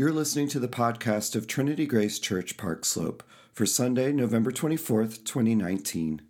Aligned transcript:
You're 0.00 0.14
listening 0.14 0.48
to 0.48 0.58
the 0.58 0.66
podcast 0.66 1.36
of 1.36 1.46
Trinity 1.46 1.84
Grace 1.84 2.18
Church 2.18 2.56
Park 2.56 2.86
Slope 2.86 3.22
for 3.52 3.66
Sunday, 3.66 4.12
November 4.12 4.50
24th, 4.50 5.24
2019. 5.24 6.22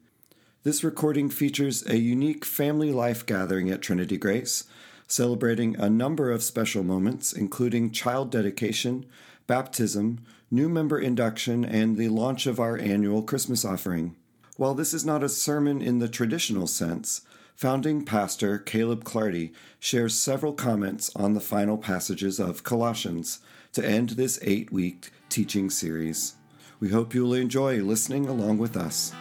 This 0.64 0.82
recording 0.82 1.30
features 1.30 1.87
a 1.87 1.96
unique 1.96 2.45
family 2.45 2.91
life 2.91 3.25
gathering 3.25 3.71
at 3.71 3.80
Trinity 3.80 4.17
Grace, 4.17 4.64
celebrating 5.06 5.77
a 5.77 5.88
number 5.88 6.33
of 6.33 6.43
special 6.43 6.83
moments, 6.83 7.33
including 7.33 7.93
child 7.93 8.33
dedication, 8.33 9.06
baptism, 9.46 10.18
new 10.50 10.68
member 10.68 10.98
induction, 10.98 11.64
and 11.64 11.96
the 11.96 12.09
launch 12.09 12.46
of 12.46 12.59
our 12.59 12.77
annual 12.77 13.23
Christmas 13.23 13.64
offering. 13.64 14.16
While 14.57 14.75
this 14.75 14.93
is 14.93 15.07
not 15.07 15.23
a 15.23 15.29
sermon 15.29 15.80
in 15.80 16.00
the 16.00 16.09
traditional 16.09 16.66
sense, 16.66 17.21
founding 17.55 18.05
pastor 18.05 18.59
Caleb 18.59 19.05
Clardy 19.05 19.52
shares 19.79 20.18
several 20.18 20.55
comments 20.55 21.12
on 21.14 21.34
the 21.34 21.41
final 21.41 21.79
passages 21.79 22.41
of 22.41 22.64
Colossians 22.64 23.39
to 23.73 23.87
end 23.87 24.11
this 24.11 24.39
eight 24.43 24.73
week 24.73 25.13
teaching 25.29 25.71
series. 25.71 26.35
We 26.81 26.89
hope 26.89 27.14
you'll 27.14 27.35
enjoy 27.35 27.82
listening 27.82 28.27
along 28.27 28.58
with 28.58 28.77
us. 28.77 29.13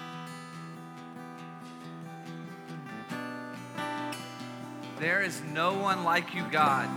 There 4.99 5.21
is 5.21 5.41
no 5.53 5.73
one 5.73 6.03
like 6.03 6.33
you, 6.33 6.43
God. 6.51 6.89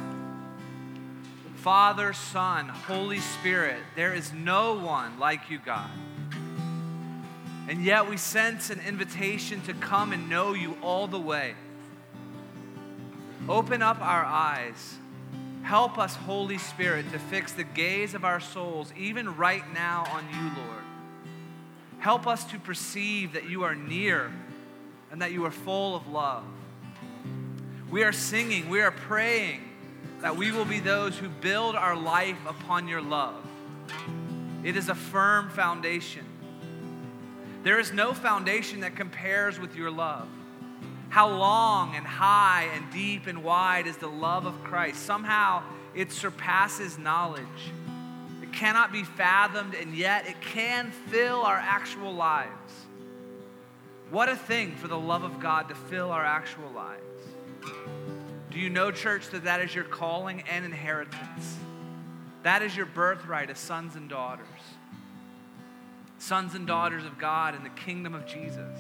Father, 1.57 2.13
Son, 2.13 2.69
Holy 2.69 3.21
Spirit, 3.21 3.79
there 3.95 4.15
is 4.15 4.33
no 4.33 4.75
one 4.75 5.19
like 5.19 5.51
you, 5.51 5.61
God. 5.65 5.91
And 7.69 7.85
yet 7.85 8.09
we 8.09 8.17
sense 8.17 8.71
an 8.71 8.81
invitation 8.81 9.61
to 9.63 9.75
come 9.75 10.13
and 10.13 10.29
know 10.29 10.55
you 10.55 10.77
all 10.83 11.07
the 11.07 11.21
way. 11.21 11.55
Open 13.49 13.83
up 13.83 14.01
our 14.01 14.25
eyes 14.25 14.97
Help 15.63 15.99
us, 15.99 16.17
Holy 16.17 16.59
Spirit, 16.59 17.11
to 17.13 17.19
fix 17.19 17.53
the 17.53 17.65
gaze 17.65 18.15
of 18.15 18.25
our 18.25 18.41
souls, 18.41 18.93
even 18.97 19.37
right 19.37 19.63
now, 19.73 20.05
on 20.11 20.25
you, 20.29 20.63
Lord. 20.63 20.85
Help 21.99 22.27
us 22.27 22.45
to 22.47 22.59
perceive 22.59 23.35
that 23.35 23.49
you 23.49 23.63
are 23.63 23.75
near 23.75 24.33
and 25.11 25.23
that 25.23 25.33
you 25.33 25.45
are 25.45 25.53
full 25.53 25.95
of 25.95 26.09
love. 26.09 26.45
We 27.91 28.03
are 28.03 28.13
singing, 28.13 28.69
we 28.69 28.81
are 28.81 28.91
praying 28.91 29.61
that 30.23 30.37
we 30.37 30.53
will 30.53 30.65
be 30.65 30.81
those 30.81 31.19
who 31.19 31.29
build 31.29 31.75
our 31.75 31.97
life 31.97 32.39
upon 32.47 32.89
your 32.89 33.03
love. 33.03 33.45
It 34.63 34.77
is 34.77 34.89
a 34.89 34.95
firm 34.95 35.51
foundation. 35.51 36.25
There 37.65 37.79
is 37.79 37.93
no 37.93 38.15
foundation 38.15 38.81
that 38.81 38.97
compares 38.97 39.59
with 39.59 39.77
your 39.77 39.91
love. 39.91 40.29
How 41.13 41.29
long 41.29 41.95
and 41.95 42.07
high 42.07 42.71
and 42.75 42.91
deep 42.91 43.27
and 43.27 43.45
wide 43.45 43.87
is 43.87 43.99
the 43.99 44.09
love 44.09 44.47
of 44.47 44.65
Christ? 44.65 45.05
Somehow 45.05 45.63
it 45.95 46.11
surpasses 46.11 46.97
knowledge. 46.97 47.45
It 48.43 48.51
cannot 48.51 48.93
be 48.93 49.05
fathomed, 49.05 49.75
and 49.75 49.95
yet 49.95 50.27
it 50.27 50.41
can 50.41 50.91
fill 50.91 51.43
our 51.43 51.59
actual 51.59 52.15
lives. 52.15 52.73
What 54.09 54.31
a 54.31 54.37
thing 54.37 54.75
for 54.77 54.89
the 54.89 54.99
love 54.99 55.23
of 55.23 55.39
God 55.39 55.69
to 55.69 55.75
fill 55.75 56.11
our 56.11 56.25
actual 56.25 56.71
lives. 56.75 57.03
Do 58.51 58.59
you 58.59 58.71
know, 58.71 58.91
church, 58.91 59.29
that 59.33 59.45
that 59.45 59.61
is 59.61 59.75
your 59.75 59.85
calling 59.85 60.45
and 60.51 60.65
inheritance? 60.65 61.59
That 62.43 62.63
is 62.63 62.75
your 62.75 62.87
birthright 62.87 63.51
as 63.51 63.59
sons 63.59 63.97
and 63.97 64.09
daughters. 64.09 64.47
Sons 66.17 66.55
and 66.55 66.67
daughters 66.67 67.05
of 67.05 67.19
God 67.19 67.55
in 67.55 67.63
the 67.65 67.69
kingdom 67.69 68.15
of 68.15 68.25
Jesus. 68.27 68.79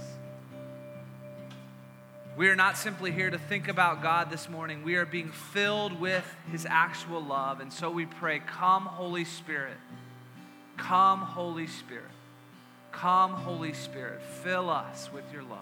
We 2.35 2.49
are 2.49 2.57
not 2.57 2.79
simply 2.79 3.13
here 3.13 3.29
to 3.29 3.37
think 3.37 3.69
about 3.69 4.03
God 4.03 4.31
this 4.31 4.49
morning. 4.49 4.85
We 4.85 4.97
are 4.97 5.05
being 5.05 5.31
filled 5.31 6.01
with 6.01 6.25
His 6.51 6.67
actual 6.69 7.21
love. 7.21 7.61
And 7.61 7.71
so 7.71 7.91
we 7.91 8.07
pray, 8.07 8.41
Come, 8.41 8.87
Holy 8.87 9.27
Spirit. 9.27 9.77
Come, 10.79 11.21
Holy 11.21 11.67
Spirit. 11.67 12.11
Come, 12.91 13.33
Holy 13.33 13.75
Spirit. 13.75 14.23
Fill 14.23 14.71
us 14.71 15.11
with 15.13 15.31
your 15.31 15.43
love. 15.43 15.59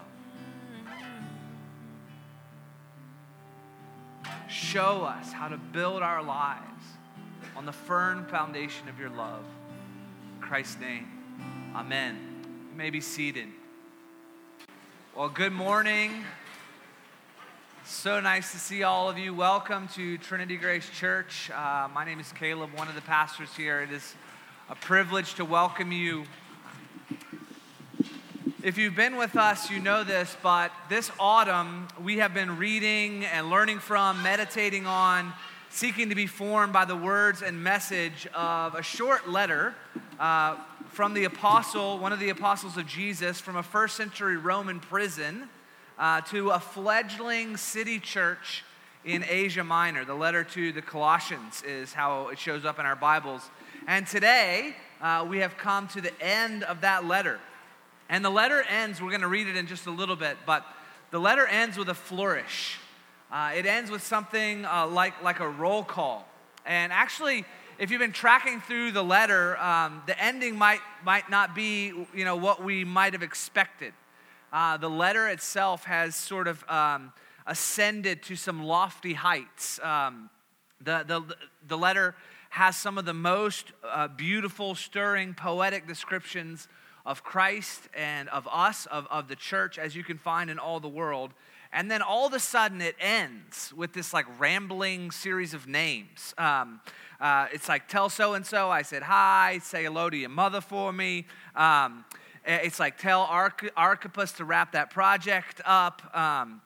Show 4.47 5.03
us 5.03 5.33
how 5.33 5.49
to 5.49 5.57
build 5.57 6.01
our 6.01 6.23
lives 6.23 6.83
on 7.57 7.65
the 7.65 7.73
firm 7.73 8.25
foundation 8.27 8.87
of 8.87 8.97
your 8.97 9.09
love. 9.09 9.43
In 10.35 10.41
Christ's 10.41 10.79
name, 10.79 11.07
amen. 11.75 12.17
You 12.71 12.77
may 12.77 12.89
be 12.89 13.01
seated. 13.01 13.47
Well, 15.15 15.27
good 15.27 15.51
morning. 15.51 16.23
So 17.83 18.19
nice 18.19 18.51
to 18.51 18.59
see 18.59 18.83
all 18.83 19.09
of 19.09 19.17
you. 19.17 19.33
Welcome 19.33 19.87
to 19.95 20.17
Trinity 20.19 20.55
Grace 20.55 20.87
Church. 20.91 21.49
Uh, 21.49 21.87
my 21.91 22.05
name 22.05 22.19
is 22.19 22.31
Caleb, 22.31 22.69
one 22.75 22.87
of 22.87 22.93
the 22.93 23.01
pastors 23.01 23.49
here. 23.55 23.81
It 23.81 23.91
is 23.91 24.15
a 24.69 24.75
privilege 24.75 25.33
to 25.35 25.45
welcome 25.45 25.91
you. 25.91 26.25
If 28.63 28.77
you've 28.77 28.95
been 28.95 29.17
with 29.17 29.35
us, 29.35 29.71
you 29.71 29.79
know 29.79 30.03
this, 30.03 30.37
but 30.43 30.71
this 30.89 31.11
autumn 31.19 31.87
we 32.01 32.19
have 32.19 32.35
been 32.35 32.57
reading 32.57 33.25
and 33.25 33.49
learning 33.49 33.79
from, 33.79 34.21
meditating 34.21 34.85
on, 34.85 35.33
seeking 35.71 36.09
to 36.09 36.15
be 36.15 36.27
formed 36.27 36.71
by 36.71 36.85
the 36.85 36.95
words 36.95 37.41
and 37.41 37.63
message 37.63 38.27
of 38.35 38.75
a 38.75 38.83
short 38.83 39.27
letter 39.27 39.73
uh, 40.19 40.55
from 40.89 41.15
the 41.15 41.23
apostle, 41.23 41.97
one 41.97 42.13
of 42.13 42.19
the 42.19 42.29
apostles 42.29 42.77
of 42.77 42.85
Jesus, 42.85 43.41
from 43.41 43.55
a 43.55 43.63
first 43.63 43.95
century 43.95 44.37
Roman 44.37 44.79
prison 44.79 45.49
uh, 46.01 46.19
to 46.19 46.49
a 46.49 46.59
fledgling 46.59 47.55
city 47.55 47.99
church 47.99 48.63
in 49.05 49.23
Asia 49.29 49.63
Minor. 49.63 50.03
The 50.03 50.15
letter 50.15 50.43
to 50.43 50.71
the 50.71 50.81
Colossians 50.81 51.61
is 51.61 51.93
how 51.93 52.29
it 52.29 52.39
shows 52.39 52.65
up 52.65 52.79
in 52.79 52.87
our 52.87 52.95
Bibles. 52.95 53.47
And 53.87 54.07
today, 54.07 54.75
uh, 54.99 55.27
we 55.29 55.37
have 55.37 55.57
come 55.57 55.87
to 55.89 56.01
the 56.01 56.11
end 56.19 56.63
of 56.63 56.81
that 56.81 57.05
letter. 57.05 57.39
And 58.09 58.25
the 58.25 58.31
letter 58.31 58.63
ends, 58.63 58.99
we're 58.99 59.09
going 59.11 59.21
to 59.21 59.27
read 59.27 59.47
it 59.47 59.55
in 59.55 59.67
just 59.67 59.85
a 59.85 59.91
little 59.91 60.15
bit, 60.15 60.37
but 60.43 60.65
the 61.11 61.19
letter 61.19 61.45
ends 61.45 61.77
with 61.77 61.87
a 61.87 61.93
flourish. 61.93 62.79
Uh, 63.31 63.51
it 63.55 63.67
ends 63.67 63.91
with 63.91 64.01
something 64.01 64.65
uh, 64.65 64.87
like, 64.87 65.21
like 65.21 65.39
a 65.39 65.47
roll 65.47 65.83
call. 65.83 66.27
And 66.65 66.91
actually, 66.91 67.45
if 67.77 67.91
you've 67.91 68.01
been 68.01 68.11
tracking 68.11 68.59
through 68.59 68.91
the 68.91 69.03
letter, 69.03 69.55
um, 69.59 70.01
the 70.07 70.19
ending 70.19 70.57
might, 70.57 70.81
might 71.05 71.29
not 71.29 71.53
be 71.53 71.93
you 72.11 72.25
know, 72.25 72.37
what 72.37 72.63
we 72.63 72.83
might 72.83 73.13
have 73.13 73.23
expected. 73.23 73.93
Uh, 74.51 74.77
the 74.77 74.89
letter 74.89 75.27
itself 75.29 75.85
has 75.85 76.15
sort 76.15 76.47
of 76.47 76.63
um, 76.69 77.13
ascended 77.47 78.21
to 78.23 78.35
some 78.35 78.63
lofty 78.63 79.13
heights. 79.13 79.79
Um, 79.81 80.29
the, 80.81 81.03
the, 81.07 81.35
the 81.67 81.77
letter 81.77 82.15
has 82.49 82.75
some 82.75 82.97
of 82.97 83.05
the 83.05 83.13
most 83.13 83.71
uh, 83.87 84.09
beautiful, 84.09 84.75
stirring, 84.75 85.33
poetic 85.33 85.87
descriptions 85.87 86.67
of 87.05 87.23
Christ 87.23 87.87
and 87.95 88.27
of 88.29 88.47
us, 88.51 88.87
of, 88.87 89.07
of 89.09 89.27
the 89.27 89.35
church, 89.35 89.79
as 89.79 89.95
you 89.95 90.03
can 90.03 90.17
find 90.17 90.49
in 90.49 90.59
all 90.59 90.79
the 90.79 90.89
world. 90.89 91.33
And 91.73 91.89
then 91.89 92.01
all 92.01 92.27
of 92.27 92.33
a 92.33 92.39
sudden 92.39 92.81
it 92.81 92.95
ends 92.99 93.73
with 93.73 93.93
this 93.93 94.13
like 94.13 94.25
rambling 94.37 95.11
series 95.11 95.53
of 95.53 95.67
names. 95.67 96.33
Um, 96.37 96.81
uh, 97.21 97.47
it's 97.53 97.69
like, 97.69 97.87
tell 97.87 98.09
so 98.09 98.33
and 98.33 98.45
so 98.45 98.69
I 98.69 98.81
said 98.81 99.03
hi, 99.03 99.59
say 99.63 99.85
hello 99.85 100.09
to 100.09 100.17
your 100.17 100.29
mother 100.29 100.59
for 100.59 100.91
me. 100.91 101.25
Um, 101.55 102.03
it's 102.45 102.79
like 102.79 102.97
tell 102.97 103.21
Arch- 103.21 103.71
Archippus 103.75 104.33
to 104.33 104.45
wrap 104.45 104.71
that 104.73 104.89
project 104.89 105.61
up. 105.65 106.01
Um, 106.15 106.61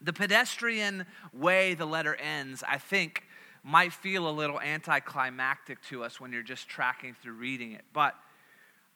the 0.00 0.12
pedestrian 0.12 1.06
way 1.32 1.74
the 1.74 1.86
letter 1.86 2.14
ends, 2.14 2.62
I 2.66 2.78
think, 2.78 3.24
might 3.64 3.92
feel 3.92 4.28
a 4.28 4.30
little 4.30 4.60
anticlimactic 4.60 5.82
to 5.82 6.04
us 6.04 6.20
when 6.20 6.32
you're 6.32 6.42
just 6.42 6.68
tracking 6.68 7.14
through 7.20 7.34
reading 7.34 7.72
it. 7.72 7.82
But 7.92 8.14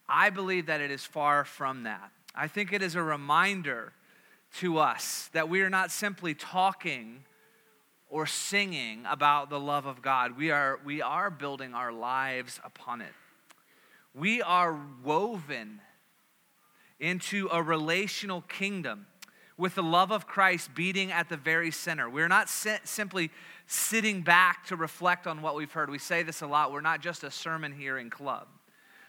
I 0.08 0.30
believe 0.30 0.66
that 0.66 0.80
it 0.80 0.90
is 0.90 1.04
far 1.04 1.44
from 1.44 1.82
that. 1.82 2.10
I 2.34 2.48
think 2.48 2.72
it 2.72 2.82
is 2.82 2.94
a 2.94 3.02
reminder 3.02 3.92
to 4.58 4.78
us 4.78 5.28
that 5.32 5.48
we 5.48 5.62
are 5.62 5.70
not 5.70 5.90
simply 5.90 6.34
talking 6.34 7.24
or 8.08 8.26
singing 8.26 9.04
about 9.08 9.50
the 9.50 9.58
love 9.58 9.86
of 9.86 10.02
God. 10.02 10.36
We 10.36 10.50
are, 10.50 10.78
we 10.84 11.00
are 11.00 11.30
building 11.30 11.74
our 11.74 11.92
lives 11.92 12.60
upon 12.62 13.00
it. 13.00 13.12
We 14.14 14.42
are 14.42 14.78
woven 15.02 15.80
into 17.02 17.48
a 17.52 17.60
relational 17.60 18.40
kingdom 18.42 19.06
with 19.58 19.74
the 19.74 19.82
love 19.82 20.10
of 20.10 20.26
Christ 20.26 20.74
beating 20.74 21.12
at 21.12 21.28
the 21.28 21.36
very 21.36 21.70
center. 21.70 22.08
We're 22.08 22.28
not 22.28 22.48
simply 22.48 23.30
sitting 23.66 24.22
back 24.22 24.66
to 24.68 24.76
reflect 24.76 25.26
on 25.26 25.42
what 25.42 25.54
we've 25.54 25.70
heard. 25.70 25.90
We 25.90 25.98
say 25.98 26.22
this 26.22 26.40
a 26.40 26.46
lot. 26.46 26.72
We're 26.72 26.80
not 26.80 27.02
just 27.02 27.24
a 27.24 27.30
sermon 27.30 27.72
hearing 27.72 28.08
club, 28.08 28.46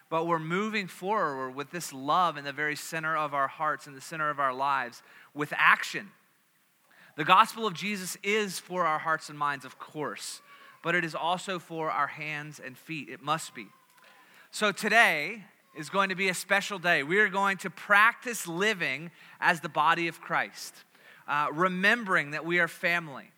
but 0.10 0.26
we're 0.26 0.40
moving 0.40 0.88
forward 0.88 1.52
with 1.52 1.72
this 1.72 1.94
love 1.94 2.36
in 2.36 2.44
the 2.44 2.52
very 2.52 2.76
center 2.76 3.16
of 3.16 3.34
our 3.34 3.48
hearts, 3.48 3.88
in 3.88 3.94
the 3.94 4.02
center 4.02 4.30
of 4.30 4.40
our 4.40 4.54
lives, 4.54 5.02
with 5.34 5.54
action. 5.56 6.10
The 7.16 7.24
gospel 7.24 7.68
of 7.68 7.74
Jesus 7.74 8.18
is 8.24 8.60
for 8.60 8.86
our 8.86 9.00
hearts 9.00 9.30
and 9.30 9.38
minds, 9.38 9.66
of 9.66 9.78
course, 9.78 10.42
but 10.82 10.96
it 10.96 11.06
is 11.06 11.16
also 11.16 11.60
for 11.60 11.92
our 11.92 12.08
hands 12.08 12.60
and 12.60 12.76
feet. 12.78 13.08
It 13.08 13.22
must 13.22 13.54
be. 13.54 13.68
So 14.52 14.72
today, 14.72 15.46
is 15.76 15.90
going 15.90 16.10
to 16.10 16.16
be 16.16 16.30
a 16.30 16.34
special 16.34 16.80
day. 16.80 17.04
We 17.04 17.20
are 17.20 17.30
going 17.30 17.58
to 17.58 17.70
practice 17.70 18.48
living 18.48 19.12
as 19.40 19.60
the 19.62 19.70
body 19.70 20.08
of 20.08 20.22
Christ, 20.22 20.74
uh, 21.28 21.48
remembering 21.52 22.32
that 22.32 22.46
we 22.46 22.60
are 22.60 22.68
family, 22.68 23.32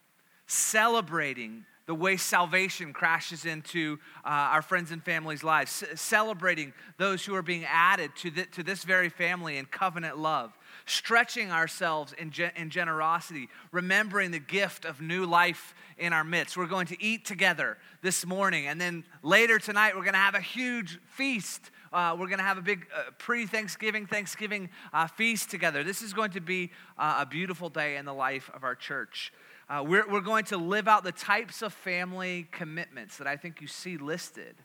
celebrating 0.47 1.65
the 1.85 1.95
way 1.95 2.17
salvation 2.17 2.93
crashes 2.93 3.45
into 3.45 3.99
uh, 4.23 4.27
our 4.27 4.61
friends 4.61 4.91
and 4.91 5.03
families' 5.03 5.43
lives, 5.43 5.71
C- 5.71 5.85
celebrating 5.95 6.73
those 6.97 7.23
who 7.23 7.35
are 7.35 7.43
being 7.43 7.63
added 7.65 8.11
to, 8.17 8.31
the, 8.31 8.45
to 8.45 8.63
this 8.63 8.83
very 8.83 9.09
family 9.09 9.57
in 9.57 9.65
covenant 9.65 10.17
love, 10.17 10.57
stretching 10.87 11.51
ourselves 11.51 12.13
in, 12.13 12.31
ge- 12.31 12.51
in 12.55 12.71
generosity, 12.71 13.49
remembering 13.71 14.31
the 14.31 14.39
gift 14.39 14.83
of 14.83 14.99
new 14.99 15.25
life 15.25 15.75
in 15.97 16.11
our 16.11 16.23
midst. 16.23 16.57
We're 16.57 16.65
going 16.65 16.87
to 16.87 17.01
eat 17.01 17.23
together 17.23 17.77
this 18.01 18.25
morning, 18.25 18.65
and 18.65 18.81
then 18.81 19.03
later 19.21 19.59
tonight, 19.59 19.95
we're 19.95 20.03
going 20.03 20.13
to 20.13 20.19
have 20.19 20.35
a 20.35 20.41
huge 20.41 20.99
feast. 21.05 21.69
Uh, 21.93 22.15
we're 22.19 22.27
going 22.27 22.39
to 22.39 22.43
have 22.43 22.57
a 22.57 22.61
big 22.61 22.87
uh, 22.95 23.11
pre 23.17 23.45
Thanksgiving, 23.45 24.05
Thanksgiving 24.05 24.69
uh, 24.93 25.07
feast 25.07 25.49
together. 25.49 25.83
This 25.83 26.01
is 26.01 26.13
going 26.13 26.31
to 26.31 26.41
be 26.41 26.71
uh, 26.97 27.17
a 27.21 27.25
beautiful 27.25 27.69
day 27.69 27.97
in 27.97 28.05
the 28.05 28.13
life 28.13 28.49
of 28.53 28.63
our 28.63 28.75
church. 28.75 29.31
Uh, 29.69 29.83
we're, 29.85 30.07
we're 30.07 30.21
going 30.21 30.45
to 30.45 30.57
live 30.57 30.87
out 30.87 31.03
the 31.03 31.11
types 31.11 31.61
of 31.61 31.73
family 31.73 32.47
commitments 32.51 33.17
that 33.17 33.27
I 33.27 33.35
think 33.35 33.61
you 33.61 33.67
see 33.67 33.97
listed 33.97 34.55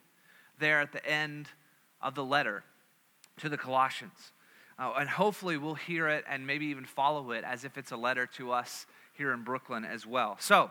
there 0.58 0.80
at 0.80 0.92
the 0.92 1.04
end 1.06 1.48
of 2.02 2.14
the 2.14 2.24
letter 2.24 2.64
to 3.38 3.48
the 3.48 3.56
Colossians. 3.56 4.32
Uh, 4.78 4.92
and 4.98 5.08
hopefully 5.08 5.56
we'll 5.56 5.74
hear 5.74 6.08
it 6.08 6.24
and 6.28 6.46
maybe 6.46 6.66
even 6.66 6.84
follow 6.84 7.32
it 7.32 7.44
as 7.44 7.64
if 7.64 7.76
it's 7.76 7.92
a 7.92 7.96
letter 7.96 8.26
to 8.26 8.50
us 8.50 8.86
here 9.12 9.32
in 9.32 9.42
Brooklyn 9.42 9.84
as 9.84 10.06
well. 10.06 10.36
So, 10.40 10.70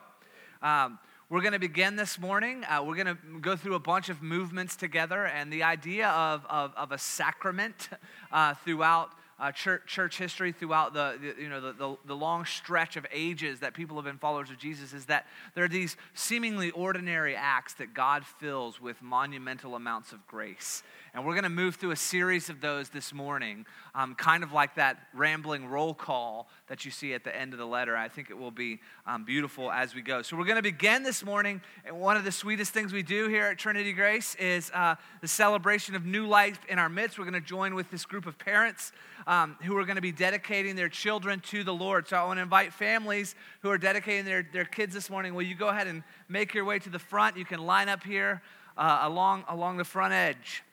um, 0.61 0.99
we're 1.29 1.41
going 1.41 1.53
to 1.53 1.59
begin 1.59 1.95
this 1.95 2.17
morning. 2.17 2.63
Uh, 2.63 2.83
we're 2.83 2.95
going 2.95 3.15
to 3.15 3.39
go 3.39 3.55
through 3.55 3.75
a 3.75 3.79
bunch 3.79 4.09
of 4.09 4.23
movements 4.23 4.75
together, 4.75 5.27
and 5.27 5.53
the 5.53 5.61
idea 5.61 6.07
of, 6.09 6.43
of, 6.49 6.73
of 6.75 6.91
a 6.91 6.97
sacrament 6.97 7.89
uh, 8.31 8.55
throughout 8.65 9.11
uh, 9.39 9.51
church, 9.51 9.83
church 9.87 10.17
history 10.17 10.51
throughout 10.51 10.93
the, 10.93 11.17
the 11.21 11.41
you 11.41 11.49
know, 11.49 11.61
the, 11.61 11.73
the, 11.73 11.97
the, 12.05 12.15
long 12.15 12.43
stretch 12.43 12.97
of 12.97 13.05
ages 13.11 13.61
that 13.61 13.73
people 13.73 13.95
have 13.95 14.05
been 14.05 14.17
followers 14.17 14.49
of 14.49 14.57
Jesus 14.57 14.91
is 14.91 15.05
that 15.05 15.25
there 15.55 15.63
are 15.63 15.69
these 15.69 15.95
seemingly 16.13 16.71
ordinary 16.71 17.35
acts 17.35 17.73
that 17.75 17.93
God 17.93 18.25
fills 18.25 18.81
with 18.81 19.01
monumental 19.01 19.75
amounts 19.75 20.11
of 20.11 20.25
grace. 20.27 20.83
And 21.13 21.25
we're 21.25 21.33
going 21.33 21.43
to 21.43 21.49
move 21.49 21.75
through 21.75 21.91
a 21.91 21.95
series 21.95 22.49
of 22.49 22.61
those 22.61 22.89
this 22.89 23.13
morning, 23.13 23.65
um, 23.95 24.13
kind 24.13 24.43
of 24.43 24.51
like 24.51 24.75
that 24.75 24.99
rambling 25.13 25.67
roll 25.67 25.93
call 25.93 26.47
that 26.67 26.85
you 26.85 26.91
see 26.91 27.13
at 27.13 27.23
the 27.23 27.35
end 27.35 27.53
of 27.53 27.59
the 27.59 27.65
letter. 27.65 27.95
I 27.95 28.09
think 28.09 28.29
it 28.29 28.37
will 28.37 28.51
be 28.51 28.79
um, 29.07 29.23
beautiful 29.23 29.71
as 29.71 29.95
we 29.95 30.01
go. 30.01 30.21
So, 30.21 30.37
we're 30.37 30.45
going 30.45 30.57
to 30.57 30.61
begin 30.61 31.01
this 31.01 31.25
morning. 31.25 31.61
And 31.85 31.99
one 31.99 32.15
of 32.15 32.25
the 32.25 32.31
sweetest 32.31 32.73
things 32.73 32.93
we 32.93 33.01
do 33.01 33.27
here 33.27 33.45
at 33.45 33.57
Trinity 33.57 33.93
Grace 33.93 34.35
is 34.35 34.69
uh, 34.71 34.95
the 35.21 35.27
celebration 35.27 35.95
of 35.95 36.05
new 36.05 36.27
life 36.27 36.59
in 36.69 36.77
our 36.77 36.89
midst. 36.89 37.17
We're 37.17 37.25
going 37.25 37.33
to 37.33 37.41
join 37.41 37.73
with 37.73 37.89
this 37.89 38.05
group 38.05 38.27
of 38.27 38.37
parents 38.37 38.91
um, 39.27 39.57
who 39.61 39.77
are 39.77 39.85
going 39.85 39.95
to 39.95 40.01
be 40.01 40.11
dedicating 40.11 40.75
their 40.75 40.89
children 40.89 41.39
to 41.41 41.63
the 41.63 41.73
Lord. 41.73 42.07
So, 42.07 42.17
I 42.17 42.23
want 42.23 42.37
to 42.37 42.43
invite 42.43 42.73
families 42.73 43.35
who 43.61 43.69
are 43.69 43.77
dedicating 43.77 44.25
their, 44.25 44.47
their 44.51 44.65
kids 44.65 44.93
this 44.93 45.09
morning. 45.09 45.35
Will 45.35 45.43
you 45.43 45.55
go 45.55 45.67
ahead 45.67 45.87
and 45.87 46.03
make 46.27 46.53
your 46.53 46.65
way 46.65 46.79
to 46.79 46.89
the 46.89 46.99
front? 46.99 47.37
You 47.37 47.45
can 47.45 47.59
line 47.59 47.89
up 47.89 48.03
here 48.03 48.41
uh, 48.77 48.99
along, 49.03 49.43
along 49.47 49.77
the 49.77 49.83
front 49.83 50.13
edge. 50.13 50.63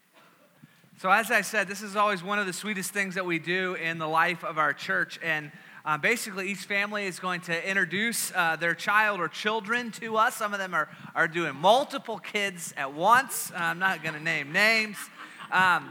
So, 0.98 1.10
as 1.10 1.30
I 1.30 1.42
said, 1.42 1.68
this 1.68 1.82
is 1.82 1.94
always 1.94 2.22
one 2.22 2.38
of 2.38 2.46
the 2.46 2.54
sweetest 2.54 2.90
things 2.90 3.16
that 3.16 3.26
we 3.26 3.38
do 3.38 3.74
in 3.74 3.98
the 3.98 4.08
life 4.08 4.42
of 4.42 4.56
our 4.56 4.72
church. 4.72 5.20
And 5.22 5.52
uh, 5.84 5.98
basically, 5.98 6.48
each 6.50 6.64
family 6.64 7.06
is 7.06 7.20
going 7.20 7.42
to 7.42 7.68
introduce 7.68 8.32
uh, 8.34 8.56
their 8.56 8.74
child 8.74 9.20
or 9.20 9.28
children 9.28 9.90
to 9.92 10.16
us. 10.16 10.34
Some 10.36 10.54
of 10.54 10.58
them 10.58 10.72
are, 10.72 10.88
are 11.14 11.28
doing 11.28 11.54
multiple 11.54 12.18
kids 12.18 12.72
at 12.78 12.94
once. 12.94 13.52
I'm 13.54 13.78
not 13.78 14.02
going 14.02 14.14
to 14.14 14.22
name 14.22 14.52
names. 14.52 14.96
Um, 15.52 15.90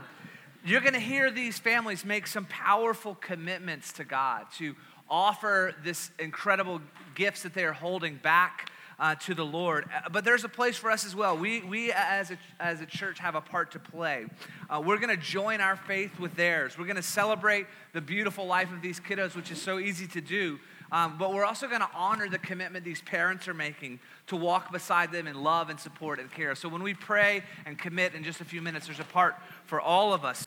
you're 0.66 0.82
going 0.82 0.94
to 0.94 1.00
hear 1.00 1.30
these 1.30 1.60
families 1.60 2.04
make 2.04 2.26
some 2.26 2.46
powerful 2.46 3.16
commitments 3.16 3.94
to 3.94 4.04
God 4.04 4.48
to 4.58 4.76
offer 5.10 5.76
this 5.84 6.10
incredible 6.18 6.82
gifts 7.14 7.44
that 7.44 7.54
they 7.54 7.64
are 7.64 7.74
holding 7.74 8.16
back 8.16 8.72
uh, 8.98 9.16
to 9.16 9.34
the 9.34 9.46
Lord. 9.46 9.86
Uh, 9.94 10.10
but 10.10 10.24
there's 10.24 10.44
a 10.44 10.50
place 10.50 10.78
for 10.78 10.90
us 10.90 11.06
as 11.06 11.16
well. 11.16 11.38
We, 11.38 11.62
we 11.62 11.92
as, 11.92 12.32
a, 12.32 12.38
as 12.60 12.82
a 12.82 12.86
church, 12.86 13.20
have 13.20 13.36
a 13.36 13.42
part 13.42 13.72
to 13.72 13.80
play. 13.80 14.26
Uh, 14.70 14.82
we're 14.84 14.98
going 14.98 15.16
to 15.16 15.22
join 15.22 15.62
our 15.62 15.76
faith 15.76 16.20
with 16.20 16.36
theirs. 16.36 16.78
We're 16.78 16.86
going 16.86 16.96
to 16.96 17.04
celebrate 17.04 17.68
the 17.94 18.02
beautiful 18.02 18.48
life 18.48 18.72
of 18.72 18.82
these 18.82 19.00
kiddos, 19.00 19.36
which 19.36 19.52
is 19.52 19.62
so 19.62 19.80
easy 19.80 20.08
to 20.08 20.22
do. 20.22 20.60
Um, 20.92 21.18
but 21.18 21.34
we're 21.34 21.46
also 21.46 21.68
going 21.68 21.82
to 21.82 21.90
honor 21.94 22.30
the 22.30 22.38
commitment 22.38 22.86
these 22.86 23.02
parents 23.02 23.48
are 23.48 23.54
making 23.54 24.00
to 24.28 24.36
walk 24.36 24.72
beside 24.72 25.12
them 25.12 25.28
in 25.28 25.44
love 25.44 25.70
and 25.70 25.80
support 25.80 26.20
and 26.20 26.32
care. 26.32 26.56
So 26.56 26.70
when 26.70 26.84
we 26.84 26.94
pray 26.94 27.44
and 27.66 27.78
commit 27.78 28.14
in 28.14 28.24
just 28.24 28.40
a 28.40 28.46
few 28.46 28.62
minutes, 28.62 28.86
there's 28.86 29.00
a 29.00 29.04
part 29.04 29.36
for 29.66 29.82
all 29.82 30.14
of 30.14 30.24
us. 30.24 30.46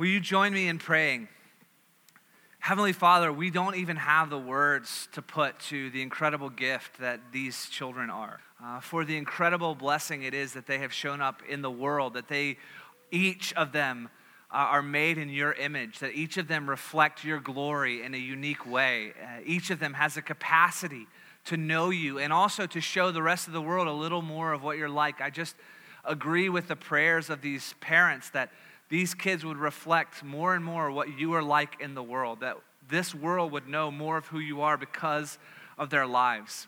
Will 0.00 0.06
you 0.06 0.20
join 0.20 0.54
me 0.54 0.66
in 0.66 0.78
praying? 0.78 1.28
Heavenly 2.58 2.94
Father, 2.94 3.30
we 3.30 3.50
don't 3.50 3.76
even 3.76 3.96
have 3.96 4.30
the 4.30 4.38
words 4.38 5.10
to 5.12 5.20
put 5.20 5.58
to 5.68 5.90
the 5.90 6.00
incredible 6.00 6.48
gift 6.48 7.00
that 7.00 7.20
these 7.32 7.68
children 7.68 8.08
are. 8.08 8.40
Uh, 8.64 8.80
for 8.80 9.04
the 9.04 9.18
incredible 9.18 9.74
blessing 9.74 10.22
it 10.22 10.32
is 10.32 10.54
that 10.54 10.66
they 10.66 10.78
have 10.78 10.90
shown 10.90 11.20
up 11.20 11.42
in 11.46 11.60
the 11.60 11.70
world, 11.70 12.14
that 12.14 12.28
they, 12.28 12.56
each 13.10 13.52
of 13.52 13.72
them, 13.72 14.08
uh, 14.50 14.54
are 14.54 14.80
made 14.80 15.18
in 15.18 15.28
your 15.28 15.52
image, 15.52 15.98
that 15.98 16.14
each 16.14 16.38
of 16.38 16.48
them 16.48 16.70
reflect 16.70 17.22
your 17.22 17.38
glory 17.38 18.02
in 18.02 18.14
a 18.14 18.18
unique 18.18 18.64
way. 18.64 19.12
Uh, 19.22 19.42
each 19.44 19.68
of 19.68 19.80
them 19.80 19.92
has 19.92 20.16
a 20.16 20.22
capacity 20.22 21.06
to 21.44 21.58
know 21.58 21.90
you 21.90 22.18
and 22.18 22.32
also 22.32 22.66
to 22.66 22.80
show 22.80 23.10
the 23.10 23.22
rest 23.22 23.48
of 23.48 23.52
the 23.52 23.60
world 23.60 23.86
a 23.86 23.92
little 23.92 24.22
more 24.22 24.54
of 24.54 24.62
what 24.62 24.78
you're 24.78 24.88
like. 24.88 25.20
I 25.20 25.28
just 25.28 25.56
agree 26.06 26.48
with 26.48 26.68
the 26.68 26.76
prayers 26.76 27.28
of 27.28 27.42
these 27.42 27.74
parents 27.80 28.30
that 28.30 28.50
these 28.90 29.14
kids 29.14 29.44
would 29.44 29.56
reflect 29.56 30.22
more 30.22 30.54
and 30.54 30.64
more 30.64 30.90
what 30.90 31.18
you 31.18 31.32
are 31.32 31.42
like 31.42 31.80
in 31.80 31.94
the 31.94 32.02
world, 32.02 32.40
that 32.40 32.56
this 32.88 33.14
world 33.14 33.52
would 33.52 33.68
know 33.68 33.90
more 33.90 34.18
of 34.18 34.26
who 34.26 34.40
you 34.40 34.60
are 34.60 34.76
because 34.76 35.38
of 35.78 35.90
their 35.90 36.06
lives. 36.06 36.66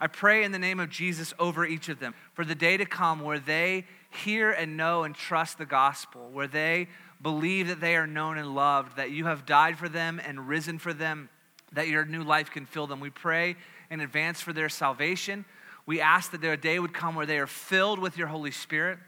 I 0.00 0.06
pray 0.06 0.44
in 0.44 0.52
the 0.52 0.58
name 0.58 0.80
of 0.80 0.88
Jesus 0.88 1.34
over 1.38 1.66
each 1.66 1.88
of 1.88 2.00
them 2.00 2.14
for 2.32 2.44
the 2.44 2.54
day 2.54 2.76
to 2.76 2.86
come 2.86 3.20
where 3.20 3.38
they 3.38 3.84
hear 4.10 4.50
and 4.50 4.76
know 4.76 5.04
and 5.04 5.14
trust 5.14 5.58
the 5.58 5.66
gospel, 5.66 6.30
where 6.32 6.46
they 6.46 6.88
believe 7.20 7.68
that 7.68 7.80
they 7.80 7.96
are 7.96 8.06
known 8.06 8.38
and 8.38 8.54
loved, 8.54 8.96
that 8.96 9.10
you 9.10 9.26
have 9.26 9.44
died 9.44 9.76
for 9.76 9.88
them 9.88 10.20
and 10.24 10.48
risen 10.48 10.78
for 10.78 10.94
them, 10.94 11.28
that 11.72 11.88
your 11.88 12.04
new 12.04 12.22
life 12.22 12.50
can 12.50 12.64
fill 12.64 12.86
them. 12.86 13.00
We 13.00 13.10
pray 13.10 13.56
in 13.90 14.00
advance 14.00 14.40
for 14.40 14.54
their 14.54 14.68
salvation. 14.70 15.44
We 15.84 16.00
ask 16.00 16.30
that 16.30 16.40
their 16.40 16.56
day 16.56 16.78
would 16.78 16.94
come 16.94 17.14
where 17.14 17.26
they 17.26 17.38
are 17.38 17.46
filled 17.46 17.98
with 17.98 18.16
your 18.16 18.28
Holy 18.28 18.52
Spirit 18.52 18.98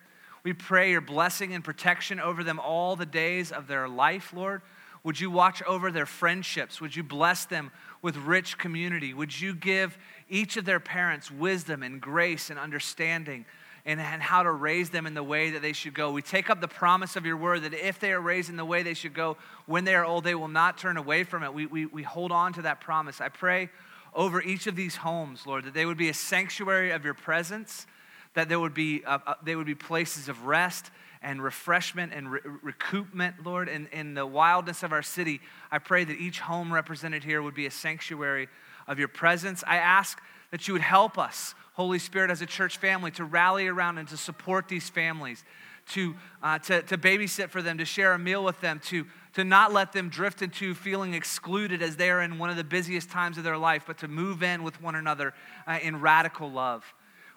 we 0.42 0.52
pray 0.52 0.90
your 0.90 1.00
blessing 1.00 1.52
and 1.54 1.62
protection 1.62 2.20
over 2.20 2.42
them 2.42 2.58
all 2.58 2.96
the 2.96 3.06
days 3.06 3.52
of 3.52 3.66
their 3.66 3.88
life, 3.88 4.32
Lord. 4.32 4.62
Would 5.02 5.20
you 5.20 5.30
watch 5.30 5.62
over 5.62 5.90
their 5.90 6.06
friendships? 6.06 6.80
Would 6.80 6.94
you 6.94 7.02
bless 7.02 7.46
them 7.46 7.70
with 8.02 8.16
rich 8.16 8.58
community? 8.58 9.14
Would 9.14 9.38
you 9.38 9.54
give 9.54 9.96
each 10.28 10.56
of 10.56 10.64
their 10.64 10.80
parents 10.80 11.30
wisdom 11.30 11.82
and 11.82 12.00
grace 12.00 12.50
and 12.50 12.58
understanding 12.58 13.46
and, 13.86 13.98
and 13.98 14.22
how 14.22 14.42
to 14.42 14.50
raise 14.50 14.90
them 14.90 15.06
in 15.06 15.14
the 15.14 15.22
way 15.22 15.50
that 15.50 15.62
they 15.62 15.72
should 15.72 15.94
go? 15.94 16.12
We 16.12 16.20
take 16.20 16.50
up 16.50 16.60
the 16.60 16.68
promise 16.68 17.16
of 17.16 17.24
your 17.24 17.38
word 17.38 17.62
that 17.62 17.72
if 17.72 17.98
they 17.98 18.12
are 18.12 18.20
raised 18.20 18.50
in 18.50 18.56
the 18.56 18.64
way 18.64 18.82
they 18.82 18.94
should 18.94 19.14
go, 19.14 19.38
when 19.66 19.84
they 19.84 19.94
are 19.94 20.04
old, 20.04 20.24
they 20.24 20.34
will 20.34 20.48
not 20.48 20.76
turn 20.76 20.98
away 20.98 21.24
from 21.24 21.42
it. 21.42 21.54
We, 21.54 21.66
we, 21.66 21.86
we 21.86 22.02
hold 22.02 22.30
on 22.30 22.52
to 22.54 22.62
that 22.62 22.80
promise. 22.80 23.20
I 23.22 23.30
pray 23.30 23.70
over 24.14 24.42
each 24.42 24.66
of 24.66 24.76
these 24.76 24.96
homes, 24.96 25.46
Lord, 25.46 25.64
that 25.64 25.74
they 25.74 25.86
would 25.86 25.98
be 25.98 26.08
a 26.08 26.14
sanctuary 26.14 26.90
of 26.90 27.04
your 27.04 27.14
presence 27.14 27.86
that 28.34 28.48
there 28.48 28.60
would 28.60 28.74
be, 28.74 29.02
uh, 29.04 29.18
uh, 29.26 29.34
they 29.42 29.56
would 29.56 29.66
be 29.66 29.74
places 29.74 30.28
of 30.28 30.46
rest 30.46 30.90
and 31.22 31.42
refreshment 31.42 32.12
and 32.14 32.30
re- 32.30 32.40
recoupment, 32.64 33.44
Lord, 33.44 33.68
in, 33.68 33.86
in 33.88 34.14
the 34.14 34.26
wildness 34.26 34.82
of 34.82 34.92
our 34.92 35.02
city. 35.02 35.40
I 35.70 35.78
pray 35.78 36.04
that 36.04 36.14
each 36.14 36.40
home 36.40 36.72
represented 36.72 37.24
here 37.24 37.42
would 37.42 37.54
be 37.54 37.66
a 37.66 37.70
sanctuary 37.70 38.48
of 38.86 38.98
your 38.98 39.08
presence. 39.08 39.62
I 39.66 39.76
ask 39.76 40.20
that 40.50 40.66
you 40.66 40.74
would 40.74 40.82
help 40.82 41.18
us, 41.18 41.54
Holy 41.74 41.98
Spirit, 41.98 42.30
as 42.30 42.40
a 42.40 42.46
church 42.46 42.78
family, 42.78 43.10
to 43.12 43.24
rally 43.24 43.66
around 43.66 43.98
and 43.98 44.08
to 44.08 44.16
support 44.16 44.68
these 44.68 44.88
families, 44.88 45.44
to, 45.90 46.14
uh, 46.42 46.58
to, 46.60 46.82
to 46.82 46.96
babysit 46.96 47.50
for 47.50 47.62
them, 47.62 47.78
to 47.78 47.84
share 47.84 48.14
a 48.14 48.18
meal 48.18 48.44
with 48.44 48.60
them, 48.60 48.80
to, 48.86 49.06
to 49.34 49.44
not 49.44 49.72
let 49.72 49.92
them 49.92 50.08
drift 50.08 50.42
into 50.42 50.74
feeling 50.74 51.14
excluded 51.14 51.82
as 51.82 51.96
they 51.96 52.10
are 52.10 52.22
in 52.22 52.38
one 52.38 52.50
of 52.50 52.56
the 52.56 52.64
busiest 52.64 53.10
times 53.10 53.38
of 53.38 53.44
their 53.44 53.58
life, 53.58 53.84
but 53.86 53.98
to 53.98 54.08
move 54.08 54.42
in 54.42 54.62
with 54.62 54.80
one 54.80 54.94
another 54.94 55.34
uh, 55.66 55.78
in 55.82 56.00
radical 56.00 56.50
love. 56.50 56.84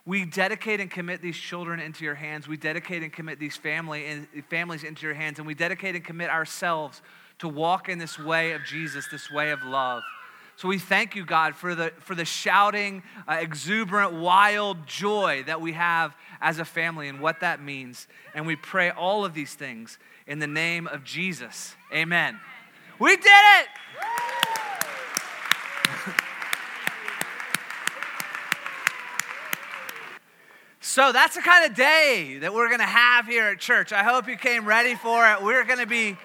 We 0.06 0.26
dedicate 0.26 0.82
and 0.82 0.92
commit 0.92 1.22
these 1.22 1.38
children 1.38 1.80
into 1.80 2.04
your 2.04 2.16
hands. 2.16 2.48
We 2.48 2.58
dedicate 2.58 3.04
and 3.04 3.14
commit 3.14 3.40
these 3.40 3.56
family 3.56 4.06
and 4.06 4.28
families 4.50 4.84
into 4.84 5.06
your 5.06 5.16
hands. 5.16 5.40
And 5.40 5.48
we 5.48 5.54
dedicate 5.54 5.96
and 5.96 6.04
commit 6.04 6.30
ourselves 6.30 7.02
to 7.40 7.48
walk 7.48 7.88
in 7.88 8.00
this 8.00 8.20
way 8.20 8.52
of 8.52 8.64
Jesus, 8.66 9.08
this 9.10 9.32
way 9.32 9.52
of 9.52 9.64
love. 9.64 10.04
So 10.56 10.68
we 10.68 10.78
thank 10.78 11.16
you, 11.16 11.26
God, 11.26 11.56
for 11.56 11.74
the, 11.74 11.92
for 12.00 12.16
the 12.16 12.26
shouting, 12.26 13.02
uh, 13.28 13.38
exuberant, 13.40 14.14
wild 14.14 14.86
joy 14.86 15.44
that 15.48 15.62
we 15.62 15.72
have 15.72 16.16
as 16.42 16.60
a 16.60 16.66
family 16.66 17.08
and 17.08 17.20
what 17.20 17.40
that 17.40 17.62
means. 17.62 18.08
And 18.36 18.46
we 18.46 18.56
pray 18.56 18.92
all 18.92 19.26
of 19.26 19.34
these 19.34 19.56
things 19.56 19.98
in 20.28 20.40
the 20.40 20.48
name 20.48 20.86
of 20.88 21.04
Jesus. 21.04 21.76
Amen. 21.92 22.40
We 23.00 23.16
did 23.16 23.26
it! 23.26 24.43
So 30.94 31.12
that's 31.12 31.36
the 31.36 31.42
kind 31.42 31.66
of 31.66 31.76
day 31.76 32.38
that 32.42 32.54
we're 32.54 32.68
going 32.68 32.78
to 32.78 32.86
have 32.86 33.26
here 33.26 33.46
at 33.46 33.58
church. 33.58 33.92
I 33.92 34.04
hope 34.04 34.28
you 34.28 34.38
came 34.38 34.64
ready 34.64 34.94
for 34.94 35.28
it. 35.28 35.42
We're 35.42 35.64
going 35.64 35.80
to 35.80 35.88
be 35.88 36.16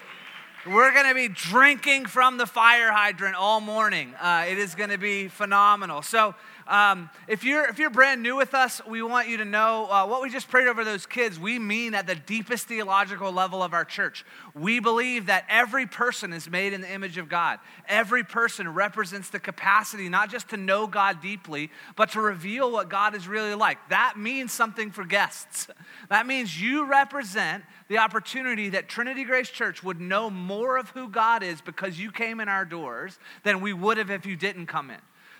we're 0.67 0.93
going 0.93 1.07
to 1.07 1.15
be 1.15 1.27
drinking 1.27 2.05
from 2.05 2.37
the 2.37 2.45
fire 2.45 2.91
hydrant 2.91 3.35
all 3.35 3.61
morning. 3.61 4.13
Uh, 4.21 4.45
it 4.47 4.59
is 4.59 4.75
going 4.75 4.91
to 4.91 4.99
be 4.99 5.27
phenomenal. 5.27 6.03
So 6.03 6.35
um, 6.69 7.09
if, 7.27 7.43
you're, 7.43 7.65
if 7.65 7.79
you're 7.79 7.89
brand 7.89 8.21
new 8.21 8.35
with 8.35 8.53
us, 8.53 8.79
we 8.87 9.01
want 9.01 9.27
you 9.27 9.37
to 9.37 9.45
know 9.45 9.87
uh, 9.89 10.05
what 10.05 10.21
we 10.21 10.29
just 10.29 10.47
prayed 10.47 10.67
over 10.67 10.85
those 10.85 11.07
kids, 11.07 11.39
we 11.39 11.57
mean 11.57 11.95
at 11.95 12.05
the 12.05 12.13
deepest 12.13 12.67
theological 12.67 13.31
level 13.31 13.63
of 13.63 13.73
our 13.73 13.83
church. 13.83 14.23
We 14.53 14.79
believe 14.79 15.25
that 15.25 15.45
every 15.49 15.87
person 15.87 16.31
is 16.31 16.47
made 16.47 16.73
in 16.73 16.81
the 16.81 16.91
image 16.91 17.17
of 17.17 17.27
God. 17.27 17.57
Every 17.87 18.23
person 18.23 18.71
represents 18.71 19.29
the 19.29 19.39
capacity 19.39 20.09
not 20.09 20.29
just 20.29 20.49
to 20.49 20.57
know 20.57 20.85
God 20.85 21.21
deeply, 21.21 21.71
but 21.95 22.11
to 22.11 22.21
reveal 22.21 22.71
what 22.71 22.87
God 22.87 23.15
is 23.15 23.27
really 23.27 23.55
like. 23.55 23.77
That 23.89 24.13
means 24.15 24.51
something 24.51 24.91
for 24.91 25.03
guests. 25.03 25.67
That 26.09 26.27
means 26.27 26.61
you 26.61 26.85
represent 26.85 27.63
the 27.87 27.97
opportunity 27.97 28.69
that 28.69 28.87
Trinity 28.87 29.23
Grace 29.23 29.49
Church 29.49 29.83
would 29.83 29.99
know 29.99 30.29
more 30.29 30.77
of 30.77 30.91
who 30.91 31.09
God 31.09 31.41
is 31.41 31.61
because 31.61 31.99
you 31.99 32.11
came 32.11 32.39
in 32.39 32.47
our 32.47 32.63
doors 32.63 33.17
than 33.43 33.59
we 33.59 33.73
would 33.73 33.97
have 33.97 34.11
if 34.11 34.27
you 34.27 34.35
didn't 34.35 34.67
come 34.67 34.91
in. 34.91 34.99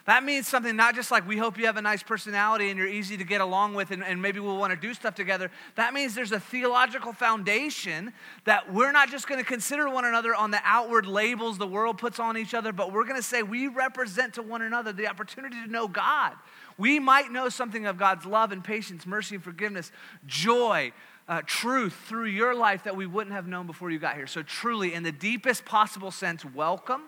That 0.09 0.23
means 0.23 0.47
something 0.47 0.75
not 0.75 0.95
just 0.95 1.11
like 1.11 1.27
we 1.27 1.37
hope 1.37 1.59
you 1.59 1.67
have 1.67 1.77
a 1.77 1.83
nice 1.83 2.01
personality 2.01 2.71
and 2.71 2.79
you're 2.79 2.87
easy 2.87 3.15
to 3.15 3.23
get 3.23 3.41
along 3.41 3.75
with 3.75 3.91
and, 3.91 4.03
and, 4.03 4.19
maybe 4.19 4.39
we'll 4.39 4.57
want 4.57 4.73
to 4.73 4.79
do 4.79 4.95
stuff 4.95 5.13
together. 5.13 5.51
That 5.75 5.93
means 5.93 6.15
there's 6.15 6.31
a 6.31 6.39
theological 6.39 7.13
foundation 7.13 8.11
that 8.45 8.73
we're 8.73 8.91
not 8.91 9.11
just 9.11 9.27
going 9.27 9.39
to 9.39 9.45
consider 9.45 9.87
one 9.87 10.05
another 10.05 10.33
on 10.33 10.49
the 10.49 10.61
outward 10.63 11.05
labels 11.05 11.59
the 11.59 11.67
world 11.67 11.99
puts 11.99 12.19
on 12.19 12.37
each 12.37 12.55
other, 12.55 12.73
but 12.73 12.91
we're 12.91 13.03
going 13.03 13.17
to 13.17 13.21
say 13.21 13.43
we 13.43 13.67
represent 13.67 14.33
to 14.33 14.41
one 14.41 14.63
another 14.63 14.91
the 14.91 15.07
opportunity 15.07 15.57
to 15.63 15.71
know 15.71 15.87
God. 15.87 16.33
We 16.79 16.99
might 16.99 17.31
know 17.31 17.47
something 17.47 17.85
of 17.85 17.99
God's 17.99 18.25
love 18.25 18.51
and 18.51 18.63
patience, 18.63 19.05
mercy 19.05 19.35
and 19.35 19.43
forgiveness, 19.43 19.91
joy, 20.25 20.91
uh, 21.27 21.43
truth 21.45 21.93
through 22.07 22.29
your 22.29 22.55
life 22.55 22.85
that 22.85 22.95
we 22.95 23.05
wouldn't 23.05 23.35
have 23.35 23.45
known 23.47 23.67
before 23.67 23.91
you 23.91 23.99
got 23.99 24.15
here. 24.15 24.25
So, 24.25 24.41
truly, 24.41 24.95
in 24.95 25.03
the 25.03 25.11
deepest 25.11 25.65
possible 25.65 26.09
sense, 26.09 26.43
welcome. 26.43 27.03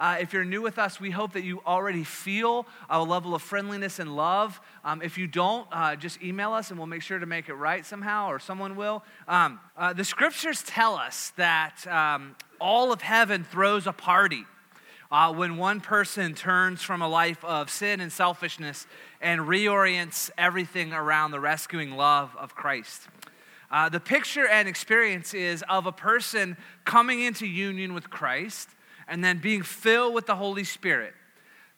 Uh, 0.00 0.16
if 0.18 0.32
you're 0.32 0.46
new 0.46 0.62
with 0.62 0.78
us, 0.78 0.98
we 0.98 1.10
hope 1.10 1.34
that 1.34 1.44
you 1.44 1.60
already 1.66 2.04
feel 2.04 2.66
a 2.88 3.02
level 3.02 3.34
of 3.34 3.42
friendliness 3.42 3.98
and 3.98 4.16
love. 4.16 4.58
Um, 4.82 5.02
if 5.02 5.18
you 5.18 5.26
don't, 5.26 5.68
uh, 5.70 5.94
just 5.94 6.22
email 6.22 6.54
us 6.54 6.70
and 6.70 6.78
we'll 6.78 6.86
make 6.86 7.02
sure 7.02 7.18
to 7.18 7.26
make 7.26 7.50
it 7.50 7.54
right 7.54 7.84
somehow, 7.84 8.28
or 8.28 8.38
someone 8.38 8.76
will. 8.76 9.04
Um, 9.28 9.60
uh, 9.76 9.92
the 9.92 10.04
scriptures 10.04 10.62
tell 10.62 10.94
us 10.94 11.34
that 11.36 11.86
um, 11.86 12.34
all 12.58 12.92
of 12.92 13.02
heaven 13.02 13.44
throws 13.44 13.86
a 13.86 13.92
party. 13.92 14.46
Uh, 15.12 15.34
when 15.34 15.58
one 15.58 15.80
person 15.80 16.34
turns 16.34 16.80
from 16.80 17.02
a 17.02 17.08
life 17.08 17.44
of 17.44 17.68
sin 17.68 18.00
and 18.00 18.10
selfishness 18.10 18.86
and 19.20 19.42
reorients 19.42 20.30
everything 20.38 20.94
around 20.94 21.32
the 21.32 21.40
rescuing 21.40 21.90
love 21.90 22.34
of 22.38 22.54
Christ. 22.54 23.08
Uh, 23.70 23.88
the 23.88 24.00
picture 24.00 24.46
and 24.46 24.66
experience 24.66 25.34
is 25.34 25.62
of 25.68 25.86
a 25.86 25.92
person 25.92 26.56
coming 26.84 27.20
into 27.20 27.44
union 27.44 27.92
with 27.92 28.08
Christ 28.08 28.68
and 29.10 29.22
then 29.22 29.38
being 29.38 29.62
filled 29.62 30.14
with 30.14 30.26
the 30.26 30.36
Holy 30.36 30.64
Spirit. 30.64 31.12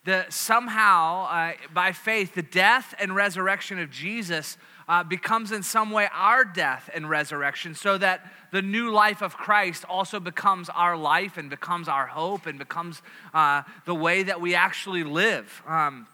That 0.05 0.33
somehow, 0.33 1.27
uh, 1.27 1.53
by 1.73 1.93
faith, 1.93 2.35
the 2.35 2.43
death 2.43 2.95
and 3.01 3.15
resurrection 3.17 3.79
of 3.79 3.91
Jesus 3.91 4.59
uh, 4.89 5.03
becomes 5.03 5.53
in 5.53 5.62
some 5.62 5.91
way 5.91 6.09
our 6.12 6.45
death 6.45 6.91
and 6.93 7.09
resurrection, 7.09 7.75
so 7.75 7.97
that 7.99 8.21
the 8.51 8.62
new 8.62 8.91
life 8.91 9.23
of 9.23 9.37
Christ 9.37 9.85
also 9.89 10.21
becomes 10.21 10.69
our 10.69 10.97
life 10.97 11.39
and 11.39 11.49
becomes 11.49 11.89
our 11.89 12.07
hope 12.07 12.47
and 12.47 12.59
becomes 12.59 13.01
uh, 13.33 13.62
the 13.87 13.95
way 13.95 14.25
that 14.25 14.41
we 14.41 14.55
actually 14.55 15.05
live. 15.05 15.62
Um, 15.67 16.07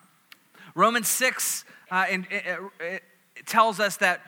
Romans 0.75 1.09
6 1.09 1.65
uh, 1.91 2.05
in, 2.11 2.27
it 2.31 3.03
tells 3.47 3.81
us 3.81 3.97
that 3.97 4.21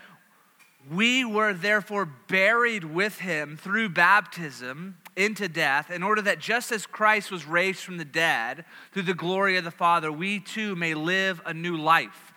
we 0.91 1.25
were 1.25 1.53
therefore 1.53 2.07
buried 2.07 2.85
with 2.85 3.21
him 3.21 3.59
through 3.59 3.91
baptism 3.91 4.97
into 5.21 5.49
death, 5.49 5.91
in 5.91 6.03
order 6.03 6.23
that 6.23 6.39
just 6.39 6.73
as 6.73 6.87
Christ 6.87 7.31
was 7.31 7.45
raised 7.45 7.81
from 7.81 7.99
the 7.99 8.05
dead 8.05 8.65
through 8.93 9.03
the 9.03 9.15
glory 9.15 9.57
of 9.57 9.65
the 9.65 9.71
Father, 9.71 10.11
we 10.11 10.41
too 10.41 10.75
may 10.75 10.95
live 10.95 11.43
a 11.45 11.53
new 11.53 11.77
life. 11.77 12.30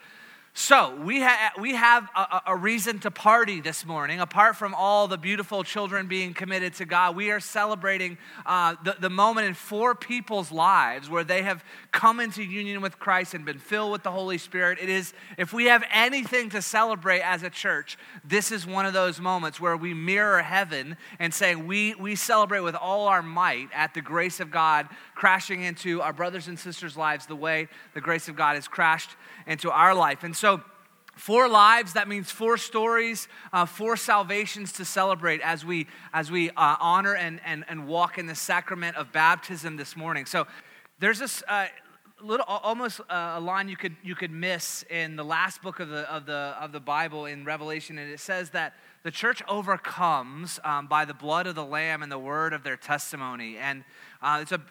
So, 0.56 0.96
we, 0.98 1.20
ha- 1.20 1.54
we 1.60 1.74
have 1.74 2.08
a, 2.16 2.42
a, 2.48 2.56
reason 2.56 3.00
to 3.00 3.10
party 3.10 3.60
this 3.60 3.88
morning. 3.88 4.20
Apart 4.20 4.56
from 4.56 4.76
all 4.76 5.08
the 5.08 5.18
beautiful 5.18 5.64
children 5.64 6.08
being 6.08 6.36
committed 6.36 6.76
to 6.76 6.86
God, 6.86 7.16
we 7.16 7.32
are 7.32 7.40
celebrating 7.40 8.20
uh, 8.46 8.76
the, 8.84 8.96
the 9.00 9.10
moment 9.10 9.48
in 9.48 9.56
four 9.56 9.96
people's 9.96 10.52
lives 10.52 11.10
where 11.10 11.24
they 11.24 11.42
have 11.42 11.64
come 11.92 12.20
into 12.20 12.44
union 12.44 12.82
with 12.82 13.00
Christ 13.00 13.34
and 13.34 13.44
been 13.46 13.58
filled 13.58 13.92
with 13.92 14.04
the 14.04 14.12
Holy 14.12 14.38
Spirit. 14.38 14.78
It 14.80 14.90
is, 14.90 15.16
if 15.40 15.54
we 15.54 15.66
have 15.66 15.84
anything 15.92 16.52
to 16.52 16.62
celebrate 16.62 17.22
as 17.22 17.42
a 17.42 17.50
church, 17.50 17.98
this 18.24 18.52
is 18.52 18.68
one 18.68 18.86
of 18.86 18.94
those 18.94 19.20
moments 19.20 19.60
where 19.60 19.76
we 19.76 19.96
mirror 19.96 20.44
heaven 20.44 20.98
and 21.18 21.34
say, 21.34 21.56
we, 21.56 21.96
we 21.96 22.16
celebrate 22.16 22.60
with 22.60 22.76
all 22.76 23.08
our 23.08 23.24
might 23.24 23.70
at 23.74 23.96
the 23.96 24.02
grace 24.02 24.40
of 24.40 24.52
God 24.52 24.88
crashing 25.16 25.64
into 25.64 26.02
our 26.02 26.14
brothers 26.14 26.48
and 26.48 26.58
sisters' 26.58 26.98
lives 26.98 27.26
the 27.26 27.36
way 27.36 27.68
the 27.94 28.02
grace 28.02 28.28
of 28.28 28.36
God 28.36 28.56
has 28.56 28.68
crashed 28.68 29.12
into 29.48 29.72
our 29.72 29.94
life. 29.94 30.24
And 30.24 30.36
so, 30.36 30.62
four 31.16 31.48
lives 31.48 31.94
that 31.94 32.08
means 32.08 32.32
four 32.32 32.58
stories 32.58 33.28
uh, 33.52 33.66
four 33.66 33.96
salvations 33.96 34.74
to 34.74 34.86
celebrate 34.86 35.42
as 35.42 35.64
we 35.64 35.88
as 36.12 36.32
we 36.32 36.50
uh, 36.52 36.76
honor 36.80 37.16
and, 37.16 37.40
and 37.46 37.64
and 37.68 37.88
walk 37.88 38.18
in 38.18 38.26
the 38.26 38.36
sacrament 38.36 38.96
of 38.98 39.12
baptism 39.12 39.78
this 39.78 39.96
morning 39.96 40.26
so 40.26 40.48
there's 41.00 41.20
this 41.20 41.44
uh, 41.48 41.68
little 42.22 42.46
almost 42.48 43.00
uh, 43.02 43.34
a 43.36 43.40
line 43.40 43.70
you 43.70 43.78
could 43.78 43.96
you 44.02 44.16
could 44.16 44.32
miss 44.32 44.84
in 44.90 45.16
the 45.16 45.24
last 45.24 45.62
book 45.62 45.80
of 45.80 45.90
the 45.90 46.12
of 46.12 46.26
the 46.26 46.56
of 46.60 46.72
the 46.72 46.80
bible 46.80 47.26
in 47.26 47.46
revelation 47.46 47.98
and 48.00 48.12
it 48.12 48.20
says 48.20 48.50
that 48.50 48.74
the 49.04 49.12
church 49.12 49.44
overcomes 49.48 50.60
um, 50.64 50.88
by 50.88 51.06
the 51.06 51.14
blood 51.14 51.46
of 51.46 51.56
the 51.56 51.66
lamb 51.66 52.02
and 52.04 52.12
the 52.12 52.20
word 52.20 52.54
of 52.54 52.64
their 52.64 52.78
testimony. 52.78 53.58
And 53.58 53.84
uh, 54.22 54.40
it's 54.42 54.54
a 54.54 54.62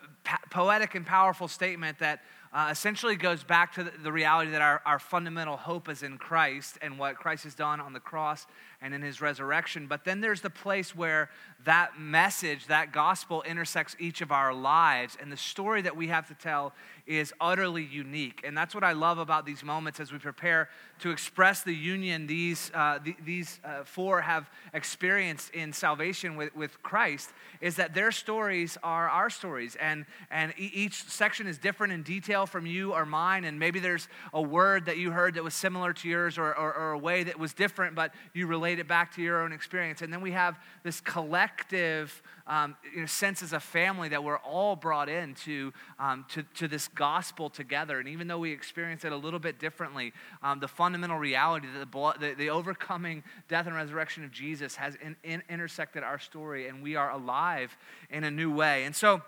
poetic 0.51 0.95
and 0.95 1.07
powerful 1.07 1.49
statement 1.49 1.99
that 1.99 2.21
uh, 2.53 2.69
essentially 2.71 3.17
goes 3.17 3.45
back 3.45 3.75
to 3.75 3.85
the, 3.85 3.93
the 4.03 4.13
reality 4.13 4.51
that 4.51 4.63
our, 4.63 4.83
our 4.85 4.99
fundamental 4.99 5.57
hope 5.57 5.89
is 5.89 6.03
in 6.03 6.19
Christ 6.19 6.79
and 6.83 6.99
what 6.99 7.17
Christ 7.17 7.45
has 7.45 7.55
done 7.55 7.81
on 7.81 7.93
the 7.93 8.01
cross 8.01 8.47
and 8.83 8.93
in 8.93 9.01
his 9.01 9.21
resurrection. 9.21 9.87
But 9.87 10.05
then 10.05 10.21
there's 10.21 10.41
the 10.41 10.51
place 10.51 10.95
where 10.95 11.31
that 11.65 11.99
message, 11.99 12.67
that 12.67 12.93
gospel 12.93 13.43
intersects 13.43 13.95
each 14.01 14.21
of 14.21 14.33
our 14.33 14.53
lives. 14.53 15.17
And 15.21 15.31
the 15.31 15.37
story 15.37 15.83
that 15.83 15.97
we 15.97 16.09
have 16.09 16.27
to 16.29 16.35
tell 16.35 16.73
is 17.07 17.33
utterly 17.41 17.85
unique. 17.85 18.43
And 18.45 18.57
that's 18.57 18.75
what 18.75 18.85
I 18.85 18.93
love 18.93 19.19
about 19.19 19.47
these 19.47 19.63
moments 19.63 20.01
as 20.01 20.13
we 20.13 20.19
prepare 20.19 20.69
to 21.01 21.11
express 21.11 21.63
the 21.63 21.75
union 21.75 22.27
these, 22.27 22.71
uh, 22.75 22.99
the, 23.05 23.17
these 23.25 23.59
uh, 23.65 23.85
four 23.85 24.21
have 24.21 24.49
experienced 24.73 25.51
in 25.53 25.73
salvation 25.73 26.37
with, 26.37 26.55
with 26.55 26.81
Christ, 26.83 27.31
is 27.61 27.77
that 27.77 27.95
their 27.95 28.13
stories 28.13 28.79
are 28.83 29.09
our 29.09 29.31
stories. 29.31 29.77
And, 29.77 30.07
and 30.31 30.53
each 30.57 31.05
section 31.05 31.47
is 31.47 31.59
different 31.59 31.93
in 31.93 32.03
detail 32.03 32.47
from 32.47 32.67
you 32.67 32.93
or 32.93 33.05
mine. 33.05 33.45
And 33.45 33.59
maybe 33.59 33.81
there's 33.81 34.09
a 34.33 34.43
word 34.43 34.87
that 34.87 34.97
you 34.97 35.11
heard 35.11 35.35
that 35.35 35.45
was 35.45 35.55
similar 35.55 35.93
to 35.93 36.09
yours 36.09 36.39
or, 36.39 36.57
or, 36.57 36.75
or 36.75 36.93
a 36.93 36.99
way 36.99 37.25
that 37.25 37.39
was 37.39 37.53
different, 37.53 37.95
but 37.95 38.15
you 38.33 38.47
relate 38.47 38.72
it 38.79 38.89
back 38.89 39.15
to 39.15 39.23
your 39.23 39.43
own 39.43 39.53
experience. 39.53 40.03
And 40.03 40.13
then 40.13 40.21
we 40.21 40.33
have 40.33 40.59
this 40.83 41.01
collective 41.01 42.23
um, 42.47 42.77
you 42.95 43.01
know, 43.01 43.07
sense 43.07 43.43
as 43.43 43.53
a 43.53 43.61
family 43.61 44.09
that 44.09 44.23
we're 44.23 44.39
all 44.39 44.77
brought 44.77 45.09
into 45.09 45.73
um, 45.99 46.25
to, 46.31 46.43
to 46.55 46.69
this 46.69 46.89
gospel 46.89 47.51
together. 47.51 47.99
And 47.99 48.09
even 48.09 48.27
though 48.27 48.39
we 48.39 48.53
experience 48.53 49.05
it 49.05 49.13
a 49.13 49.17
little 49.17 49.39
bit 49.39 49.59
differently, 49.59 50.13
um, 50.43 50.61
the 50.61 50.69
fundamental 50.69 51.19
reality 51.19 51.69
that 51.79 51.91
the, 51.91 52.15
the, 52.19 52.35
the, 52.35 52.51
overcoming 52.51 53.23
death 53.49 53.67
and 53.67 53.77
resurrection 53.77 54.25
of 54.25 54.31
Jesus 54.31 54.77
has 54.77 54.97
in, 54.97 55.17
in 55.23 55.43
intersected 55.49 56.03
our 56.03 56.19
story, 56.19 56.69
and 56.69 56.83
we 56.83 56.97
are 56.97 57.11
alive 57.11 57.77
in 58.11 58.25
a 58.25 58.31
new 58.31 58.53
way. 58.53 58.85
And 58.85 58.95
so, 58.95 59.23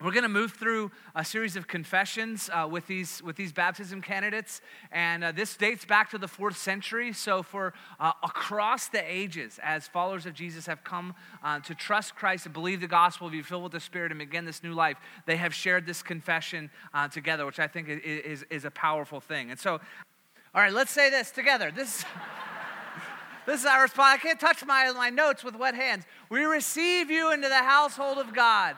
we're 0.00 0.12
going 0.12 0.22
to 0.22 0.28
move 0.28 0.52
through 0.52 0.92
a 1.16 1.24
series 1.24 1.56
of 1.56 1.66
confessions 1.66 2.48
uh, 2.52 2.68
with, 2.70 2.86
these, 2.86 3.20
with 3.20 3.34
these 3.34 3.52
baptism 3.52 4.00
candidates. 4.00 4.60
And 4.92 5.24
uh, 5.24 5.32
this 5.32 5.56
dates 5.56 5.84
back 5.84 6.10
to 6.10 6.18
the 6.18 6.28
fourth 6.28 6.56
century. 6.56 7.12
So, 7.12 7.42
for 7.42 7.74
uh, 7.98 8.12
across 8.22 8.86
the 8.86 9.02
ages, 9.04 9.58
as 9.60 9.88
followers 9.88 10.24
of 10.24 10.34
Jesus 10.34 10.66
have 10.66 10.84
come 10.84 11.16
uh, 11.42 11.58
to 11.60 11.74
trust 11.74 12.14
Christ 12.14 12.46
and 12.46 12.52
believe 12.52 12.80
the 12.80 12.86
gospel, 12.86 13.28
be 13.28 13.42
filled 13.42 13.64
with 13.64 13.72
the 13.72 13.80
Spirit, 13.80 14.12
and 14.12 14.20
begin 14.20 14.44
this 14.44 14.62
new 14.62 14.72
life, 14.72 14.98
they 15.26 15.36
have 15.36 15.52
shared 15.52 15.84
this 15.84 16.00
confession 16.00 16.70
uh, 16.94 17.08
together, 17.08 17.44
which 17.44 17.58
I 17.58 17.66
think 17.66 17.88
is, 17.88 18.44
is, 18.50 18.64
a 18.64 18.70
powerful 18.70 19.18
thing. 19.18 19.50
And 19.50 19.58
so, 19.58 19.72
all 20.54 20.62
right, 20.62 20.72
let's 20.72 20.92
say 20.92 21.10
this 21.10 21.32
together. 21.32 21.72
This 21.74 22.04
This 23.46 23.60
is 23.60 23.66
our 23.66 23.80
response. 23.80 24.20
I 24.20 24.22
can't 24.22 24.38
touch 24.38 24.62
my, 24.66 24.92
my 24.92 25.08
notes 25.08 25.42
with 25.42 25.56
wet 25.56 25.74
hands. 25.74 26.04
We 26.28 26.44
receive 26.44 27.10
you 27.10 27.32
into 27.32 27.48
the 27.48 27.62
household 27.62 28.18
of 28.18 28.34
God 28.34 28.76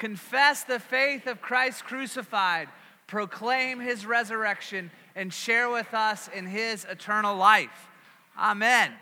confess 0.00 0.64
the 0.64 0.80
faith 0.80 1.26
of 1.26 1.42
Christ 1.42 1.84
crucified, 1.84 2.68
proclaim 3.06 3.80
his 3.80 4.06
resurrection, 4.06 4.90
and 5.14 5.30
share 5.30 5.68
with 5.68 5.92
us 5.92 6.26
in 6.34 6.46
his 6.46 6.86
eternal 6.86 7.36
life. 7.36 7.88
Amen. 8.36 8.92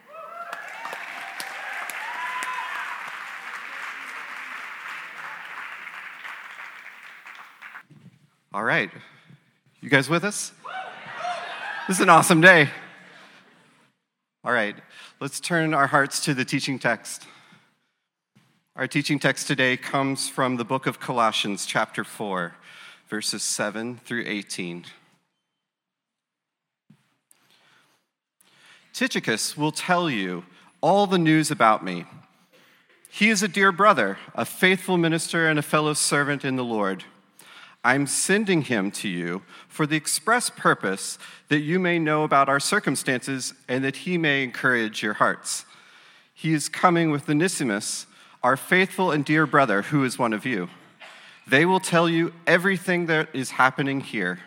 All 8.53 8.65
right. 8.65 8.91
You 9.81 9.89
guys 9.89 10.11
with 10.11 10.25
us? 10.25 10.53
This 11.87 11.99
is 11.99 12.03
an 12.03 12.09
awesome 12.09 12.41
day. 12.41 12.71
All 14.43 14.53
right. 14.53 14.75
Let's 15.21 15.39
turn 15.39 15.75
our 15.75 15.87
hearts 15.87 16.25
to 16.25 16.35
the 16.35 16.45
teaching 16.45 16.81
text. 16.81 17.25
Our 18.79 18.87
teaching 18.87 19.19
text 19.19 19.49
today 19.49 19.77
comes 19.77 20.29
from 20.29 20.57
the 20.57 20.65
book 20.65 20.87
of 20.87 21.01
Colossians, 21.01 21.67
chapter 21.67 22.05
4, 22.05 22.55
verses 23.09 23.43
7 23.43 23.97
through 24.05 24.23
18. 24.25 24.85
Tychicus 28.93 29.57
will 29.57 29.73
tell 29.73 30.09
you 30.09 30.45
all 30.81 31.09
the 31.09 31.19
news 31.19 31.51
about 31.51 31.85
me. 31.85 32.05
He 33.11 33.31
is 33.31 33.43
a 33.43 33.49
dear 33.49 33.73
brother, 33.73 34.17
a 34.37 34.45
faithful 34.45 34.97
minister, 34.97 35.49
and 35.49 35.59
a 35.59 35.63
fellow 35.63 35.95
servant 35.95 36.45
in 36.45 36.55
the 36.55 36.63
Lord. 36.63 37.03
I'm 37.83 38.07
sending 38.07 38.63
him 38.63 38.93
to 38.93 39.09
you 39.09 39.43
for 39.67 39.89
the 39.89 39.97
express 39.97 40.51
purpose 40.51 41.19
that 41.49 41.63
you 41.63 41.81
may 41.81 41.99
know 41.99 42.23
about 42.23 42.49
our 42.49 42.61
circumstances 42.61 43.55
and 43.67 43.83
that 43.83 43.97
he 43.97 44.17
may 44.19 44.45
encourage 44.45 45.03
your 45.03 45.15
hearts. 45.15 45.65
He 46.33 46.55
is 46.55 46.69
coming 46.69 47.11
with 47.11 47.29
Onesimus, 47.29 48.07
our 48.43 48.57
faithful 48.57 49.11
and 49.11 49.25
dear 49.25 49.47
brother, 49.47 49.83
who 49.83 50.05
is 50.05 50.19
one 50.19 50.33
of 50.33 50.47
you. 50.47 50.69
They 51.47 51.65
will 51.65 51.81
tell 51.81 52.09
you 52.09 52.33
everything 52.47 53.07
that 53.07 53.29
is 53.33 53.53
happening 53.53 54.01
here. 54.01 54.41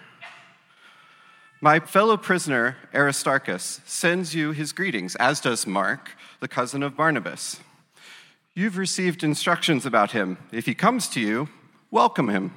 My 1.60 1.80
fellow 1.80 2.18
prisoner, 2.18 2.78
Aristarchus, 2.94 3.82
sends 3.86 4.34
you 4.34 4.52
his 4.52 4.72
greetings, 4.72 5.16
as 5.16 5.40
does 5.40 5.68
Mark, 5.68 6.12
the 6.40 6.48
cousin 6.48 6.82
of 6.82 6.98
Barnabas. 6.98 7.60
You've 8.54 8.78
received 8.78 9.24
instructions 9.24 9.86
about 9.86 10.12
him. 10.12 10.38
If 10.52 10.66
he 10.66 10.74
comes 10.74 11.08
to 11.10 11.20
you, 11.20 11.50
welcome 11.90 12.30
him. 12.30 12.54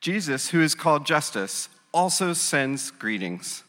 Jesus, 0.00 0.50
who 0.50 0.62
is 0.62 0.74
called 0.74 1.06
Justus, 1.06 1.68
also 1.92 2.32
sends 2.32 2.90
greetings. 2.90 3.64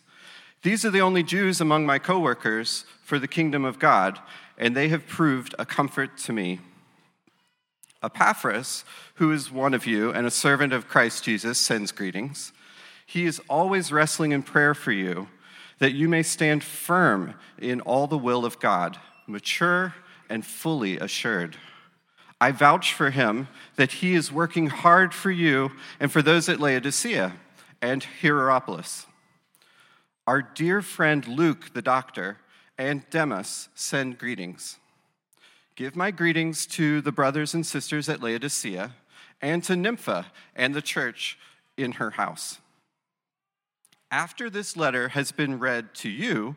These 0.64 0.84
are 0.84 0.92
the 0.92 1.02
only 1.02 1.24
Jews 1.24 1.62
among 1.62 1.86
my 1.86 2.00
coworkers 2.00 2.86
for 3.04 3.20
the 3.20 3.28
kingdom 3.28 3.64
of 3.64 3.80
God, 3.80 4.20
and 4.58 4.76
they 4.76 4.90
have 4.90 5.08
proved 5.08 5.54
a 5.60 5.66
comfort 5.66 6.18
to 6.18 6.34
me. 6.34 6.60
Epaphras, 8.04 8.86
who 9.16 9.32
is 9.32 9.52
one 9.52 9.74
of 9.74 9.86
you 9.86 10.12
and 10.12 10.26
a 10.26 10.32
servant 10.32 10.74
of 10.74 10.88
Christ 10.88 11.24
Jesus, 11.24 11.60
sends 11.60 11.92
greetings. 11.92 12.52
He 13.06 13.26
is 13.26 13.42
always 13.50 13.92
wrestling 13.92 14.32
in 14.32 14.44
prayer 14.44 14.74
for 14.74 14.92
you, 14.92 15.28
that 15.80 15.94
you 15.94 16.10
may 16.10 16.24
stand 16.24 16.64
firm 16.64 17.36
in 17.58 17.82
all 17.82 18.08
the 18.08 18.18
will 18.18 18.46
of 18.46 18.60
God, 18.60 18.98
mature 19.28 19.96
and 20.30 20.46
fully 20.46 20.98
assured. 20.98 21.58
I 22.40 22.52
vouch 22.52 22.94
for 22.94 23.10
him 23.10 23.48
that 23.78 23.94
he 23.94 24.14
is 24.14 24.32
working 24.32 24.68
hard 24.68 25.14
for 25.14 25.32
you 25.32 25.72
and 26.00 26.12
for 26.12 26.22
those 26.22 26.50
at 26.50 26.60
Laodicea 26.60 27.34
and 27.82 28.06
Hierapolis. 28.22 29.06
Our 30.28 30.42
dear 30.42 30.82
friend 30.82 31.28
Luke, 31.28 31.74
the 31.74 31.82
doctor, 31.82 32.38
and 32.78 33.10
Demas 33.10 33.70
send 33.76 34.18
greetings. 34.18 34.78
Give 35.76 35.96
my 35.96 36.12
greetings 36.12 36.66
to 36.68 37.02
the 37.02 37.12
brothers 37.12 37.54
and 37.54 37.66
sisters 37.66 38.10
at 38.10 38.22
Laodicea 38.22 38.94
and 39.42 39.64
to 39.64 39.76
Nympha 39.76 40.28
and 40.56 40.74
the 40.74 40.82
church 40.82 41.38
in 41.78 41.94
her 41.94 42.12
house. 42.12 42.60
After 44.10 44.50
this 44.50 44.78
letter 44.78 45.10
has 45.10 45.32
been 45.32 45.60
read 45.60 45.94
to 45.96 46.10
you, 46.10 46.56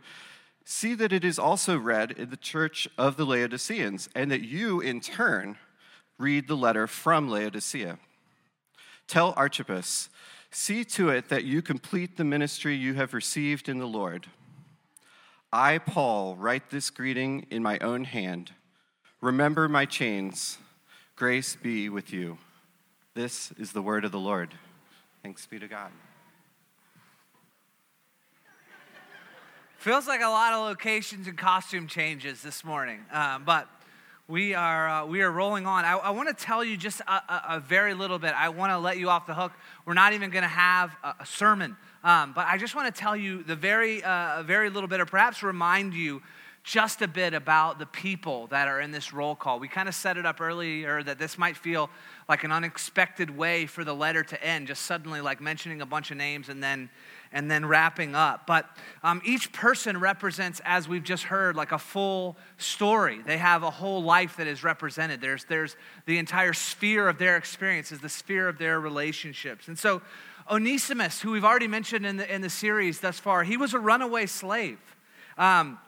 see 0.64 0.94
that 0.94 1.12
it 1.12 1.24
is 1.24 1.38
also 1.38 1.76
read 1.76 2.12
in 2.12 2.30
the 2.30 2.36
church 2.36 2.88
of 2.96 3.16
the 3.16 3.26
Laodiceans, 3.26 4.08
and 4.14 4.30
that 4.30 4.42
you, 4.42 4.80
in 4.80 5.00
turn, 5.00 5.58
read 6.16 6.46
the 6.46 6.56
letter 6.56 6.86
from 6.86 7.28
Laodicea. 7.28 7.98
Tell 9.08 9.34
Archippus, 9.36 10.08
see 10.52 10.84
to 10.84 11.08
it 11.08 11.28
that 11.28 11.44
you 11.44 11.60
complete 11.60 12.16
the 12.16 12.24
ministry 12.24 12.76
you 12.76 12.94
have 12.94 13.12
received 13.12 13.68
in 13.68 13.78
the 13.78 13.86
Lord. 13.86 14.28
I, 15.52 15.78
Paul, 15.78 16.36
write 16.36 16.70
this 16.70 16.90
greeting 16.90 17.46
in 17.50 17.60
my 17.60 17.78
own 17.80 18.04
hand. 18.04 18.52
Remember 19.20 19.68
my 19.68 19.84
chains. 19.84 20.58
Grace 21.16 21.56
be 21.56 21.88
with 21.88 22.12
you. 22.12 22.38
This 23.14 23.50
is 23.58 23.72
the 23.72 23.82
word 23.82 24.04
of 24.04 24.12
the 24.12 24.18
Lord. 24.18 24.54
Thanks 25.24 25.46
be 25.46 25.58
to 25.58 25.66
God. 25.66 25.90
Feels 29.78 30.06
like 30.06 30.20
a 30.20 30.28
lot 30.28 30.52
of 30.52 30.60
locations 30.60 31.26
and 31.26 31.36
costume 31.36 31.88
changes 31.88 32.42
this 32.42 32.64
morning, 32.64 33.00
um, 33.12 33.44
but 33.44 33.66
we 34.28 34.54
are 34.54 34.88
uh, 34.88 35.06
we 35.06 35.22
are 35.22 35.30
rolling 35.30 35.66
on. 35.66 35.84
I, 35.84 35.96
I 35.96 36.10
want 36.10 36.28
to 36.28 36.44
tell 36.44 36.62
you 36.62 36.76
just 36.76 37.00
a, 37.00 37.12
a, 37.12 37.42
a, 37.48 37.60
very 37.60 37.94
little 37.94 38.18
bit. 38.18 38.34
I 38.36 38.50
want 38.50 38.70
to 38.70 38.78
let 38.78 38.98
you 38.98 39.08
off 39.08 39.26
the 39.26 39.34
hook. 39.34 39.52
We're 39.86 39.94
not 39.94 40.12
even 40.12 40.30
going 40.30 40.42
to 40.42 40.48
have 40.48 40.94
a, 41.02 41.14
a 41.20 41.26
sermon, 41.26 41.76
um, 42.02 42.32
but 42.34 42.46
I 42.46 42.56
just 42.56 42.74
want 42.74 42.94
to 42.94 43.00
tell 43.00 43.16
you 43.16 43.42
the 43.42 43.56
very 43.56 44.02
uh, 44.02 44.42
very 44.42 44.70
little 44.70 44.88
bit, 44.88 45.00
or 45.00 45.06
perhaps 45.06 45.42
remind 45.42 45.94
you 45.94 46.22
just 46.62 47.00
a 47.00 47.08
bit 47.08 47.32
about 47.32 47.78
the 47.78 47.86
people 47.86 48.46
that 48.48 48.68
are 48.68 48.80
in 48.80 48.90
this 48.90 49.12
roll 49.12 49.34
call. 49.34 49.58
We 49.58 49.68
kind 49.68 49.88
of 49.88 49.94
set 49.94 50.18
it 50.18 50.26
up 50.26 50.40
earlier 50.40 51.02
that 51.02 51.18
this 51.18 51.38
might 51.38 51.56
feel 51.56 51.88
like 52.28 52.44
an 52.44 52.52
unexpected 52.52 53.34
way 53.34 53.66
for 53.66 53.82
the 53.82 53.94
letter 53.94 54.22
to 54.22 54.44
end, 54.44 54.66
just 54.66 54.82
suddenly 54.82 55.20
like 55.20 55.40
mentioning 55.40 55.80
a 55.80 55.86
bunch 55.86 56.10
of 56.10 56.16
names 56.16 56.48
and 56.48 56.62
then 56.62 56.90
and 57.32 57.50
then 57.50 57.64
wrapping 57.64 58.14
up. 58.14 58.46
But 58.46 58.68
um, 59.02 59.22
each 59.24 59.52
person 59.52 59.98
represents, 59.98 60.60
as 60.64 60.88
we've 60.88 61.04
just 61.04 61.24
heard, 61.24 61.54
like 61.54 61.72
a 61.72 61.78
full 61.78 62.36
story. 62.58 63.20
They 63.24 63.38
have 63.38 63.62
a 63.62 63.70
whole 63.70 64.02
life 64.02 64.36
that 64.38 64.46
is 64.46 64.64
represented. 64.64 65.20
There's, 65.20 65.44
there's 65.44 65.76
the 66.06 66.18
entire 66.18 66.52
sphere 66.52 67.08
of 67.08 67.18
their 67.18 67.36
experiences, 67.36 68.00
the 68.00 68.08
sphere 68.08 68.48
of 68.48 68.58
their 68.58 68.80
relationships. 68.80 69.68
And 69.68 69.78
so, 69.78 70.02
Onesimus, 70.50 71.20
who 71.20 71.30
we've 71.30 71.44
already 71.44 71.68
mentioned 71.68 72.04
in 72.04 72.16
the, 72.16 72.34
in 72.34 72.40
the 72.40 72.50
series 72.50 73.00
thus 73.00 73.18
far, 73.18 73.44
he 73.44 73.56
was 73.56 73.72
a 73.74 73.78
runaway 73.78 74.26
slave. 74.26 74.78
Um, 75.38 75.78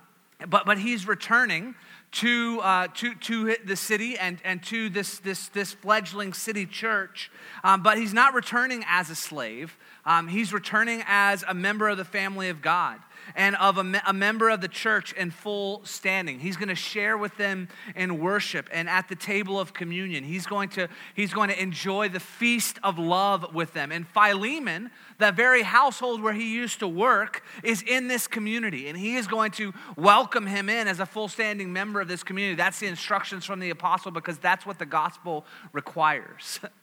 but, 0.48 0.64
but 0.64 0.78
he's 0.78 1.06
returning 1.06 1.74
to, 2.12 2.60
uh, 2.62 2.88
to, 2.94 3.14
to 3.14 3.56
the 3.64 3.76
city 3.76 4.18
and, 4.18 4.38
and 4.44 4.62
to 4.64 4.88
this, 4.88 5.18
this, 5.18 5.48
this 5.48 5.72
fledgling 5.72 6.32
city 6.32 6.66
church. 6.66 7.30
Um, 7.64 7.82
but 7.82 7.98
he's 7.98 8.12
not 8.12 8.34
returning 8.34 8.84
as 8.86 9.10
a 9.10 9.14
slave, 9.14 9.76
um, 10.04 10.28
he's 10.28 10.52
returning 10.52 11.02
as 11.06 11.44
a 11.46 11.54
member 11.54 11.88
of 11.88 11.96
the 11.96 12.04
family 12.04 12.48
of 12.48 12.60
God 12.60 12.98
and 13.34 13.56
of 13.56 13.78
a, 13.78 13.84
me- 13.84 14.00
a 14.06 14.12
member 14.12 14.48
of 14.50 14.60
the 14.60 14.68
church 14.68 15.12
in 15.12 15.30
full 15.30 15.84
standing. 15.84 16.40
He's 16.40 16.56
going 16.56 16.68
to 16.68 16.74
share 16.74 17.16
with 17.16 17.36
them 17.36 17.68
in 17.94 18.18
worship 18.18 18.68
and 18.72 18.88
at 18.88 19.08
the 19.08 19.14
table 19.14 19.58
of 19.58 19.72
communion. 19.72 20.24
He's 20.24 20.46
going 20.46 20.68
to, 20.70 20.88
he's 21.14 21.32
going 21.32 21.48
to 21.50 21.60
enjoy 21.60 22.08
the 22.08 22.20
feast 22.20 22.78
of 22.82 22.98
love 22.98 23.54
with 23.54 23.72
them. 23.72 23.92
And 23.92 24.06
Philemon, 24.06 24.90
that 25.18 25.34
very 25.34 25.62
household 25.62 26.22
where 26.22 26.32
he 26.32 26.52
used 26.52 26.80
to 26.80 26.88
work, 26.88 27.42
is 27.62 27.82
in 27.82 28.08
this 28.08 28.26
community. 28.26 28.88
And 28.88 28.98
he 28.98 29.16
is 29.16 29.26
going 29.26 29.52
to 29.52 29.72
welcome 29.96 30.46
him 30.46 30.68
in 30.68 30.88
as 30.88 31.00
a 31.00 31.06
full 31.06 31.28
standing 31.28 31.72
member 31.72 32.00
of 32.00 32.08
this 32.08 32.22
community. 32.22 32.56
That's 32.56 32.78
the 32.78 32.86
instructions 32.86 33.44
from 33.44 33.60
the 33.60 33.70
apostle 33.70 34.10
because 34.10 34.38
that's 34.38 34.66
what 34.66 34.78
the 34.78 34.86
gospel 34.86 35.46
requires. 35.72 36.60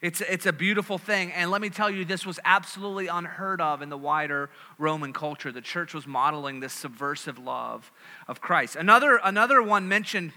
It's, 0.00 0.20
it's 0.20 0.46
a 0.46 0.52
beautiful 0.52 0.98
thing. 0.98 1.32
And 1.32 1.50
let 1.50 1.60
me 1.60 1.70
tell 1.70 1.90
you, 1.90 2.04
this 2.04 2.26
was 2.26 2.38
absolutely 2.44 3.06
unheard 3.06 3.60
of 3.60 3.82
in 3.82 3.88
the 3.88 3.96
wider 3.96 4.50
Roman 4.78 5.12
culture. 5.12 5.50
The 5.50 5.60
church 5.60 5.94
was 5.94 6.06
modeling 6.06 6.60
this 6.60 6.72
subversive 6.72 7.38
love 7.38 7.90
of 8.28 8.40
Christ. 8.40 8.76
Another, 8.76 9.18
another 9.22 9.62
one 9.62 9.88
mentioned 9.88 10.32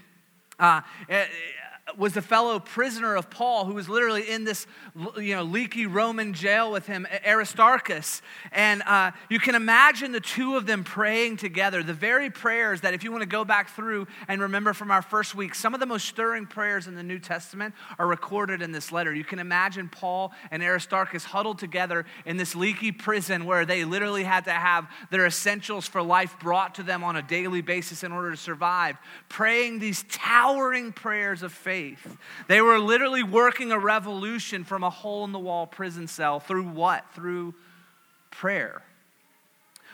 uh, 0.58 0.82
was 1.96 2.16
a 2.16 2.22
fellow 2.22 2.58
prisoner 2.58 3.16
of 3.16 3.30
Paul 3.30 3.64
who 3.64 3.74
was 3.74 3.88
literally 3.88 4.30
in 4.30 4.44
this 4.44 4.66
you 5.16 5.34
know, 5.34 5.42
leaky 5.42 5.86
Roman 5.86 6.34
jail 6.34 6.70
with 6.70 6.86
him, 6.86 7.06
Aristarchus. 7.26 8.22
And 8.52 8.82
uh, 8.82 9.12
you 9.28 9.38
can 9.38 9.54
imagine 9.54 10.12
the 10.12 10.20
two 10.20 10.56
of 10.56 10.66
them 10.66 10.84
praying 10.84 11.38
together, 11.38 11.82
the 11.82 11.94
very 11.94 12.30
prayers 12.30 12.82
that, 12.82 12.94
if 12.94 13.04
you 13.04 13.10
want 13.10 13.22
to 13.22 13.28
go 13.28 13.44
back 13.44 13.70
through 13.70 14.06
and 14.28 14.40
remember 14.40 14.72
from 14.72 14.90
our 14.90 15.02
first 15.02 15.34
week, 15.34 15.54
some 15.54 15.74
of 15.74 15.80
the 15.80 15.86
most 15.86 16.06
stirring 16.06 16.46
prayers 16.46 16.86
in 16.86 16.94
the 16.94 17.02
New 17.02 17.18
Testament 17.18 17.74
are 17.98 18.06
recorded 18.06 18.62
in 18.62 18.72
this 18.72 18.92
letter. 18.92 19.14
You 19.14 19.24
can 19.24 19.38
imagine 19.38 19.88
Paul 19.88 20.32
and 20.50 20.62
Aristarchus 20.62 21.24
huddled 21.24 21.58
together 21.58 22.06
in 22.24 22.36
this 22.36 22.54
leaky 22.54 22.92
prison 22.92 23.44
where 23.44 23.64
they 23.64 23.84
literally 23.84 24.24
had 24.24 24.44
to 24.44 24.52
have 24.52 24.88
their 25.10 25.26
essentials 25.26 25.86
for 25.86 26.02
life 26.02 26.36
brought 26.40 26.74
to 26.76 26.82
them 26.82 27.02
on 27.04 27.16
a 27.16 27.22
daily 27.22 27.62
basis 27.62 28.04
in 28.04 28.12
order 28.12 28.30
to 28.30 28.36
survive, 28.36 28.96
praying 29.28 29.78
these 29.78 30.04
towering 30.08 30.92
prayers 30.92 31.42
of 31.42 31.52
faith 31.52 31.79
faith. 31.80 32.16
They 32.48 32.60
were 32.60 32.78
literally 32.78 33.22
working 33.22 33.72
a 33.72 33.78
revolution 33.78 34.64
from 34.64 34.84
a 34.84 34.90
hole 34.90 35.24
in 35.24 35.32
the 35.32 35.38
wall 35.38 35.66
prison 35.66 36.06
cell 36.06 36.40
through 36.40 36.68
what? 36.68 37.04
Through 37.14 37.54
prayer. 38.30 38.82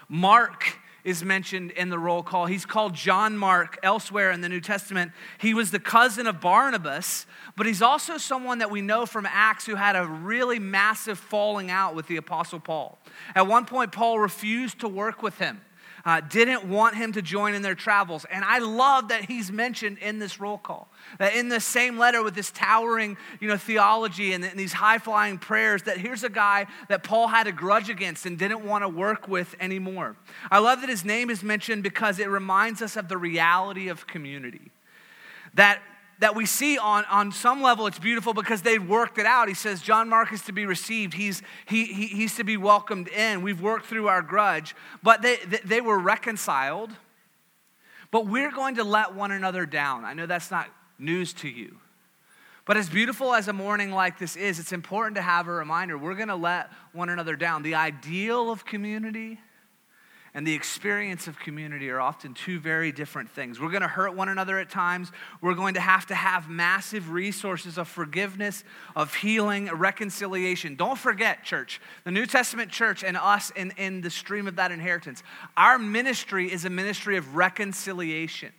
Mark 0.08 0.78
is 1.04 1.22
mentioned 1.22 1.70
in 1.70 1.88
the 1.88 1.98
roll 1.98 2.24
call. 2.24 2.46
He's 2.46 2.66
called 2.66 2.94
John 2.94 3.36
Mark 3.36 3.78
elsewhere 3.84 4.32
in 4.32 4.40
the 4.40 4.48
New 4.48 4.60
Testament. 4.60 5.12
He 5.38 5.54
was 5.54 5.70
the 5.70 5.78
cousin 5.78 6.26
of 6.26 6.40
Barnabas, 6.40 7.26
but 7.56 7.66
he's 7.66 7.82
also 7.82 8.18
someone 8.18 8.58
that 8.58 8.72
we 8.72 8.80
know 8.80 9.06
from 9.06 9.24
Acts 9.30 9.66
who 9.66 9.76
had 9.76 9.94
a 9.94 10.04
really 10.04 10.58
massive 10.58 11.20
falling 11.20 11.70
out 11.70 11.94
with 11.94 12.08
the 12.08 12.16
Apostle 12.16 12.58
Paul. 12.58 12.98
At 13.36 13.46
one 13.46 13.64
point, 13.64 13.92
Paul 13.92 14.18
refused 14.18 14.80
to 14.80 14.88
work 14.88 15.22
with 15.22 15.38
him 15.38 15.60
uh, 16.06 16.20
didn't 16.20 16.64
want 16.64 16.94
him 16.94 17.12
to 17.12 17.20
join 17.20 17.54
in 17.54 17.62
their 17.62 17.74
travels. 17.74 18.24
And 18.30 18.44
I 18.44 18.60
love 18.60 19.08
that 19.08 19.24
he's 19.24 19.50
mentioned 19.50 19.98
in 19.98 20.20
this 20.20 20.38
roll 20.38 20.56
call. 20.56 20.88
That 21.18 21.34
in 21.34 21.48
the 21.48 21.58
same 21.58 21.98
letter 21.98 22.22
with 22.22 22.36
this 22.36 22.52
towering 22.52 23.16
you 23.40 23.48
know, 23.48 23.56
theology 23.56 24.32
and, 24.32 24.44
and 24.44 24.58
these 24.58 24.72
high 24.72 24.98
flying 24.98 25.36
prayers, 25.36 25.82
that 25.82 25.98
here's 25.98 26.22
a 26.22 26.30
guy 26.30 26.66
that 26.88 27.02
Paul 27.02 27.26
had 27.26 27.48
a 27.48 27.52
grudge 27.52 27.90
against 27.90 28.24
and 28.24 28.38
didn't 28.38 28.64
want 28.64 28.84
to 28.84 28.88
work 28.88 29.26
with 29.26 29.56
anymore. 29.58 30.16
I 30.48 30.60
love 30.60 30.80
that 30.82 30.88
his 30.88 31.04
name 31.04 31.28
is 31.28 31.42
mentioned 31.42 31.82
because 31.82 32.20
it 32.20 32.28
reminds 32.28 32.80
us 32.82 32.96
of 32.96 33.08
the 33.08 33.18
reality 33.18 33.88
of 33.88 34.06
community. 34.06 34.70
That 35.54 35.82
that 36.18 36.34
we 36.34 36.46
see 36.46 36.78
on, 36.78 37.04
on 37.06 37.30
some 37.30 37.62
level 37.62 37.86
it's 37.86 37.98
beautiful 37.98 38.32
because 38.32 38.62
they've 38.62 38.86
worked 38.86 39.18
it 39.18 39.26
out. 39.26 39.48
He 39.48 39.54
says, 39.54 39.82
John 39.82 40.08
Mark 40.08 40.32
is 40.32 40.42
to 40.42 40.52
be 40.52 40.66
received, 40.66 41.14
he's, 41.14 41.42
he, 41.66 41.84
he, 41.84 42.06
he's 42.06 42.36
to 42.36 42.44
be 42.44 42.56
welcomed 42.56 43.08
in. 43.08 43.42
We've 43.42 43.60
worked 43.60 43.86
through 43.86 44.08
our 44.08 44.22
grudge, 44.22 44.74
but 45.02 45.22
they, 45.22 45.36
they, 45.46 45.60
they 45.64 45.80
were 45.80 45.98
reconciled. 45.98 46.90
But 48.10 48.26
we're 48.26 48.52
going 48.52 48.76
to 48.76 48.84
let 48.84 49.14
one 49.14 49.32
another 49.32 49.66
down. 49.66 50.04
I 50.04 50.14
know 50.14 50.26
that's 50.26 50.50
not 50.50 50.68
news 50.98 51.32
to 51.34 51.48
you. 51.48 51.76
But 52.64 52.76
as 52.76 52.88
beautiful 52.88 53.34
as 53.34 53.46
a 53.46 53.52
morning 53.52 53.92
like 53.92 54.18
this 54.18 54.34
is, 54.36 54.58
it's 54.58 54.72
important 54.72 55.16
to 55.16 55.22
have 55.22 55.46
a 55.46 55.52
reminder 55.52 55.96
we're 55.96 56.14
going 56.14 56.28
to 56.28 56.36
let 56.36 56.70
one 56.92 57.08
another 57.08 57.36
down. 57.36 57.62
The 57.62 57.76
ideal 57.76 58.50
of 58.50 58.64
community 58.64 59.38
and 60.36 60.46
the 60.46 60.52
experience 60.52 61.28
of 61.28 61.38
community 61.38 61.88
are 61.88 61.98
often 61.98 62.34
two 62.34 62.60
very 62.60 62.92
different 62.92 63.30
things. 63.30 63.58
We're 63.58 63.70
going 63.70 63.80
to 63.80 63.88
hurt 63.88 64.14
one 64.14 64.28
another 64.28 64.58
at 64.58 64.68
times. 64.68 65.10
We're 65.40 65.54
going 65.54 65.72
to 65.74 65.80
have 65.80 66.04
to 66.08 66.14
have 66.14 66.50
massive 66.50 67.10
resources 67.10 67.78
of 67.78 67.88
forgiveness, 67.88 68.62
of 68.94 69.14
healing, 69.14 69.70
reconciliation. 69.72 70.76
Don't 70.76 70.98
forget, 70.98 71.42
church, 71.42 71.80
the 72.04 72.10
New 72.10 72.26
Testament 72.26 72.70
church 72.70 73.02
and 73.02 73.16
us 73.16 73.50
in, 73.56 73.72
in 73.78 74.02
the 74.02 74.10
stream 74.10 74.46
of 74.46 74.56
that 74.56 74.70
inheritance. 74.70 75.22
Our 75.56 75.78
ministry 75.78 76.52
is 76.52 76.66
a 76.66 76.70
ministry 76.70 77.16
of 77.16 77.34
reconciliation. 77.34 78.52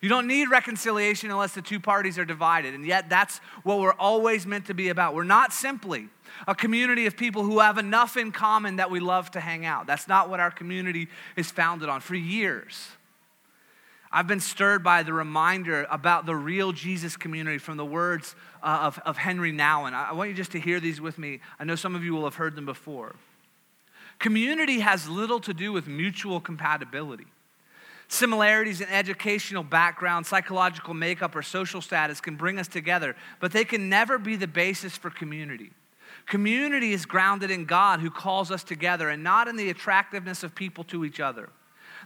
You 0.00 0.08
don't 0.08 0.26
need 0.26 0.48
reconciliation 0.50 1.30
unless 1.30 1.54
the 1.54 1.62
two 1.62 1.80
parties 1.80 2.18
are 2.18 2.24
divided. 2.24 2.74
And 2.74 2.86
yet, 2.86 3.10
that's 3.10 3.38
what 3.64 3.80
we're 3.80 3.94
always 3.94 4.46
meant 4.46 4.66
to 4.66 4.74
be 4.74 4.90
about. 4.90 5.14
We're 5.14 5.24
not 5.24 5.52
simply 5.52 6.08
a 6.46 6.54
community 6.54 7.06
of 7.06 7.16
people 7.16 7.42
who 7.42 7.58
have 7.58 7.78
enough 7.78 8.16
in 8.16 8.30
common 8.30 8.76
that 8.76 8.90
we 8.90 9.00
love 9.00 9.30
to 9.32 9.40
hang 9.40 9.66
out. 9.66 9.86
That's 9.86 10.06
not 10.06 10.30
what 10.30 10.40
our 10.40 10.50
community 10.50 11.08
is 11.36 11.50
founded 11.50 11.88
on. 11.88 12.00
For 12.00 12.14
years, 12.14 12.88
I've 14.10 14.26
been 14.26 14.40
stirred 14.40 14.82
by 14.82 15.02
the 15.02 15.12
reminder 15.12 15.86
about 15.90 16.26
the 16.26 16.34
real 16.34 16.72
Jesus 16.72 17.16
community 17.16 17.58
from 17.58 17.76
the 17.76 17.84
words 17.84 18.36
uh, 18.62 18.80
of, 18.82 18.98
of 19.04 19.18
Henri 19.18 19.52
Nouwen. 19.52 19.92
I 19.92 20.12
want 20.12 20.30
you 20.30 20.36
just 20.36 20.52
to 20.52 20.60
hear 20.60 20.80
these 20.80 21.00
with 21.00 21.18
me. 21.18 21.40
I 21.58 21.64
know 21.64 21.74
some 21.74 21.94
of 21.94 22.04
you 22.04 22.14
will 22.14 22.24
have 22.24 22.36
heard 22.36 22.56
them 22.56 22.64
before. 22.66 23.16
Community 24.18 24.80
has 24.80 25.08
little 25.08 25.40
to 25.40 25.52
do 25.52 25.72
with 25.72 25.86
mutual 25.86 26.40
compatibility. 26.40 27.26
Similarities 28.08 28.80
in 28.80 28.88
educational 28.88 29.62
background, 29.62 30.26
psychological 30.26 30.94
makeup, 30.94 31.36
or 31.36 31.42
social 31.42 31.82
status 31.82 32.20
can 32.20 32.36
bring 32.36 32.58
us 32.58 32.66
together, 32.66 33.14
but 33.38 33.52
they 33.52 33.64
can 33.64 33.90
never 33.90 34.18
be 34.18 34.34
the 34.34 34.46
basis 34.46 34.96
for 34.96 35.10
community. 35.10 35.70
Community 36.26 36.92
is 36.92 37.04
grounded 37.04 37.50
in 37.50 37.66
God 37.66 38.00
who 38.00 38.10
calls 38.10 38.50
us 38.50 38.64
together 38.64 39.10
and 39.10 39.22
not 39.22 39.46
in 39.46 39.56
the 39.56 39.68
attractiveness 39.68 40.42
of 40.42 40.54
people 40.54 40.84
to 40.84 41.04
each 41.04 41.20
other. 41.20 41.50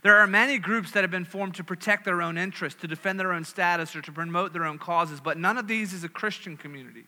There 0.03 0.17
are 0.17 0.27
many 0.27 0.59
groups 0.59 0.91
that 0.93 1.05
have 1.05 1.11
been 1.13 1.25
formed 1.25 1.55
to 1.57 1.65
protect 1.65 2.05
their 2.05 2.21
own 2.21 2.37
interests, 2.37 2.81
to 2.81 2.89
defend 2.89 3.21
their 3.21 3.33
own 3.33 3.45
status, 3.45 3.95
or 3.95 4.03
to 4.03 4.11
promote 4.11 4.53
their 4.53 4.65
own 4.65 4.79
causes, 4.79 5.21
but 5.21 5.39
none 5.39 5.57
of 5.57 5.69
these 5.69 5.93
is 5.93 6.03
a 6.03 6.09
Christian 6.09 6.57
community. 6.57 7.05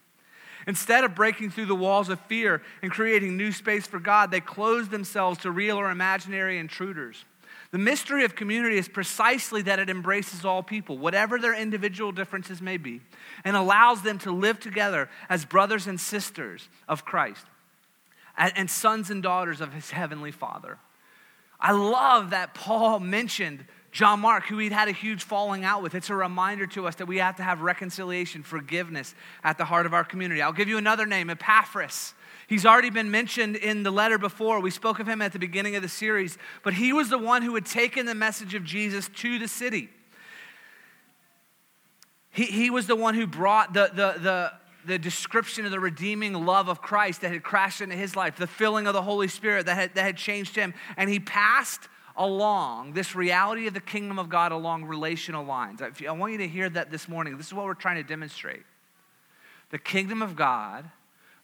Instead 0.68 1.02
of 1.02 1.16
breaking 1.16 1.50
through 1.50 1.66
the 1.66 1.74
walls 1.74 2.08
of 2.08 2.20
fear 2.20 2.62
and 2.80 2.92
creating 2.92 3.36
new 3.36 3.50
space 3.50 3.86
for 3.86 3.98
God, 3.98 4.30
they 4.30 4.40
close 4.40 4.88
themselves 4.88 5.40
to 5.40 5.50
real 5.50 5.76
or 5.76 5.90
imaginary 5.90 6.58
intruders. 6.58 7.24
The 7.74 7.78
mystery 7.78 8.24
of 8.24 8.36
community 8.36 8.78
is 8.78 8.86
precisely 8.86 9.60
that 9.62 9.80
it 9.80 9.90
embraces 9.90 10.44
all 10.44 10.62
people, 10.62 10.96
whatever 10.96 11.40
their 11.40 11.60
individual 11.60 12.12
differences 12.12 12.62
may 12.62 12.76
be, 12.76 13.00
and 13.42 13.56
allows 13.56 14.02
them 14.02 14.20
to 14.20 14.30
live 14.30 14.60
together 14.60 15.10
as 15.28 15.44
brothers 15.44 15.88
and 15.88 15.98
sisters 15.98 16.68
of 16.86 17.04
Christ 17.04 17.44
and 18.38 18.70
sons 18.70 19.10
and 19.10 19.24
daughters 19.24 19.60
of 19.60 19.72
his 19.72 19.90
heavenly 19.90 20.30
Father. 20.30 20.78
I 21.58 21.72
love 21.72 22.30
that 22.30 22.54
Paul 22.54 23.00
mentioned 23.00 23.64
John 23.94 24.18
Mark, 24.18 24.46
who 24.48 24.58
he'd 24.58 24.72
had 24.72 24.88
a 24.88 24.92
huge 24.92 25.22
falling 25.22 25.64
out 25.64 25.80
with. 25.80 25.94
It's 25.94 26.10
a 26.10 26.16
reminder 26.16 26.66
to 26.66 26.88
us 26.88 26.96
that 26.96 27.06
we 27.06 27.18
have 27.18 27.36
to 27.36 27.44
have 27.44 27.60
reconciliation, 27.62 28.42
forgiveness 28.42 29.14
at 29.44 29.56
the 29.56 29.64
heart 29.64 29.86
of 29.86 29.94
our 29.94 30.02
community. 30.02 30.42
I'll 30.42 30.52
give 30.52 30.66
you 30.66 30.78
another 30.78 31.06
name, 31.06 31.30
Epaphras. 31.30 32.12
He's 32.48 32.66
already 32.66 32.90
been 32.90 33.12
mentioned 33.12 33.54
in 33.54 33.84
the 33.84 33.92
letter 33.92 34.18
before. 34.18 34.58
We 34.58 34.72
spoke 34.72 34.98
of 34.98 35.08
him 35.08 35.22
at 35.22 35.32
the 35.32 35.38
beginning 35.38 35.76
of 35.76 35.82
the 35.82 35.88
series, 35.88 36.38
but 36.64 36.74
he 36.74 36.92
was 36.92 37.08
the 37.08 37.18
one 37.18 37.42
who 37.42 37.54
had 37.54 37.66
taken 37.66 38.04
the 38.04 38.16
message 38.16 38.54
of 38.54 38.64
Jesus 38.64 39.08
to 39.14 39.38
the 39.38 39.46
city. 39.46 39.88
He, 42.30 42.46
he 42.46 42.70
was 42.70 42.88
the 42.88 42.96
one 42.96 43.14
who 43.14 43.28
brought 43.28 43.74
the, 43.74 43.92
the, 43.94 44.20
the, 44.20 44.52
the 44.86 44.98
description 44.98 45.66
of 45.66 45.70
the 45.70 45.78
redeeming 45.78 46.32
love 46.32 46.68
of 46.68 46.82
Christ 46.82 47.20
that 47.20 47.30
had 47.30 47.44
crashed 47.44 47.80
into 47.80 47.94
his 47.94 48.16
life, 48.16 48.38
the 48.38 48.48
filling 48.48 48.88
of 48.88 48.92
the 48.92 49.02
Holy 49.02 49.28
Spirit 49.28 49.66
that 49.66 49.76
had, 49.76 49.94
that 49.94 50.02
had 50.02 50.16
changed 50.16 50.56
him. 50.56 50.74
And 50.96 51.08
he 51.08 51.20
passed 51.20 51.88
along 52.16 52.92
this 52.92 53.14
reality 53.14 53.66
of 53.66 53.74
the 53.74 53.80
kingdom 53.80 54.18
of 54.18 54.28
God 54.28 54.52
along 54.52 54.84
relational 54.84 55.44
lines. 55.44 55.80
I 55.82 56.12
want 56.12 56.32
you 56.32 56.38
to 56.38 56.48
hear 56.48 56.68
that 56.70 56.90
this 56.90 57.08
morning. 57.08 57.36
This 57.36 57.48
is 57.48 57.54
what 57.54 57.64
we're 57.66 57.74
trying 57.74 57.96
to 57.96 58.02
demonstrate. 58.02 58.62
The 59.70 59.78
kingdom 59.78 60.22
of 60.22 60.36
God 60.36 60.88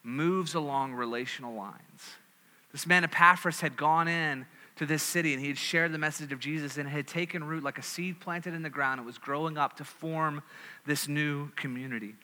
moves 0.03 0.55
along 0.55 0.93
relational 0.93 1.53
lines. 1.53 2.15
This 2.71 2.87
man 2.87 3.03
Epaphras 3.03 3.59
had 3.59 3.75
gone 3.75 4.07
in 4.07 4.45
to 4.77 4.85
this 4.85 5.03
city 5.03 5.33
and 5.33 5.41
he 5.41 5.49
had 5.49 5.57
shared 5.57 5.91
the 5.91 5.97
message 5.97 6.31
of 6.31 6.39
Jesus 6.39 6.77
and 6.77 6.87
it 6.87 6.91
had 6.91 7.07
taken 7.07 7.43
root 7.43 7.63
like 7.63 7.77
a 7.77 7.83
seed 7.83 8.19
planted 8.19 8.53
in 8.53 8.63
the 8.63 8.69
ground. 8.69 9.01
It 9.01 9.05
was 9.05 9.17
growing 9.17 9.57
up 9.57 9.75
to 9.77 9.83
form 9.83 10.41
this 10.85 11.07
new 11.07 11.49
community. 11.51 12.15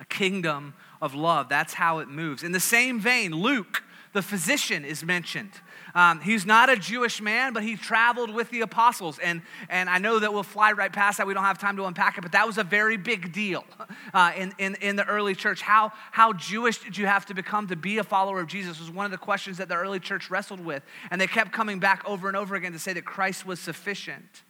A 0.00 0.04
kingdom 0.04 0.74
of 1.00 1.14
love. 1.14 1.48
That's 1.48 1.74
how 1.74 1.98
it 1.98 2.08
moves. 2.08 2.42
In 2.42 2.52
the 2.52 2.60
same 2.60 2.98
vein, 2.98 3.32
Luke, 3.32 3.82
the 4.16 4.22
physician, 4.22 4.82
is 4.86 5.04
mentioned. 5.04 5.50
Um, 5.94 6.22
he's 6.22 6.46
not 6.46 6.70
a 6.70 6.76
Jewish 6.76 7.20
man, 7.20 7.52
but 7.52 7.62
he 7.62 7.76
traveled 7.76 8.32
with 8.32 8.48
the 8.48 8.62
apostles. 8.62 9.18
And, 9.18 9.42
and 9.68 9.90
I 9.90 9.98
know 9.98 10.18
that 10.18 10.32
we'll 10.32 10.42
fly 10.42 10.72
right 10.72 10.90
past 10.90 11.18
that. 11.18 11.26
We 11.26 11.34
don't 11.34 11.44
have 11.44 11.58
time 11.58 11.76
to 11.76 11.84
unpack 11.84 12.16
it, 12.16 12.22
but 12.22 12.32
that 12.32 12.46
was 12.46 12.56
a 12.56 12.64
very 12.64 12.96
big 12.96 13.30
deal 13.30 13.62
uh, 14.14 14.32
in, 14.34 14.54
in, 14.56 14.74
in 14.76 14.96
the 14.96 15.04
early 15.04 15.34
church. 15.34 15.60
How, 15.60 15.92
how 16.12 16.32
Jewish 16.32 16.78
did 16.78 16.96
you 16.96 17.04
have 17.04 17.26
to 17.26 17.34
become 17.34 17.68
to 17.68 17.76
be 17.76 17.98
a 17.98 18.04
follower 18.04 18.40
of 18.40 18.46
Jesus 18.46 18.80
was 18.80 18.90
one 18.90 19.04
of 19.04 19.10
the 19.10 19.18
questions 19.18 19.58
that 19.58 19.68
the 19.68 19.76
early 19.76 20.00
church 20.00 20.30
wrestled 20.30 20.60
with. 20.60 20.82
And 21.10 21.20
they 21.20 21.26
kept 21.26 21.52
coming 21.52 21.78
back 21.78 22.02
over 22.08 22.26
and 22.26 22.38
over 22.38 22.54
again 22.54 22.72
to 22.72 22.78
say 22.78 22.94
that 22.94 23.04
Christ 23.04 23.44
was 23.44 23.60
sufficient. 23.60 24.44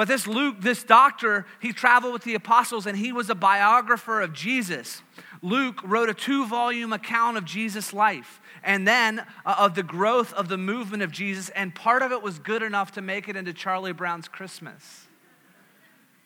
But 0.00 0.08
this 0.08 0.26
Luke, 0.26 0.62
this 0.62 0.82
doctor, 0.82 1.44
he 1.60 1.74
traveled 1.74 2.14
with 2.14 2.24
the 2.24 2.34
apostles 2.34 2.86
and 2.86 2.96
he 2.96 3.12
was 3.12 3.28
a 3.28 3.34
biographer 3.34 4.22
of 4.22 4.32
Jesus. 4.32 5.02
Luke 5.42 5.78
wrote 5.84 6.08
a 6.08 6.14
two 6.14 6.46
volume 6.46 6.94
account 6.94 7.36
of 7.36 7.44
Jesus' 7.44 7.92
life 7.92 8.40
and 8.62 8.88
then 8.88 9.18
uh, 9.44 9.56
of 9.58 9.74
the 9.74 9.82
growth 9.82 10.32
of 10.32 10.48
the 10.48 10.56
movement 10.56 11.02
of 11.02 11.12
Jesus, 11.12 11.50
and 11.50 11.74
part 11.74 12.00
of 12.00 12.12
it 12.12 12.22
was 12.22 12.38
good 12.38 12.62
enough 12.62 12.92
to 12.92 13.02
make 13.02 13.28
it 13.28 13.36
into 13.36 13.52
Charlie 13.52 13.92
Brown's 13.92 14.26
Christmas. 14.26 15.06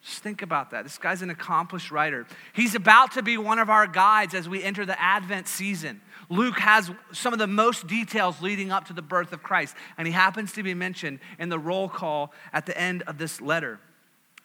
Just 0.04 0.22
think 0.22 0.42
about 0.42 0.70
that. 0.70 0.84
This 0.84 0.96
guy's 0.96 1.22
an 1.22 1.30
accomplished 1.30 1.90
writer. 1.90 2.28
He's 2.52 2.76
about 2.76 3.10
to 3.14 3.22
be 3.22 3.36
one 3.38 3.58
of 3.58 3.70
our 3.70 3.88
guides 3.88 4.34
as 4.34 4.48
we 4.48 4.62
enter 4.62 4.86
the 4.86 5.00
Advent 5.02 5.48
season. 5.48 6.00
Luke 6.34 6.58
has 6.58 6.90
some 7.12 7.32
of 7.32 7.38
the 7.38 7.46
most 7.46 7.86
details 7.86 8.42
leading 8.42 8.72
up 8.72 8.86
to 8.86 8.92
the 8.92 9.02
birth 9.02 9.32
of 9.32 9.42
Christ, 9.42 9.76
and 9.96 10.06
he 10.06 10.12
happens 10.12 10.52
to 10.52 10.62
be 10.62 10.74
mentioned 10.74 11.20
in 11.38 11.48
the 11.48 11.58
roll 11.58 11.88
call 11.88 12.32
at 12.52 12.66
the 12.66 12.76
end 12.76 13.02
of 13.06 13.18
this 13.18 13.40
letter. 13.40 13.78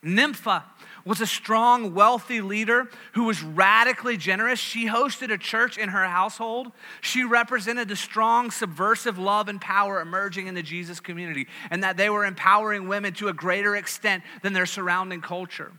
Nympha 0.02 0.64
was 1.04 1.20
a 1.20 1.28
strong, 1.28 1.94
wealthy 1.94 2.40
leader 2.40 2.90
who 3.14 3.26
was 3.26 3.44
radically 3.44 4.16
generous. 4.16 4.60
She 4.60 4.88
hosted 4.88 5.30
a 5.32 5.38
church 5.38 5.78
in 5.78 5.90
her 5.90 6.06
household. 6.06 6.72
She 7.02 7.24
represented 7.24 7.90
the 7.90 7.98
strong, 7.98 8.50
subversive 8.52 9.18
love 9.18 9.50
and 9.50 9.60
power 9.60 10.00
emerging 10.00 10.48
in 10.48 10.54
the 10.54 10.64
Jesus 10.64 11.00
community, 11.00 11.48
and 11.70 11.84
that 11.84 11.98
they 11.98 12.10
were 12.10 12.26
empowering 12.26 12.88
women 12.88 13.14
to 13.16 13.28
a 13.28 13.34
greater 13.34 13.76
extent 13.76 14.24
than 14.42 14.54
their 14.54 14.66
surrounding 14.66 15.22
culture. 15.22 15.74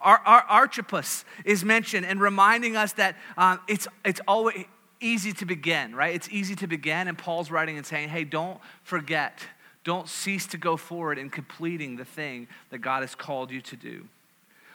Our, 0.00 0.18
our 0.18 0.42
Archippus 0.42 1.24
is 1.44 1.64
mentioned 1.64 2.06
and 2.06 2.20
reminding 2.20 2.76
us 2.76 2.92
that 2.92 3.16
uh, 3.36 3.56
it's, 3.66 3.88
it's 4.04 4.20
always 4.28 4.64
easy 5.00 5.32
to 5.34 5.44
begin, 5.44 5.94
right? 5.94 6.14
It's 6.14 6.28
easy 6.30 6.54
to 6.56 6.66
begin, 6.66 7.08
and 7.08 7.16
Paul's 7.16 7.50
writing 7.50 7.76
and 7.76 7.86
saying, 7.86 8.10
hey, 8.10 8.24
don't 8.24 8.60
forget 8.82 9.40
don't 9.84 10.08
cease 10.08 10.46
to 10.48 10.58
go 10.58 10.76
forward 10.76 11.18
in 11.18 11.30
completing 11.30 11.96
the 11.96 12.04
thing 12.04 12.48
that 12.70 12.78
God 12.78 13.02
has 13.02 13.14
called 13.14 13.50
you 13.50 13.60
to 13.62 13.76
do. 13.76 14.06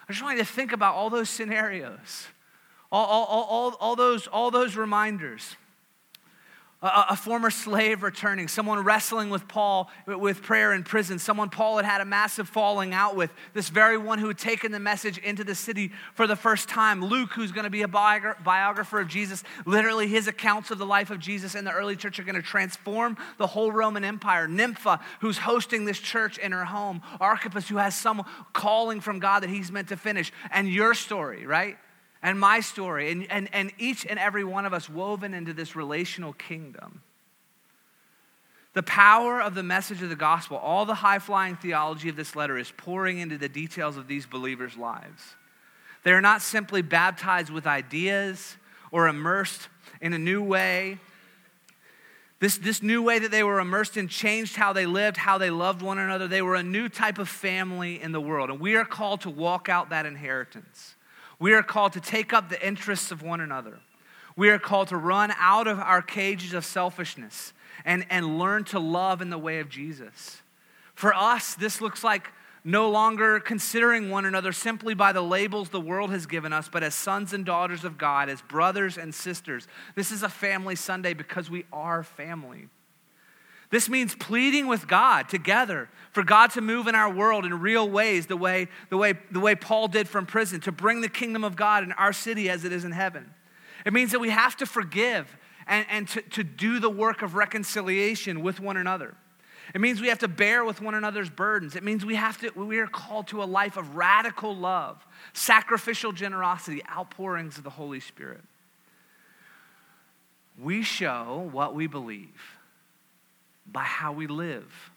I 0.07 0.13
just 0.13 0.23
want 0.23 0.37
you 0.37 0.43
to 0.43 0.49
think 0.49 0.71
about 0.71 0.95
all 0.95 1.09
those 1.09 1.29
scenarios, 1.29 2.27
all, 2.91 3.05
all, 3.05 3.25
all, 3.25 3.77
all, 3.79 3.95
those, 3.95 4.27
all 4.27 4.51
those 4.51 4.75
reminders 4.75 5.55
a, 6.85 7.05
a, 7.11 7.15
former 7.15 7.49
slave 7.49 8.03
returning, 8.03 8.47
someone 8.47 8.83
wrestling 8.83 9.29
with 9.29 9.47
Paul 9.47 9.89
with 10.05 10.41
prayer 10.41 10.73
in 10.73 10.83
prison, 10.83 11.19
someone 11.19 11.49
Paul 11.49 11.77
had 11.77 11.85
had 11.85 12.01
a 12.01 12.05
massive 12.05 12.47
falling 12.47 12.93
out 12.93 13.15
with, 13.15 13.31
this 13.53 13.69
very 13.69 13.97
one 13.97 14.19
who 14.19 14.27
had 14.27 14.37
taken 14.37 14.71
the 14.71 14.79
message 14.79 15.17
into 15.17 15.43
the 15.43 15.55
city 15.55 15.91
for 16.13 16.27
the 16.27 16.35
first 16.35 16.69
time. 16.69 17.03
Luke, 17.03 17.31
who's 17.33 17.51
going 17.51 17.63
to 17.63 17.69
be 17.69 17.81
a 17.81 17.87
biographer 17.87 18.99
of 18.99 19.07
Jesus, 19.07 19.43
literally 19.65 20.07
his 20.07 20.27
accounts 20.27 20.71
of 20.71 20.77
the 20.77 20.85
life 20.85 21.09
of 21.09 21.19
Jesus 21.19 21.55
in 21.55 21.65
the 21.65 21.71
early 21.71 21.95
church 21.95 22.19
are 22.19 22.23
going 22.23 22.35
to 22.35 22.41
transform 22.41 23.17
the 23.37 23.47
whole 23.47 23.71
Roman 23.71 24.03
Empire. 24.03 24.47
Nympha, 24.47 24.99
who's 25.21 25.39
hosting 25.39 25.85
this 25.85 25.99
church 25.99 26.37
in 26.37 26.51
her 26.51 26.65
home. 26.65 27.01
Archippus, 27.19 27.67
who 27.67 27.77
has 27.77 27.95
some 27.95 28.23
calling 28.53 29.01
from 29.01 29.19
God 29.19 29.41
that 29.41 29.49
he's 29.49 29.71
meant 29.71 29.89
to 29.89 29.97
finish. 29.97 30.31
And 30.51 30.69
your 30.69 30.93
story, 30.93 31.45
right? 31.45 31.77
And 32.25 32.39
my 32.39 32.59
story, 32.59 33.11
and, 33.11 33.31
and, 33.31 33.47
and 33.53 33.71
each 33.77 34.03
and 34.03 34.17
every 34.17 34.43
one 34.43 34.65
of 34.65 34.73
us 34.73 34.89
woven 34.89 35.35
into 35.35 35.53
this 35.53 35.75
relational 35.75 36.33
kingdom. 36.33 37.03
The 38.73 38.81
power 38.81 39.39
of 39.39 39.53
the 39.53 39.61
message 39.61 40.01
of 40.01 40.09
the 40.09 40.15
gospel, 40.15 40.57
all 40.57 40.87
the 40.87 40.95
high 40.95 41.19
flying 41.19 41.55
theology 41.55 42.09
of 42.09 42.15
this 42.15 42.35
letter 42.35 42.57
is 42.57 42.73
pouring 42.75 43.19
into 43.19 43.37
the 43.37 43.47
details 43.47 43.95
of 43.95 44.07
these 44.07 44.25
believers' 44.25 44.75
lives. 44.75 45.35
They're 46.03 46.19
not 46.19 46.41
simply 46.41 46.81
baptized 46.81 47.51
with 47.51 47.67
ideas 47.67 48.57
or 48.91 49.07
immersed 49.07 49.69
in 50.01 50.11
a 50.13 50.17
new 50.17 50.41
way. 50.41 50.97
This, 52.39 52.57
this 52.57 52.81
new 52.81 53.03
way 53.03 53.19
that 53.19 53.29
they 53.29 53.43
were 53.43 53.59
immersed 53.59 53.97
in 53.97 54.07
changed 54.07 54.55
how 54.55 54.73
they 54.73 54.87
lived, 54.87 55.17
how 55.17 55.37
they 55.37 55.51
loved 55.51 55.83
one 55.83 55.99
another. 55.99 56.27
They 56.27 56.41
were 56.41 56.55
a 56.55 56.63
new 56.63 56.89
type 56.89 57.19
of 57.19 57.29
family 57.29 58.01
in 58.01 58.13
the 58.13 58.19
world. 58.19 58.49
And 58.49 58.59
we 58.59 58.75
are 58.77 58.83
called 58.83 59.21
to 59.21 59.29
walk 59.29 59.69
out 59.69 59.91
that 59.91 60.07
inheritance. 60.07 60.94
We 61.39 61.53
are 61.53 61.63
called 61.63 61.93
to 61.93 62.01
take 62.01 62.33
up 62.33 62.49
the 62.49 62.65
interests 62.65 63.11
of 63.11 63.21
one 63.21 63.41
another. 63.41 63.79
We 64.35 64.49
are 64.49 64.59
called 64.59 64.89
to 64.89 64.97
run 64.97 65.33
out 65.37 65.67
of 65.67 65.79
our 65.79 66.01
cages 66.01 66.53
of 66.53 66.65
selfishness 66.65 67.53
and, 67.85 68.05
and 68.09 68.37
learn 68.37 68.63
to 68.65 68.79
love 68.79 69.21
in 69.21 69.29
the 69.29 69.37
way 69.37 69.59
of 69.59 69.69
Jesus. 69.69 70.41
For 70.93 71.13
us, 71.13 71.55
this 71.55 71.81
looks 71.81 72.03
like 72.03 72.31
no 72.63 72.89
longer 72.89 73.39
considering 73.39 74.09
one 74.09 74.25
another 74.25 74.51
simply 74.51 74.95
by 74.95 75.11
the 75.11 75.21
labels 75.21 75.69
the 75.69 75.79
world 75.79 76.09
has 76.09 76.25
given 76.25 76.51
us, 76.51 76.67
but 76.67 76.83
as 76.83 76.95
sons 76.95 77.31
and 77.31 77.45
daughters 77.45 77.83
of 77.85 77.97
God, 77.97 78.27
as 78.27 78.41
brothers 78.41 78.97
and 78.97 79.13
sisters. 79.13 79.67
This 79.93 80.11
is 80.11 80.23
a 80.23 80.29
family 80.29 80.75
Sunday 80.75 81.13
because 81.13 81.49
we 81.49 81.65
are 81.71 82.01
family. 82.01 82.67
This 83.75 83.89
means 83.89 84.15
pleading 84.15 84.67
with 84.67 84.87
God 84.87 85.27
together 85.27 85.89
for 86.13 86.23
God 86.23 86.51
to 86.51 86.61
move 86.61 86.87
in 86.87 86.95
our 86.95 87.13
world 87.13 87.43
in 87.45 87.59
real 87.59 87.89
ways, 87.89 88.25
the 88.25 88.37
way, 88.37 88.69
the 88.89 88.95
way, 88.95 89.15
the 89.31 89.41
way 89.41 89.53
Paul 89.53 89.89
did 89.89 90.07
from 90.07 90.25
prison, 90.25 90.61
to 90.61 90.71
bring 90.71 91.01
the 91.01 91.09
kingdom 91.09 91.43
of 91.43 91.57
God 91.57 91.83
in 91.83 91.91
our 91.91 92.13
city 92.13 92.49
as 92.49 92.63
it 92.63 92.71
is 92.71 92.85
in 92.85 92.93
heaven. 92.93 93.33
It 93.85 93.91
means 93.91 94.13
that 94.13 94.21
we 94.21 94.29
have 94.29 94.55
to 94.55 94.65
forgive 94.65 95.35
and, 95.67 95.85
and 95.89 96.07
to, 96.07 96.21
to 96.21 96.41
do 96.41 96.79
the 96.79 96.89
work 96.89 97.21
of 97.21 97.35
reconciliation 97.35 98.41
with 98.41 98.61
one 98.61 98.77
another. 98.77 99.13
It 99.73 99.81
means 99.81 99.99
we 99.99 100.07
have 100.07 100.19
to 100.19 100.29
bear 100.29 100.63
with 100.63 100.79
one 100.79 100.93
another's 100.93 101.29
burdens. 101.29 101.75
It 101.75 101.83
means 101.83 102.05
we 102.05 102.15
have 102.15 102.39
to 102.39 102.51
we 102.57 102.79
are 102.79 102.87
called 102.87 103.27
to 103.27 103.43
a 103.43 103.45
life 103.45 103.75
of 103.75 103.97
radical 103.97 104.55
love, 104.55 105.05
sacrificial 105.33 106.13
generosity, 106.13 106.81
outpourings 106.89 107.57
of 107.57 107.65
the 107.65 107.71
Holy 107.71 107.99
Spirit. 107.99 108.39
We 110.57 110.81
show 110.81 111.49
what 111.51 111.75
we 111.75 111.87
believe 111.87 112.54
by 113.65 113.83
how 113.83 114.11
we 114.11 114.27
live. 114.27 114.91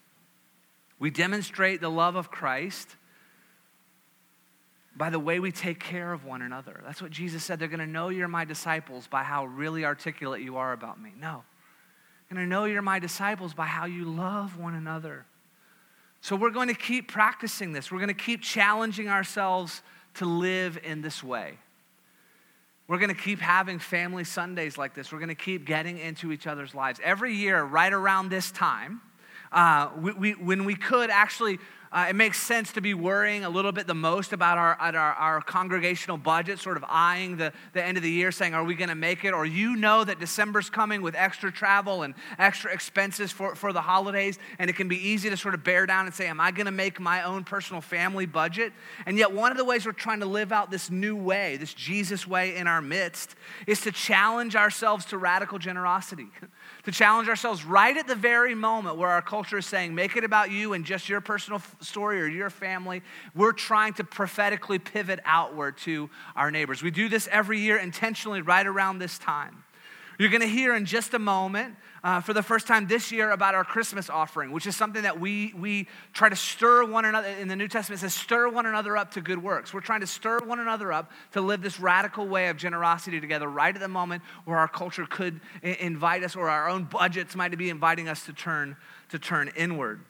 We 0.99 1.11
demonstrate 1.11 1.81
the 1.81 1.91
love 1.91 2.17
of 2.17 2.31
Christ 2.31 2.97
by 4.97 5.11
the 5.11 5.19
way 5.19 5.39
we 5.39 5.53
take 5.53 5.79
care 5.79 6.13
of 6.13 6.25
one 6.25 6.43
another. 6.43 6.83
That's 6.85 7.01
what 7.01 7.13
Jesus 7.13 7.45
said. 7.45 7.61
They're 7.61 7.69
going 7.69 7.79
to 7.79 7.87
know 7.87 8.09
you're 8.09 8.27
my 8.27 8.45
disciples 8.45 9.07
by 9.07 9.23
how 9.23 9.47
really 9.47 9.85
articulate 9.85 10.43
you 10.43 10.57
are 10.57 10.73
about 10.73 11.01
me. 11.01 11.13
No. 11.19 11.45
Going 12.31 12.43
to 12.43 12.49
know 12.49 12.65
you're 12.65 12.83
my 12.83 12.99
disciples 12.99 13.55
by 13.55 13.65
how 13.65 13.87
you 13.87 14.05
love 14.05 14.59
one 14.59 14.75
another. 14.75 15.25
So 16.21 16.37
we're 16.37 16.51
going 16.51 16.69
to 16.69 16.75
keep 16.75 17.11
practicing 17.11 17.73
this. 17.73 17.91
We're 17.91 18.01
going 18.01 18.09
to 18.09 18.15
keep 18.15 18.43
challenging 18.43 19.09
ourselves 19.09 19.83
to 20.15 20.27
live 20.27 20.79
in 20.83 21.01
this 21.01 21.23
way. 21.23 21.59
We're 22.89 22.99
going 22.99 23.15
to 23.15 23.21
keep 23.21 23.39
having 23.39 23.79
family 23.79 24.25
Sundays 24.25 24.79
like 24.79 24.95
this. 24.95 25.13
We're 25.13 25.19
going 25.19 25.29
to 25.29 25.35
keep 25.35 25.67
getting 25.67 25.99
into 25.99 26.33
each 26.33 26.47
other's 26.47 26.75
lives. 26.75 26.99
Every 27.05 27.35
year, 27.35 27.63
right 27.63 27.93
around 27.93 28.31
this 28.31 28.51
time, 28.51 29.03
uh, 29.53 29.91
we, 29.99 30.13
we, 30.13 30.33
when 30.33 30.65
we 30.65 30.75
could 30.75 31.11
actually 31.11 31.59
uh, 31.91 32.07
it 32.09 32.17
makes 32.17 32.41
sense 32.41 32.73
to 32.73 32.81
be 32.81 32.95
worrying 32.95 33.45
a 33.45 33.51
little 33.51 33.73
bit 33.73 33.87
the 33.87 33.95
most 33.95 34.33
about 34.33 34.59
our, 34.59 34.75
our, 34.75 34.97
our 34.97 35.41
congregational 35.41 36.19
budget, 36.19 36.59
sort 36.59 36.77
of 36.77 36.85
eyeing 36.89 37.37
the, 37.37 37.53
the 37.73 37.83
end 37.83 37.97
of 37.97 38.03
the 38.03 38.11
year, 38.11 38.31
saying, 38.31 38.55
Are 38.55 38.65
we 38.65 38.75
going 38.75 38.89
to 38.89 38.95
make 38.95 39.25
it? 39.25 39.33
Or 39.33 39.47
you 39.47 39.77
know 39.77 40.05
that 40.05 40.21
December's 40.21 40.69
coming 40.69 41.01
with 41.01 41.15
extra 41.15 41.51
travel 41.51 42.03
and 42.03 42.15
extra 42.39 42.73
expenses 42.73 43.33
for, 43.33 43.55
for 43.55 43.73
the 43.73 43.81
holidays, 43.81 44.39
and 44.59 44.69
it 44.69 44.77
can 44.77 44.89
be 44.89 44.97
easy 44.97 45.31
to 45.31 45.37
sort 45.37 45.55
of 45.55 45.65
bear 45.65 45.87
down 45.87 46.07
and 46.07 46.15
say, 46.15 46.27
Am 46.27 46.41
I 46.41 46.51
going 46.51 46.67
to 46.67 46.73
make 46.73 47.01
my 47.01 47.23
own 47.23 47.45
personal 47.45 47.81
family 47.81 48.27
budget? 48.27 48.73
And 49.07 49.17
yet, 49.17 49.33
one 49.33 49.51
of 49.51 49.59
the 49.59 49.65
ways 49.65 49.87
we're 49.87 49.93
trying 49.93 50.21
to 50.21 50.27
live 50.27 50.53
out 50.53 50.71
this 50.71 50.91
new 50.91 51.17
way, 51.17 51.57
this 51.57 51.73
Jesus 51.73 52.27
way 52.27 52.57
in 52.57 52.67
our 52.67 52.83
midst, 52.83 53.35
is 53.67 53.81
to 53.83 53.93
challenge 53.93 54.57
ourselves 54.57 55.07
to 55.07 55.19
radical 55.19 55.59
generosity. 55.59 56.29
to 56.85 56.93
challenge 56.93 57.29
ourselves 57.29 57.65
right 57.65 57.97
at 57.97 58.07
the 58.07 58.15
very 58.15 58.55
moment 58.55 58.97
where 58.97 59.11
our 59.11 59.23
culture 59.23 59.59
is 59.59 59.67
saying, 59.67 59.95
make 59.95 60.17
it 60.17 60.25
about 60.25 60.51
you 60.51 60.73
and 60.73 60.85
just 60.85 61.09
your 61.09 61.21
personal 61.21 61.63
story 61.81 62.21
or 62.21 62.27
your 62.27 62.51
family. 62.51 63.03
We're 63.35 63.53
trying 63.53 63.95
to 63.95 64.05
prophetically 64.05 64.79
pivot 64.79 65.21
outward 65.25 65.79
to 65.79 66.11
our 66.37 66.51
neighbors. 66.51 66.83
We 66.83 66.91
do 66.91 67.09
this 67.09 67.29
every 67.31 67.61
year 67.61 67.77
intentionally 67.77 68.41
right 68.41 68.67
around 68.67 68.99
this 68.99 69.19
time. 69.19 69.65
You're 70.19 70.31
going 70.31 70.41
to 70.41 70.49
hear 70.49 70.75
in 70.75 70.85
just 70.85 71.15
a 71.15 71.19
moment, 71.21 71.77
uh, 72.03 72.21
for 72.21 72.33
the 72.33 72.43
first 72.43 72.67
time 72.67 72.89
this 72.89 73.13
year, 73.13 73.31
about 73.31 73.55
our 73.55 73.63
Christmas 73.63 74.11
offering, 74.11 74.51
which 74.51 74.67
is 74.67 74.75
something 74.75 75.03
that 75.03 75.21
we, 75.21 75.55
we 75.57 75.87
try 76.13 76.29
to 76.29 76.35
stir 76.35 76.85
one 76.85 77.05
another. 77.05 77.29
In 77.29 77.47
the 77.47 77.55
New 77.55 77.69
Testament, 77.69 78.01
says, 78.01 78.15
stir 78.15 78.49
one 78.49 78.67
another 78.67 78.97
up 78.97 79.13
to 79.13 79.21
good 79.21 79.41
works. 79.41 79.73
We're 79.73 79.81
trying 79.81 80.01
to 80.01 80.09
stir 80.09 80.41
one 80.41 80.59
another 80.59 80.93
up 80.93 81.13
to 81.33 81.41
live 81.41 81.63
this 81.63 81.79
radical 81.79 82.27
way 82.27 82.49
of 82.49 82.57
generosity 82.57 83.21
together 83.21 83.49
right 83.49 83.73
at 83.73 83.81
the 83.81 83.87
moment 83.87 84.25
where 84.45 84.59
our 84.59 84.67
culture 84.67 85.07
could 85.07 85.41
invite 85.63 86.25
us 86.25 86.35
or 86.35 86.49
our 86.49 86.69
own 86.69 86.85
budgets 86.85 87.37
might 87.37 87.57
be 87.57 87.71
inviting 87.71 88.09
us 88.09 88.27
to 88.27 88.33
turn, 88.33 88.77
to 89.11 89.21
turn 89.21 89.53
inward. 89.55 90.01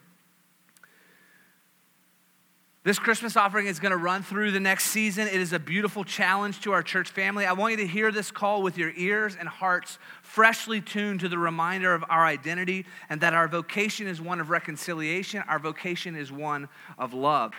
This 2.84 2.98
Christmas 3.00 3.36
offering 3.36 3.66
is 3.66 3.80
going 3.80 3.90
to 3.90 3.96
run 3.96 4.22
through 4.22 4.52
the 4.52 4.60
next 4.60 4.84
season. 4.84 5.26
It 5.26 5.40
is 5.40 5.52
a 5.52 5.58
beautiful 5.58 6.04
challenge 6.04 6.60
to 6.60 6.70
our 6.70 6.82
church 6.82 7.10
family. 7.10 7.44
I 7.44 7.52
want 7.52 7.72
you 7.72 7.78
to 7.78 7.86
hear 7.86 8.12
this 8.12 8.30
call 8.30 8.62
with 8.62 8.78
your 8.78 8.92
ears 8.96 9.36
and 9.38 9.48
hearts 9.48 9.98
freshly 10.22 10.80
tuned 10.80 11.20
to 11.20 11.28
the 11.28 11.38
reminder 11.38 11.92
of 11.92 12.04
our 12.08 12.24
identity 12.24 12.86
and 13.10 13.20
that 13.20 13.34
our 13.34 13.48
vocation 13.48 14.06
is 14.06 14.20
one 14.20 14.40
of 14.40 14.48
reconciliation, 14.48 15.42
our 15.48 15.58
vocation 15.58 16.14
is 16.14 16.30
one 16.30 16.68
of 16.98 17.12
love. 17.12 17.52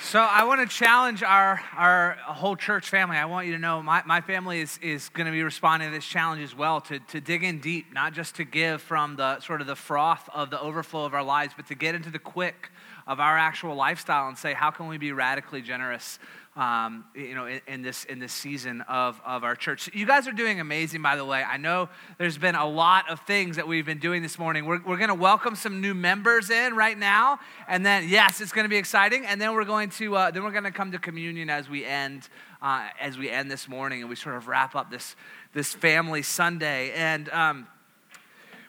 So 0.00 0.20
I 0.20 0.44
want 0.44 0.68
to 0.68 0.74
challenge 0.76 1.22
our, 1.22 1.60
our 1.76 2.16
whole 2.24 2.56
church 2.56 2.88
family. 2.88 3.16
I 3.16 3.26
want 3.26 3.46
you 3.46 3.52
to 3.52 3.58
know 3.58 3.82
my, 3.82 4.02
my 4.04 4.20
family 4.20 4.60
is, 4.60 4.78
is 4.82 5.10
going 5.10 5.26
to 5.26 5.32
be 5.32 5.42
responding 5.42 5.90
to 5.90 5.94
this 5.94 6.04
challenge 6.04 6.42
as 6.42 6.56
well, 6.56 6.80
to, 6.82 6.98
to 6.98 7.20
dig 7.20 7.44
in 7.44 7.60
deep, 7.60 7.92
not 7.92 8.14
just 8.14 8.34
to 8.36 8.44
give 8.44 8.82
from 8.82 9.16
the 9.16 9.40
sort 9.40 9.60
of 9.60 9.66
the 9.66 9.76
froth 9.76 10.28
of 10.34 10.50
the 10.50 10.60
overflow 10.60 11.04
of 11.04 11.14
our 11.14 11.22
lives, 11.22 11.52
but 11.56 11.66
to 11.68 11.74
get 11.74 11.94
into 11.94 12.10
the 12.10 12.18
quick 12.18 12.70
of 13.06 13.20
our 13.20 13.36
actual 13.36 13.74
lifestyle 13.74 14.28
and 14.28 14.38
say, 14.38 14.54
how 14.54 14.70
can 14.70 14.88
we 14.88 14.98
be 14.98 15.12
radically 15.12 15.62
generous 15.62 16.18
um, 16.56 17.04
you 17.16 17.34
know, 17.34 17.46
in, 17.46 17.60
in, 17.66 17.82
this, 17.82 18.04
in 18.04 18.20
this 18.20 18.32
season 18.32 18.82
of, 18.82 19.20
of 19.26 19.42
our 19.42 19.56
church. 19.56 19.90
You 19.92 20.06
guys 20.06 20.28
are 20.28 20.32
doing 20.32 20.60
amazing, 20.60 21.02
by 21.02 21.16
the 21.16 21.24
way. 21.24 21.42
I 21.42 21.56
know 21.56 21.88
there's 22.16 22.38
been 22.38 22.54
a 22.54 22.66
lot 22.66 23.10
of 23.10 23.20
things 23.20 23.56
that 23.56 23.66
we've 23.66 23.84
been 23.84 23.98
doing 23.98 24.22
this 24.22 24.38
morning. 24.38 24.64
We're, 24.64 24.80
we're 24.84 24.96
going 24.96 25.08
to 25.08 25.14
welcome 25.14 25.56
some 25.56 25.80
new 25.80 25.94
members 25.94 26.50
in 26.50 26.76
right 26.76 26.96
now. 26.96 27.40
And 27.66 27.84
then, 27.84 28.08
yes, 28.08 28.40
it's 28.40 28.52
going 28.52 28.64
to 28.64 28.68
be 28.68 28.76
exciting. 28.76 29.26
And 29.26 29.40
then 29.40 29.54
we're 29.54 29.64
going 29.64 29.90
to, 29.90 30.14
uh, 30.14 30.30
then 30.30 30.44
we're 30.44 30.52
going 30.52 30.64
to 30.64 30.70
come 30.70 30.92
to 30.92 30.98
communion 30.98 31.50
as 31.50 31.68
we 31.68 31.84
end, 31.84 32.28
uh, 32.62 32.88
as 33.00 33.18
we 33.18 33.30
end 33.30 33.50
this 33.50 33.68
morning 33.68 34.00
and 34.00 34.08
we 34.08 34.14
sort 34.14 34.36
of 34.36 34.46
wrap 34.46 34.76
up 34.76 34.92
this, 34.92 35.16
this 35.54 35.74
family 35.74 36.22
Sunday. 36.22 36.92
And, 36.92 37.28
um, 37.30 37.66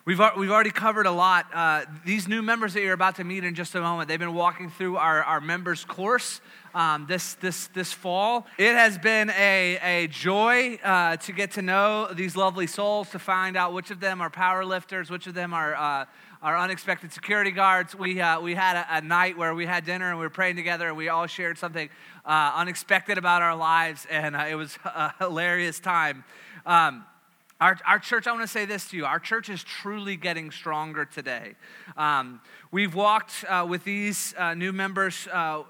We've, 0.06 0.22
we've 0.38 0.52
already 0.52 0.70
covered 0.70 1.08
a 1.08 1.12
lot. 1.12 1.48
Uh, 1.52 1.86
these 2.06 2.28
new 2.28 2.44
members 2.44 2.76
that 2.76 2.84
you're 2.84 2.94
about 2.94 3.16
to 3.16 3.24
meet 3.24 3.44
in 3.44 3.56
just 3.56 3.74
a 3.74 3.82
moment, 3.82 4.08
they've 4.08 4.20
been 4.20 4.36
walking 4.36 4.70
through 4.70 4.98
our, 4.98 5.24
our 5.24 5.42
members 5.42 5.84
course 5.84 6.42
um, 6.76 7.08
this, 7.08 7.34
this, 7.36 7.70
this 7.74 7.92
fall. 7.92 8.46
It 8.60 8.74
has 8.76 9.00
been 9.00 9.32
a, 9.32 9.80
a 9.82 10.06
joy 10.06 10.76
uh, 10.84 11.18
to 11.18 11.32
get 11.32 11.54
to 11.54 11.64
know 11.64 12.14
these 12.14 12.36
lovely 12.36 12.68
souls, 12.68 13.10
to 13.12 13.20
find 13.20 13.58
out 13.58 13.74
which 13.74 13.90
of 13.90 14.00
them 14.00 14.22
are 14.22 14.30
power 14.30 14.64
lifters, 14.64 15.10
which 15.10 15.26
of 15.26 15.34
them 15.34 15.56
are, 15.56 15.74
uh, 15.74 16.06
are 16.40 16.56
unexpected 16.56 17.12
security 17.12 17.50
guards. 17.50 17.96
We, 17.96 18.22
uh, 18.22 18.40
we 18.42 18.54
had 18.54 18.76
a, 18.76 18.98
a, 18.98 19.02
night 19.02 19.40
where 19.40 19.56
we 19.56 19.66
had 19.66 19.86
dinner 19.86 20.10
and 20.12 20.20
we 20.20 20.26
were 20.26 20.30
praying 20.30 20.56
together 20.56 20.88
and 20.88 20.96
we 20.96 21.10
all 21.10 21.26
shared 21.26 21.58
something 21.58 21.90
uh, 22.28 22.52
unexpected 22.56 23.18
about 23.18 23.42
our 23.42 23.56
lives, 23.56 24.06
and 24.12 24.36
uh, 24.36 24.46
it 24.48 24.54
was 24.54 24.78
a 24.86 25.14
hilarious 25.18 25.80
time. 25.80 26.24
Um, 26.64 27.06
our, 27.62 27.78
our 27.88 28.00
church, 28.00 28.28
I 28.28 28.32
want 28.32 28.44
to 28.44 28.50
say 28.50 28.66
this 28.66 28.90
to 28.90 28.98
you. 28.98 29.06
Our 29.06 29.20
church 29.20 29.50
is 29.50 29.64
truly 29.64 30.18
getting 30.18 30.52
stronger 30.52 31.06
today. 31.06 31.56
Um, 31.96 32.42
we've 32.70 32.94
walked 32.94 33.46
uh, 33.48 33.66
with 33.68 33.86
these 33.86 34.34
uh, 34.38 34.56
new 34.56 34.74
members 34.74 35.28
uh, 35.32 35.64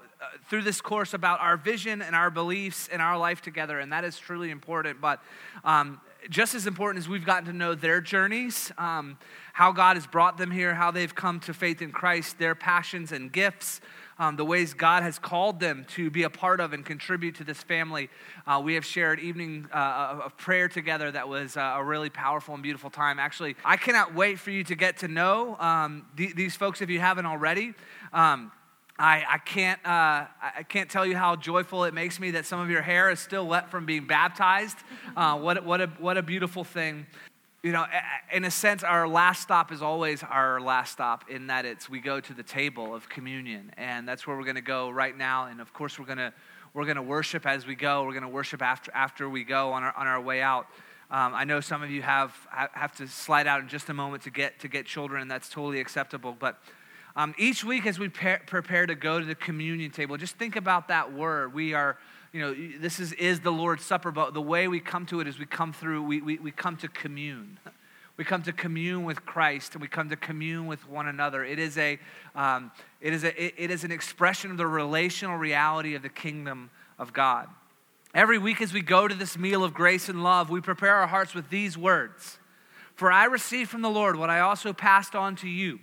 through 0.50 0.62
this 0.62 0.80
course 0.80 1.14
about 1.14 1.40
our 1.40 1.56
vision 1.56 2.02
and 2.02 2.16
our 2.16 2.28
beliefs 2.28 2.88
and 2.90 3.00
our 3.00 3.16
life 3.16 3.40
together, 3.40 3.78
and 3.78 3.92
that 3.92 4.02
is 4.02 4.18
truly 4.18 4.50
important. 4.50 5.00
But 5.00 5.22
um, 5.62 6.00
just 6.28 6.56
as 6.56 6.66
important 6.66 7.04
as 7.04 7.08
we've 7.08 7.24
gotten 7.24 7.44
to 7.46 7.52
know 7.52 7.76
their 7.76 8.00
journeys, 8.00 8.72
um, 8.78 9.16
how 9.52 9.70
God 9.70 9.96
has 9.96 10.08
brought 10.08 10.38
them 10.38 10.50
here, 10.50 10.74
how 10.74 10.90
they've 10.90 11.14
come 11.14 11.38
to 11.40 11.54
faith 11.54 11.80
in 11.82 11.92
Christ, 11.92 12.40
their 12.40 12.56
passions 12.56 13.12
and 13.12 13.30
gifts 13.30 13.80
um, 14.18 14.36
the 14.36 14.44
ways 14.44 14.74
God 14.74 15.02
has 15.02 15.18
called 15.18 15.60
them 15.60 15.84
to 15.90 16.10
be 16.10 16.22
a 16.22 16.30
part 16.30 16.60
of 16.60 16.72
and 16.72 16.84
contribute 16.84 17.36
to 17.36 17.44
this 17.44 17.62
family. 17.62 18.08
Uh, 18.46 18.60
we 18.64 18.74
have 18.74 18.84
shared 18.84 19.20
evening 19.20 19.68
uh, 19.72 20.22
of 20.24 20.36
prayer 20.36 20.68
together 20.68 21.10
that 21.10 21.28
was 21.28 21.56
uh, 21.56 21.74
a 21.76 21.84
really 21.84 22.10
powerful 22.10 22.54
and 22.54 22.62
beautiful 22.62 22.90
time. 22.90 23.18
Actually, 23.18 23.56
I 23.64 23.76
cannot 23.76 24.14
wait 24.14 24.38
for 24.38 24.50
you 24.50 24.64
to 24.64 24.74
get 24.74 24.98
to 24.98 25.08
know 25.08 25.56
um, 25.58 26.06
th- 26.16 26.34
these 26.34 26.56
folks 26.56 26.80
if 26.80 26.90
you 26.90 27.00
haven't 27.00 27.26
already. 27.26 27.74
Um, 28.12 28.52
I, 28.98 29.24
I, 29.28 29.38
can't, 29.38 29.78
uh, 29.84 30.24
I 30.40 30.64
can't 30.66 30.88
tell 30.88 31.04
you 31.04 31.16
how 31.16 31.36
joyful 31.36 31.84
it 31.84 31.92
makes 31.92 32.18
me 32.18 32.30
that 32.30 32.46
some 32.46 32.60
of 32.60 32.70
your 32.70 32.80
hair 32.80 33.10
is 33.10 33.20
still 33.20 33.46
wet 33.46 33.70
from 33.70 33.84
being 33.84 34.06
baptized. 34.06 34.78
Uh, 35.14 35.38
what, 35.38 35.62
what, 35.66 35.82
a, 35.82 35.86
what 35.98 36.16
a 36.16 36.22
beautiful 36.22 36.64
thing 36.64 37.06
you 37.66 37.72
know, 37.72 37.84
in 38.32 38.44
a 38.44 38.50
sense, 38.50 38.84
our 38.84 39.08
last 39.08 39.42
stop 39.42 39.72
is 39.72 39.82
always 39.82 40.22
our 40.22 40.60
last 40.60 40.92
stop 40.92 41.28
in 41.28 41.48
that 41.48 41.64
it's 41.64 41.90
we 41.90 41.98
go 41.98 42.20
to 42.20 42.32
the 42.32 42.44
table 42.44 42.94
of 42.94 43.08
communion, 43.08 43.72
and 43.76 44.06
that's 44.06 44.24
where 44.24 44.36
we're 44.36 44.44
going 44.44 44.54
to 44.54 44.60
go 44.60 44.88
right 44.88 45.18
now. 45.18 45.46
And 45.46 45.60
of 45.60 45.72
course, 45.72 45.98
we're 45.98 46.06
going 46.06 46.18
to 46.18 46.32
we're 46.74 46.84
going 46.84 46.96
to 46.96 47.02
worship 47.02 47.44
as 47.44 47.66
we 47.66 47.74
go. 47.74 48.04
We're 48.04 48.12
going 48.12 48.22
to 48.22 48.28
worship 48.28 48.62
after 48.62 48.92
after 48.94 49.28
we 49.28 49.42
go 49.42 49.72
on 49.72 49.82
our 49.82 49.92
on 49.96 50.06
our 50.06 50.20
way 50.20 50.42
out. 50.42 50.68
Um, 51.10 51.34
I 51.34 51.42
know 51.42 51.58
some 51.58 51.82
of 51.82 51.90
you 51.90 52.02
have 52.02 52.36
have 52.50 52.94
to 52.98 53.08
slide 53.08 53.48
out 53.48 53.62
in 53.62 53.68
just 53.68 53.88
a 53.88 53.94
moment 53.94 54.22
to 54.22 54.30
get 54.30 54.60
to 54.60 54.68
get 54.68 54.86
children, 54.86 55.20
and 55.22 55.28
that's 55.28 55.48
totally 55.48 55.80
acceptable. 55.80 56.36
But 56.38 56.62
um, 57.16 57.34
each 57.36 57.64
week, 57.64 57.84
as 57.84 57.98
we 57.98 58.08
pre- 58.08 58.38
prepare 58.46 58.86
to 58.86 58.94
go 58.94 59.18
to 59.18 59.26
the 59.26 59.34
communion 59.34 59.90
table, 59.90 60.16
just 60.16 60.36
think 60.36 60.54
about 60.54 60.86
that 60.86 61.12
word. 61.12 61.52
We 61.52 61.74
are 61.74 61.98
you 62.36 62.42
know, 62.42 62.54
this 62.78 63.00
is, 63.00 63.14
is 63.14 63.40
the 63.40 63.50
Lord's 63.50 63.82
Supper, 63.82 64.12
but 64.12 64.34
the 64.34 64.42
way 64.42 64.68
we 64.68 64.78
come 64.78 65.06
to 65.06 65.20
it 65.20 65.26
is 65.26 65.38
we 65.38 65.46
come 65.46 65.72
through, 65.72 66.02
we, 66.02 66.20
we, 66.20 66.36
we 66.36 66.50
come 66.50 66.76
to 66.76 66.88
commune. 66.88 67.58
We 68.18 68.24
come 68.24 68.42
to 68.42 68.52
commune 68.52 69.04
with 69.04 69.24
Christ 69.24 69.72
and 69.72 69.80
we 69.80 69.88
come 69.88 70.10
to 70.10 70.16
commune 70.16 70.66
with 70.66 70.86
one 70.86 71.08
another. 71.08 71.42
It 71.46 71.58
is, 71.58 71.78
a, 71.78 71.98
um, 72.34 72.72
it, 73.00 73.14
is 73.14 73.24
a, 73.24 73.42
it, 73.42 73.54
it 73.56 73.70
is 73.70 73.84
an 73.84 73.90
expression 73.90 74.50
of 74.50 74.58
the 74.58 74.66
relational 74.66 75.38
reality 75.38 75.94
of 75.94 76.02
the 76.02 76.10
kingdom 76.10 76.68
of 76.98 77.14
God. 77.14 77.48
Every 78.14 78.36
week, 78.36 78.60
as 78.60 78.74
we 78.74 78.82
go 78.82 79.08
to 79.08 79.14
this 79.14 79.38
meal 79.38 79.64
of 79.64 79.72
grace 79.72 80.10
and 80.10 80.22
love, 80.22 80.50
we 80.50 80.60
prepare 80.60 80.96
our 80.96 81.06
hearts 81.06 81.34
with 81.34 81.48
these 81.48 81.78
words 81.78 82.36
For 82.96 83.10
I 83.10 83.24
received 83.24 83.70
from 83.70 83.80
the 83.80 83.88
Lord 83.88 84.16
what 84.16 84.28
I 84.28 84.40
also 84.40 84.74
passed 84.74 85.14
on 85.14 85.36
to 85.36 85.48
you. 85.48 85.80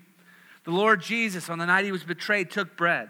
The 0.66 0.72
Lord 0.72 1.02
Jesus, 1.02 1.50
on 1.50 1.58
the 1.58 1.66
night 1.66 1.84
he 1.84 1.92
was 1.92 2.04
betrayed, 2.04 2.52
took 2.52 2.78
bread. 2.78 3.10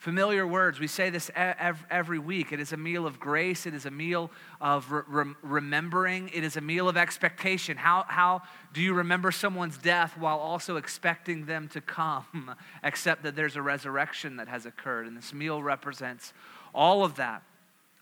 Familiar 0.00 0.46
words. 0.46 0.80
We 0.80 0.86
say 0.86 1.10
this 1.10 1.30
every 1.36 2.18
week. 2.18 2.52
It 2.52 2.58
is 2.58 2.72
a 2.72 2.76
meal 2.78 3.06
of 3.06 3.20
grace. 3.20 3.66
It 3.66 3.74
is 3.74 3.84
a 3.84 3.90
meal 3.90 4.30
of 4.58 4.90
re- 4.90 5.34
remembering. 5.42 6.30
It 6.32 6.42
is 6.42 6.56
a 6.56 6.62
meal 6.62 6.88
of 6.88 6.96
expectation. 6.96 7.76
How, 7.76 8.06
how 8.08 8.40
do 8.72 8.80
you 8.80 8.94
remember 8.94 9.30
someone's 9.30 9.76
death 9.76 10.16
while 10.16 10.38
also 10.38 10.76
expecting 10.76 11.44
them 11.44 11.68
to 11.68 11.82
come, 11.82 12.54
except 12.82 13.24
that 13.24 13.36
there's 13.36 13.56
a 13.56 13.62
resurrection 13.62 14.36
that 14.38 14.48
has 14.48 14.64
occurred? 14.64 15.06
And 15.06 15.14
this 15.14 15.34
meal 15.34 15.62
represents 15.62 16.32
all 16.74 17.04
of 17.04 17.16
that. 17.16 17.42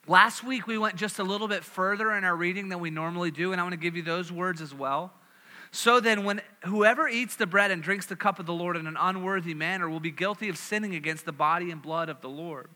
Last 0.06 0.44
week, 0.44 0.68
we 0.68 0.78
went 0.78 0.94
just 0.94 1.18
a 1.18 1.24
little 1.24 1.48
bit 1.48 1.64
further 1.64 2.12
in 2.12 2.22
our 2.22 2.36
reading 2.36 2.68
than 2.68 2.78
we 2.78 2.90
normally 2.90 3.32
do, 3.32 3.50
and 3.50 3.60
I 3.60 3.64
want 3.64 3.72
to 3.72 3.76
give 3.76 3.96
you 3.96 4.04
those 4.04 4.30
words 4.30 4.62
as 4.62 4.72
well. 4.72 5.12
So 5.70 6.00
then, 6.00 6.24
when 6.24 6.40
whoever 6.64 7.08
eats 7.08 7.36
the 7.36 7.46
bread 7.46 7.70
and 7.70 7.82
drinks 7.82 8.06
the 8.06 8.16
cup 8.16 8.38
of 8.38 8.46
the 8.46 8.52
Lord 8.52 8.76
in 8.76 8.86
an 8.86 8.96
unworthy 8.98 9.54
manner 9.54 9.88
will 9.88 10.00
be 10.00 10.10
guilty 10.10 10.48
of 10.48 10.56
sinning 10.56 10.94
against 10.94 11.24
the 11.24 11.32
body 11.32 11.70
and 11.70 11.82
blood 11.82 12.08
of 12.08 12.20
the 12.20 12.28
Lord. 12.28 12.68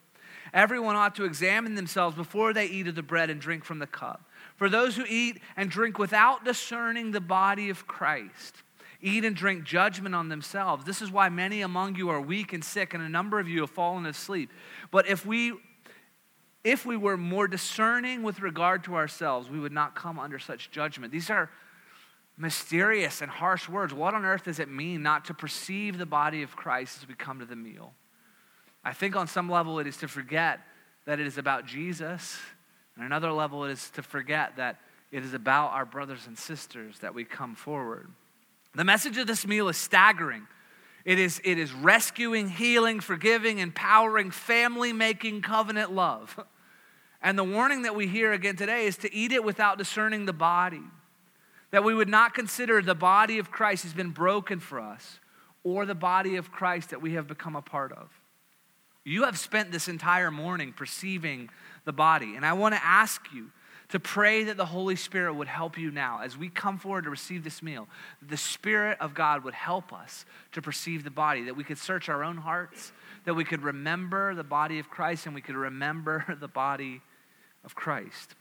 Everyone 0.53 0.97
ought 0.97 1.15
to 1.15 1.25
examine 1.25 1.75
themselves 1.75 2.15
before 2.15 2.53
they 2.53 2.67
eat 2.67 2.87
of 2.87 2.95
the 2.95 3.03
bread 3.03 3.31
and 3.31 3.41
drink 3.41 3.65
from 3.65 3.79
the 3.79 3.87
cup. 3.87 4.29
For 4.57 4.69
those 4.69 4.97
who 4.97 5.05
eat 5.09 5.41
and 5.57 5.71
drink 5.71 5.99
without 5.99 6.45
discerning 6.45 7.11
the 7.11 7.21
body 7.21 7.71
of 7.71 7.87
Christ, 7.87 8.63
eat 9.01 9.25
and 9.25 9.35
drink 9.35 9.65
judgment 9.65 10.15
on 10.15 10.29
themselves. 10.29 10.85
This 10.85 11.01
is 11.01 11.11
why 11.11 11.31
many 11.31 11.63
among 11.63 11.97
you 11.97 12.11
are 12.11 12.21
weak 12.21 12.53
and 12.53 12.63
sick, 12.63 12.93
and 12.93 13.03
a 13.03 13.09
number 13.09 13.41
of 13.41 13.49
you 13.49 13.63
have 13.63 13.71
fallen 13.71 14.05
asleep. 14.05 14.51
But 14.91 15.09
if 15.09 15.25
we 15.25 15.55
if 16.65 16.87
we 16.87 16.97
were 16.97 17.17
more 17.17 17.49
discerning 17.49 18.23
with 18.23 18.41
regard 18.41 18.85
to 18.85 18.95
ourselves, 18.95 19.51
we 19.51 19.59
would 19.59 19.73
not 19.73 19.97
come 19.97 20.21
under 20.21 20.39
such 20.39 20.71
judgment. 20.71 21.13
These 21.13 21.29
are 21.29 21.51
mysterious 22.37 23.21
and 23.21 23.31
harsh 23.31 23.69
words. 23.69 23.93
What 23.93 24.15
on 24.15 24.25
earth 24.25 24.45
does 24.45 24.59
it 24.59 24.69
mean 24.69 25.03
not 25.03 25.27
to 25.27 25.35
perceive 25.35 25.99
the 25.99 26.07
body 26.07 26.43
of 26.43 26.57
Christ 26.57 27.03
as 27.03 27.09
we 27.09 27.15
come 27.15 27.39
to 27.41 27.45
the 27.45 27.57
meal? 27.57 27.93
I 28.85 28.93
think 28.93 29.15
on 29.15 29.29
some 29.29 29.49
level 29.49 29.79
it 29.79 29.87
is 29.87 29.97
to 29.99 30.09
forget 30.09 30.61
that 31.05 31.21
it 31.21 31.27
is 31.27 31.39
about 31.39 31.67
Jesus. 31.67 32.39
and 32.97 33.05
another 33.05 33.33
level, 33.33 33.65
it 33.65 33.71
is 33.71 33.91
to 33.91 34.03
forget 34.03 34.57
that 34.57 34.81
it 35.11 35.25
is 35.25 35.35
about 35.35 35.73
our 35.73 35.85
brothers 35.85 36.27
and 36.27 36.39
sisters 36.39 36.99
that 37.01 37.15
we 37.15 37.25
come 37.25 37.55
forward. 37.55 38.09
The 38.75 38.85
message 38.85 39.19
of 39.19 39.27
this 39.27 39.47
meal 39.47 39.69
is 39.69 39.77
staggering. 39.77 40.47
It 41.05 41.19
is, 41.19 41.41
it 41.45 41.59
is 41.59 41.73
rescuing, 41.73 42.49
healing, 42.49 43.01
forgiving, 43.01 43.59
empowering, 43.59 44.31
family 44.31 44.93
making 44.93 45.43
covenant 45.43 45.93
love. 45.93 46.39
And 47.21 47.39
the 47.39 47.45
warning 47.45 47.83
that 47.83 47.95
we 47.95 48.07
hear 48.07 48.33
again 48.33 48.57
today 48.57 48.87
is 48.87 48.97
to 48.99 49.13
eat 49.15 49.33
it 49.33 49.45
without 49.45 49.79
discerning 49.79 50.27
the 50.27 50.33
body 50.33 50.83
that 51.73 51.83
we 51.83 51.95
would 51.95 52.09
not 52.09 52.35
consider 52.35 52.81
the 52.81 52.95
body 52.95 53.39
of 53.39 53.51
Christ 53.51 53.83
has 53.83 53.93
been 53.93 54.11
broken 54.11 54.61
for 54.61 54.79
us 54.79 55.19
or 55.65 55.85
the 55.87 55.95
body 55.95 56.37
of 56.37 56.53
Christ 56.53 56.91
that 56.91 57.03
we 57.03 57.15
have 57.15 57.27
become 57.27 57.57
a 57.57 57.63
part 57.63 57.93
of. 57.93 58.11
You 59.05 59.25
have 59.25 59.39
spent 59.39 59.73
this 59.73 59.89
entire 59.89 60.31
morning 60.31 60.73
perceiving 60.73 61.51
the 61.85 61.93
body, 61.93 62.37
and 62.37 62.47
I 62.47 62.53
want 62.53 62.75
to 62.75 62.85
ask 62.85 63.21
you 63.35 63.51
to 63.89 63.99
pray 63.99 64.45
that 64.45 64.57
the 64.57 64.67
Holy 64.67 64.97
Spirit 64.97 65.35
would 65.35 65.49
help 65.49 65.77
you 65.77 65.91
now 65.91 66.21
as 66.23 66.37
we 66.37 66.49
come 66.49 66.79
forward 66.79 67.05
to 67.05 67.11
receive 67.11 67.43
this 67.43 67.63
meal. 67.63 67.89
The 68.27 68.37
Spirit 68.37 68.99
of 69.01 69.13
God 69.13 69.45
would 69.45 69.55
help 69.55 69.93
us 69.93 70.25
to 70.53 70.63
perceive 70.63 71.05
the 71.05 71.11
body, 71.11 71.45
that 71.45 71.57
we 71.57 71.65
could 71.65 71.79
search 71.79 72.09
our 72.09 72.23
own 72.23 72.37
hearts, 72.37 72.93
that 73.25 73.35
we 73.35 73.45
could 73.45 73.63
remember 73.63 74.35
the 74.35 74.45
body 74.45 74.79
of 74.79 74.89
Christ, 74.89 75.27
and 75.27 75.35
we 75.35 75.41
could 75.41 75.57
remember 75.57 76.37
the 76.41 76.49
body 76.49 77.01
of 77.65 77.75
Christ. 77.75 78.35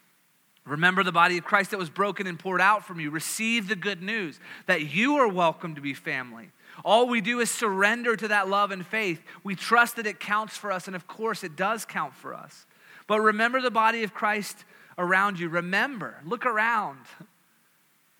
Remember 0.71 1.03
the 1.03 1.11
body 1.11 1.37
of 1.37 1.43
Christ 1.43 1.71
that 1.71 1.79
was 1.79 1.89
broken 1.89 2.27
and 2.27 2.39
poured 2.39 2.61
out 2.61 2.85
from 2.85 2.97
you. 2.97 3.09
Receive 3.09 3.67
the 3.67 3.75
good 3.75 4.01
news 4.01 4.39
that 4.67 4.83
you 4.83 5.17
are 5.17 5.27
welcome 5.27 5.75
to 5.75 5.81
be 5.81 5.93
family. 5.93 6.49
All 6.85 7.09
we 7.09 7.19
do 7.19 7.41
is 7.41 7.51
surrender 7.51 8.15
to 8.15 8.29
that 8.29 8.47
love 8.47 8.71
and 8.71 8.87
faith. 8.87 9.21
We 9.43 9.53
trust 9.53 9.97
that 9.97 10.07
it 10.07 10.21
counts 10.21 10.55
for 10.55 10.71
us, 10.71 10.87
and 10.87 10.95
of 10.95 11.07
course, 11.07 11.43
it 11.43 11.57
does 11.57 11.83
count 11.83 12.13
for 12.15 12.33
us. 12.33 12.65
But 13.05 13.19
remember 13.19 13.59
the 13.59 13.69
body 13.69 14.03
of 14.03 14.13
Christ 14.13 14.63
around 14.97 15.41
you. 15.41 15.49
Remember, 15.49 16.21
look 16.25 16.45
around. 16.45 16.99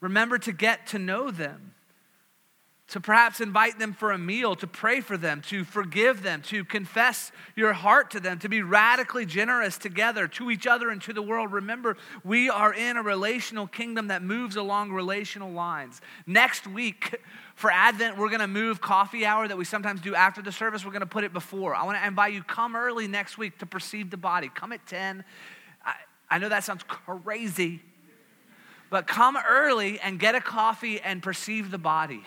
Remember 0.02 0.36
to 0.36 0.52
get 0.52 0.86
to 0.88 0.98
know 0.98 1.30
them 1.30 1.71
to 2.92 3.00
perhaps 3.00 3.40
invite 3.40 3.78
them 3.78 3.94
for 3.94 4.12
a 4.12 4.18
meal, 4.18 4.54
to 4.54 4.66
pray 4.66 5.00
for 5.00 5.16
them, 5.16 5.40
to 5.40 5.64
forgive 5.64 6.22
them, 6.22 6.42
to 6.42 6.62
confess 6.62 7.32
your 7.56 7.72
heart 7.72 8.10
to 8.10 8.20
them, 8.20 8.38
to 8.38 8.50
be 8.50 8.60
radically 8.60 9.24
generous 9.24 9.78
together 9.78 10.28
to 10.28 10.50
each 10.50 10.66
other 10.66 10.90
and 10.90 11.00
to 11.00 11.14
the 11.14 11.22
world. 11.22 11.52
Remember, 11.52 11.96
we 12.22 12.50
are 12.50 12.74
in 12.74 12.98
a 12.98 13.02
relational 13.02 13.66
kingdom 13.66 14.08
that 14.08 14.22
moves 14.22 14.56
along 14.56 14.92
relational 14.92 15.50
lines. 15.50 16.02
Next 16.26 16.66
week, 16.66 17.18
for 17.54 17.70
Advent, 17.70 18.18
we're 18.18 18.28
going 18.28 18.40
to 18.40 18.46
move 18.46 18.82
coffee 18.82 19.24
hour 19.24 19.48
that 19.48 19.56
we 19.56 19.64
sometimes 19.64 20.02
do 20.02 20.14
after 20.14 20.42
the 20.42 20.52
service. 20.52 20.84
We're 20.84 20.90
going 20.90 21.00
to 21.00 21.06
put 21.06 21.24
it 21.24 21.32
before. 21.32 21.74
I 21.74 21.84
want 21.84 21.96
to 21.96 22.06
invite 22.06 22.34
you, 22.34 22.42
come 22.42 22.76
early 22.76 23.08
next 23.08 23.38
week 23.38 23.58
to 23.60 23.66
perceive 23.66 24.10
the 24.10 24.18
body. 24.18 24.50
Come 24.54 24.70
at 24.70 24.86
10. 24.86 25.24
I, 25.82 25.94
I 26.28 26.36
know 26.36 26.50
that 26.50 26.62
sounds 26.62 26.82
crazy, 26.86 27.80
but 28.90 29.06
come 29.06 29.38
early 29.48 29.98
and 29.98 30.18
get 30.18 30.34
a 30.34 30.42
coffee 30.42 31.00
and 31.00 31.22
perceive 31.22 31.70
the 31.70 31.78
body. 31.78 32.22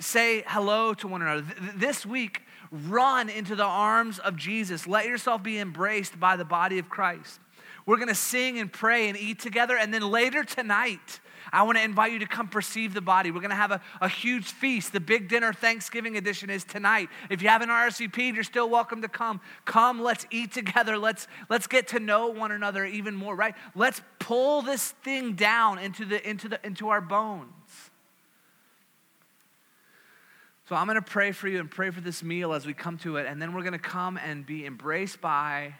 Say 0.00 0.44
hello 0.46 0.94
to 0.94 1.08
one 1.08 1.22
another. 1.22 1.44
This 1.76 2.04
week, 2.04 2.42
run 2.70 3.28
into 3.28 3.54
the 3.54 3.64
arms 3.64 4.18
of 4.18 4.36
Jesus. 4.36 4.86
Let 4.86 5.06
yourself 5.06 5.42
be 5.42 5.58
embraced 5.58 6.18
by 6.18 6.36
the 6.36 6.44
body 6.44 6.78
of 6.78 6.88
Christ. 6.88 7.40
We're 7.86 7.96
going 7.96 8.08
to 8.08 8.14
sing 8.14 8.58
and 8.58 8.72
pray 8.72 9.08
and 9.08 9.18
eat 9.18 9.40
together. 9.40 9.76
And 9.76 9.92
then 9.92 10.02
later 10.02 10.44
tonight, 10.44 11.20
I 11.52 11.64
want 11.64 11.78
to 11.78 11.84
invite 11.84 12.12
you 12.12 12.20
to 12.20 12.26
come 12.26 12.48
perceive 12.48 12.94
the 12.94 13.00
body. 13.00 13.30
We're 13.30 13.40
going 13.40 13.50
to 13.50 13.56
have 13.56 13.72
a, 13.72 13.80
a 14.00 14.08
huge 14.08 14.46
feast. 14.46 14.92
The 14.92 15.00
big 15.00 15.28
dinner 15.28 15.52
Thanksgiving 15.52 16.16
edition 16.16 16.48
is 16.48 16.64
tonight. 16.64 17.08
If 17.28 17.42
you 17.42 17.48
haven't 17.48 17.70
RSVP'd, 17.70 18.34
you're 18.34 18.44
still 18.44 18.70
welcome 18.70 19.02
to 19.02 19.08
come. 19.08 19.40
Come, 19.64 20.00
let's 20.00 20.26
eat 20.30 20.52
together. 20.52 20.96
Let's, 20.96 21.26
let's 21.48 21.66
get 21.66 21.88
to 21.88 22.00
know 22.00 22.28
one 22.28 22.52
another 22.52 22.84
even 22.84 23.14
more, 23.14 23.34
right? 23.34 23.54
Let's 23.74 24.00
pull 24.18 24.62
this 24.62 24.92
thing 25.02 25.34
down 25.34 25.78
into, 25.78 26.04
the, 26.04 26.26
into, 26.28 26.48
the, 26.48 26.64
into 26.64 26.88
our 26.88 27.00
bones. 27.00 27.52
So 30.72 30.76
I'm 30.76 30.86
going 30.86 30.94
to 30.94 31.02
pray 31.02 31.32
for 31.32 31.48
you 31.48 31.60
and 31.60 31.70
pray 31.70 31.90
for 31.90 32.00
this 32.00 32.22
meal 32.22 32.54
as 32.54 32.64
we 32.64 32.72
come 32.72 32.96
to 33.00 33.18
it. 33.18 33.26
And 33.26 33.42
then 33.42 33.52
we're 33.52 33.60
going 33.60 33.74
to 33.74 33.78
come 33.78 34.16
and 34.16 34.46
be 34.46 34.64
embraced 34.64 35.20
by 35.20 35.74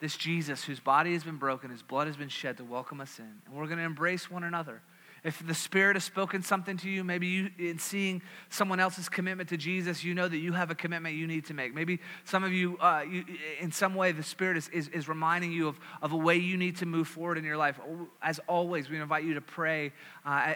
this 0.00 0.16
Jesus 0.16 0.64
whose 0.64 0.80
body 0.80 1.12
has 1.12 1.24
been 1.24 1.36
broken, 1.36 1.70
his 1.70 1.82
blood 1.82 2.06
has 2.06 2.16
been 2.16 2.30
shed 2.30 2.56
to 2.56 2.64
welcome 2.64 3.02
us 3.02 3.18
in. 3.18 3.26
And 3.26 3.54
we're 3.54 3.66
going 3.66 3.76
to 3.76 3.84
embrace 3.84 4.30
one 4.30 4.44
another. 4.44 4.80
If 5.24 5.46
the 5.46 5.54
Spirit 5.54 5.94
has 5.94 6.02
spoken 6.02 6.42
something 6.42 6.76
to 6.78 6.90
you, 6.90 7.04
maybe 7.04 7.28
you, 7.28 7.50
in 7.56 7.78
seeing 7.78 8.22
someone 8.48 8.80
else's 8.80 9.08
commitment 9.08 9.50
to 9.50 9.56
Jesus, 9.56 10.02
you 10.02 10.14
know 10.14 10.26
that 10.26 10.38
you 10.38 10.52
have 10.52 10.72
a 10.72 10.74
commitment 10.74 11.14
you 11.14 11.28
need 11.28 11.44
to 11.46 11.54
make. 11.54 11.72
Maybe 11.72 12.00
some 12.24 12.42
of 12.42 12.52
you, 12.52 12.76
uh, 12.78 13.04
you 13.08 13.24
in 13.60 13.70
some 13.70 13.94
way, 13.94 14.10
the 14.10 14.24
Spirit 14.24 14.56
is, 14.56 14.68
is, 14.70 14.88
is, 14.88 15.08
reminding 15.08 15.52
you 15.52 15.68
of, 15.68 15.78
of 16.02 16.10
a 16.10 16.16
way 16.16 16.38
you 16.38 16.56
need 16.56 16.78
to 16.78 16.86
move 16.86 17.06
forward 17.06 17.38
in 17.38 17.44
your 17.44 17.56
life. 17.56 17.78
As 18.20 18.40
always, 18.48 18.90
we 18.90 18.98
invite 18.98 19.22
you 19.22 19.34
to 19.34 19.40
pray 19.40 19.92
uh, 20.26 20.54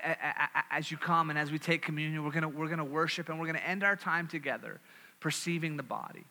as 0.73 0.91
you 0.91 0.97
come 0.97 1.31
and 1.31 1.39
as 1.39 1.53
we 1.53 1.61
take 1.61 1.83
communion. 1.83 2.25
We're 2.25 2.33
going 2.33 2.57
we're 2.57 2.69
gonna 2.69 2.85
worship 2.85 3.29
and 3.29 3.39
we're 3.39 3.47
going 3.47 3.59
to 3.59 3.69
end 3.69 3.85
our 3.85 3.95
time 3.95 4.27
together 4.27 4.81
perceiving 5.21 5.77
the 5.77 5.85
body. 5.85 6.25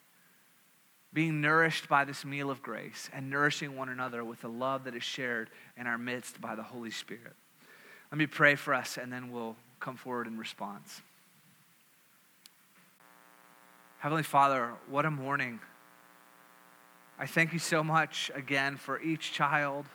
being 1.13 1.39
nourished 1.39 1.88
by 1.88 2.03
this 2.03 2.25
meal 2.25 2.51
of 2.51 2.61
grace 2.61 3.09
and 3.13 3.29
nourishing 3.29 3.77
one 3.77 3.88
another 3.88 4.25
with 4.25 4.41
the 4.41 4.49
love 4.49 4.83
that 4.83 4.93
is 4.93 5.03
shared 5.03 5.49
in 5.77 5.88
our 5.88 5.97
midst 5.97 6.41
by 6.41 6.53
the 6.55 6.63
Holy 6.63 6.91
Spirit. 6.91 7.33
Let 8.11 8.17
me 8.17 8.27
pray 8.27 8.55
for 8.55 8.73
us 8.73 8.97
and 8.97 9.11
then 9.11 9.31
we'll 9.31 9.55
come 9.79 9.97
forward 9.97 10.27
in 10.27 10.37
response. 10.37 11.01
Heavenly 13.99 14.23
Father, 14.23 14.73
what 14.89 15.05
a 15.05 15.11
morning. 15.11 15.59
I 17.17 17.25
thank 17.25 17.53
you 17.53 17.59
so 17.59 17.83
much 17.83 18.29
again 18.35 18.77
for 18.77 19.01
each 19.01 19.31
child. 19.31 19.85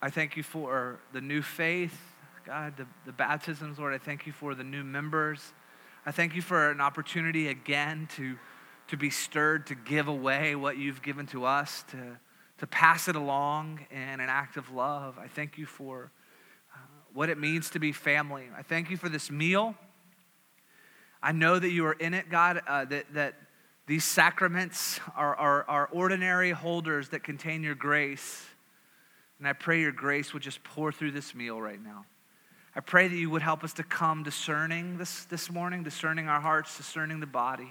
I 0.00 0.10
thank 0.10 0.36
you 0.36 0.42
for 0.42 1.00
the 1.12 1.20
new 1.20 1.42
faith, 1.42 1.98
God, 2.44 2.76
the, 2.76 2.86
the 3.04 3.12
baptisms, 3.12 3.78
Lord. 3.78 3.94
I 3.94 3.98
thank 3.98 4.26
you 4.26 4.32
for 4.32 4.54
the 4.54 4.62
new 4.62 4.84
members. 4.84 5.52
I 6.06 6.12
thank 6.12 6.36
you 6.36 6.42
for 6.42 6.70
an 6.70 6.80
opportunity 6.80 7.48
again 7.48 8.08
to, 8.16 8.36
to 8.88 8.96
be 8.96 9.10
stirred 9.10 9.66
to 9.66 9.74
give 9.74 10.06
away 10.06 10.54
what 10.54 10.76
you've 10.76 11.02
given 11.02 11.26
to 11.28 11.44
us, 11.44 11.84
to, 11.90 12.18
to 12.58 12.66
pass 12.66 13.08
it 13.08 13.16
along 13.16 13.86
in 13.90 14.20
an 14.20 14.28
act 14.28 14.56
of 14.56 14.70
love. 14.70 15.18
I 15.18 15.28
thank 15.28 15.58
you 15.58 15.66
for 15.66 16.10
uh, 16.74 16.78
what 17.12 17.28
it 17.28 17.38
means 17.38 17.70
to 17.70 17.78
be 17.78 17.92
family. 17.92 18.44
I 18.56 18.62
thank 18.62 18.90
you 18.90 18.96
for 18.96 19.08
this 19.08 19.30
meal. 19.30 19.74
I 21.22 21.32
know 21.32 21.58
that 21.58 21.70
you 21.70 21.86
are 21.86 21.94
in 21.94 22.14
it, 22.14 22.30
God, 22.30 22.60
uh, 22.66 22.84
that, 22.86 23.12
that 23.14 23.34
these 23.86 24.04
sacraments 24.04 25.00
are, 25.16 25.34
are, 25.36 25.64
are 25.68 25.88
ordinary 25.92 26.50
holders 26.50 27.08
that 27.10 27.24
contain 27.24 27.62
your 27.62 27.74
grace. 27.74 28.44
And 29.38 29.48
I 29.48 29.52
pray 29.52 29.80
your 29.80 29.92
grace 29.92 30.34
would 30.34 30.42
just 30.42 30.62
pour 30.62 30.92
through 30.92 31.12
this 31.12 31.34
meal 31.34 31.60
right 31.60 31.82
now. 31.82 32.04
I 32.74 32.80
pray 32.80 33.08
that 33.08 33.16
you 33.16 33.30
would 33.30 33.42
help 33.42 33.64
us 33.64 33.72
to 33.74 33.82
come 33.82 34.22
discerning 34.22 34.98
this, 34.98 35.24
this 35.24 35.50
morning, 35.50 35.82
discerning 35.82 36.28
our 36.28 36.40
hearts, 36.40 36.76
discerning 36.76 37.18
the 37.18 37.26
body. 37.26 37.70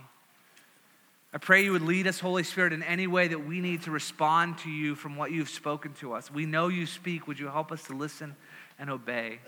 I 1.34 1.38
pray 1.40 1.64
you 1.64 1.74
would 1.74 1.82
lead 1.82 2.08
us, 2.08 2.20
Holy 2.20 2.44
Spirit, 2.44 2.74
in 2.74 2.82
any 2.84 3.06
way 3.06 3.28
that 3.28 3.46
we 3.46 3.60
need 3.60 3.84
to 3.84 3.92
respond 3.92 4.60
to 4.60 4.70
you 4.70 4.96
from 4.96 5.16
what 5.18 5.32
you've 5.32 5.50
spoken 5.50 5.94
to 5.96 6.14
us. 6.14 6.32
We 6.32 6.46
know 6.46 6.68
you 6.70 6.86
speak. 6.86 7.28
Would 7.28 7.40
you 7.40 7.48
help 7.48 7.72
us 7.72 7.84
to 7.84 7.94
listen 7.94 8.36
and 8.80 8.90
obey? 8.90 9.40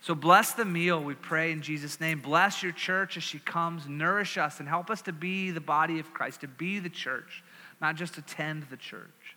So 0.00 0.14
bless 0.14 0.52
the 0.52 0.64
meal, 0.64 1.02
we 1.02 1.14
pray 1.14 1.50
in 1.50 1.60
Jesus' 1.60 2.00
name. 2.00 2.20
Bless 2.20 2.62
your 2.62 2.70
church 2.70 3.16
as 3.16 3.24
she 3.24 3.40
comes. 3.40 3.88
Nourish 3.88 4.38
us 4.38 4.60
and 4.60 4.68
help 4.68 4.90
us 4.90 5.02
to 5.02 5.12
be 5.12 5.50
the 5.50 5.60
body 5.60 5.98
of 5.98 6.14
Christ, 6.14 6.42
to 6.42 6.48
be 6.48 6.78
the 6.78 6.88
church, 6.88 7.42
not 7.80 7.96
just 7.96 8.16
attend 8.16 8.64
the 8.70 8.76
church 8.76 9.36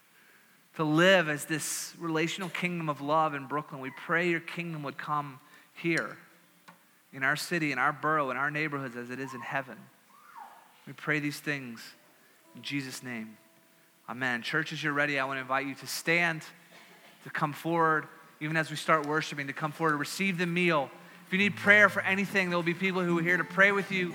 to 0.75 0.83
live 0.83 1.27
as 1.27 1.45
this 1.45 1.93
relational 1.99 2.49
kingdom 2.49 2.89
of 2.89 3.01
love 3.01 3.33
in 3.33 3.45
Brooklyn. 3.45 3.81
We 3.81 3.91
pray 3.91 4.29
your 4.29 4.39
kingdom 4.39 4.83
would 4.83 4.97
come 4.97 5.39
here 5.73 6.17
in 7.11 7.23
our 7.23 7.35
city, 7.35 7.71
in 7.71 7.77
our 7.77 7.91
borough, 7.91 8.29
in 8.31 8.37
our 8.37 8.49
neighborhoods 8.49 8.95
as 8.95 9.09
it 9.09 9.19
is 9.19 9.33
in 9.33 9.41
heaven. 9.41 9.77
We 10.87 10.93
pray 10.93 11.19
these 11.19 11.39
things 11.39 11.81
in 12.55 12.61
Jesus' 12.61 13.03
name. 13.03 13.37
Amen. 14.09 14.41
Church, 14.41 14.73
as 14.73 14.83
you're 14.83 14.93
ready, 14.93 15.19
I 15.19 15.25
want 15.25 15.37
to 15.37 15.41
invite 15.41 15.67
you 15.67 15.75
to 15.75 15.87
stand, 15.87 16.43
to 17.23 17.29
come 17.29 17.53
forward, 17.53 18.07
even 18.39 18.57
as 18.57 18.69
we 18.69 18.75
start 18.75 19.05
worshiping, 19.05 19.47
to 19.47 19.53
come 19.53 19.71
forward 19.71 19.91
to 19.91 19.97
receive 19.97 20.37
the 20.37 20.47
meal. 20.47 20.89
If 21.27 21.33
you 21.33 21.39
need 21.39 21.55
prayer 21.55 21.87
for 21.87 22.01
anything, 22.01 22.49
there 22.49 22.57
will 22.57 22.63
be 22.63 22.73
people 22.73 23.01
who 23.01 23.19
are 23.19 23.21
here 23.21 23.37
to 23.37 23.43
pray 23.43 23.71
with 23.71 23.91
you. 23.91 24.13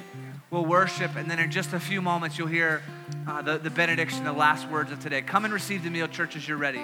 We'll 0.50 0.66
worship, 0.66 1.16
and 1.16 1.30
then 1.30 1.38
in 1.38 1.50
just 1.50 1.72
a 1.72 1.80
few 1.80 2.02
moments, 2.02 2.36
you'll 2.36 2.46
hear 2.46 2.82
uh, 3.26 3.40
the, 3.42 3.58
the 3.58 3.70
benediction, 3.70 4.24
the 4.24 4.32
last 4.32 4.68
words 4.68 4.92
of 4.92 5.00
today. 5.00 5.22
Come 5.22 5.44
and 5.44 5.54
receive 5.54 5.82
the 5.82 5.90
meal, 5.90 6.08
church, 6.08 6.36
as 6.36 6.46
you're 6.46 6.58
ready. 6.58 6.82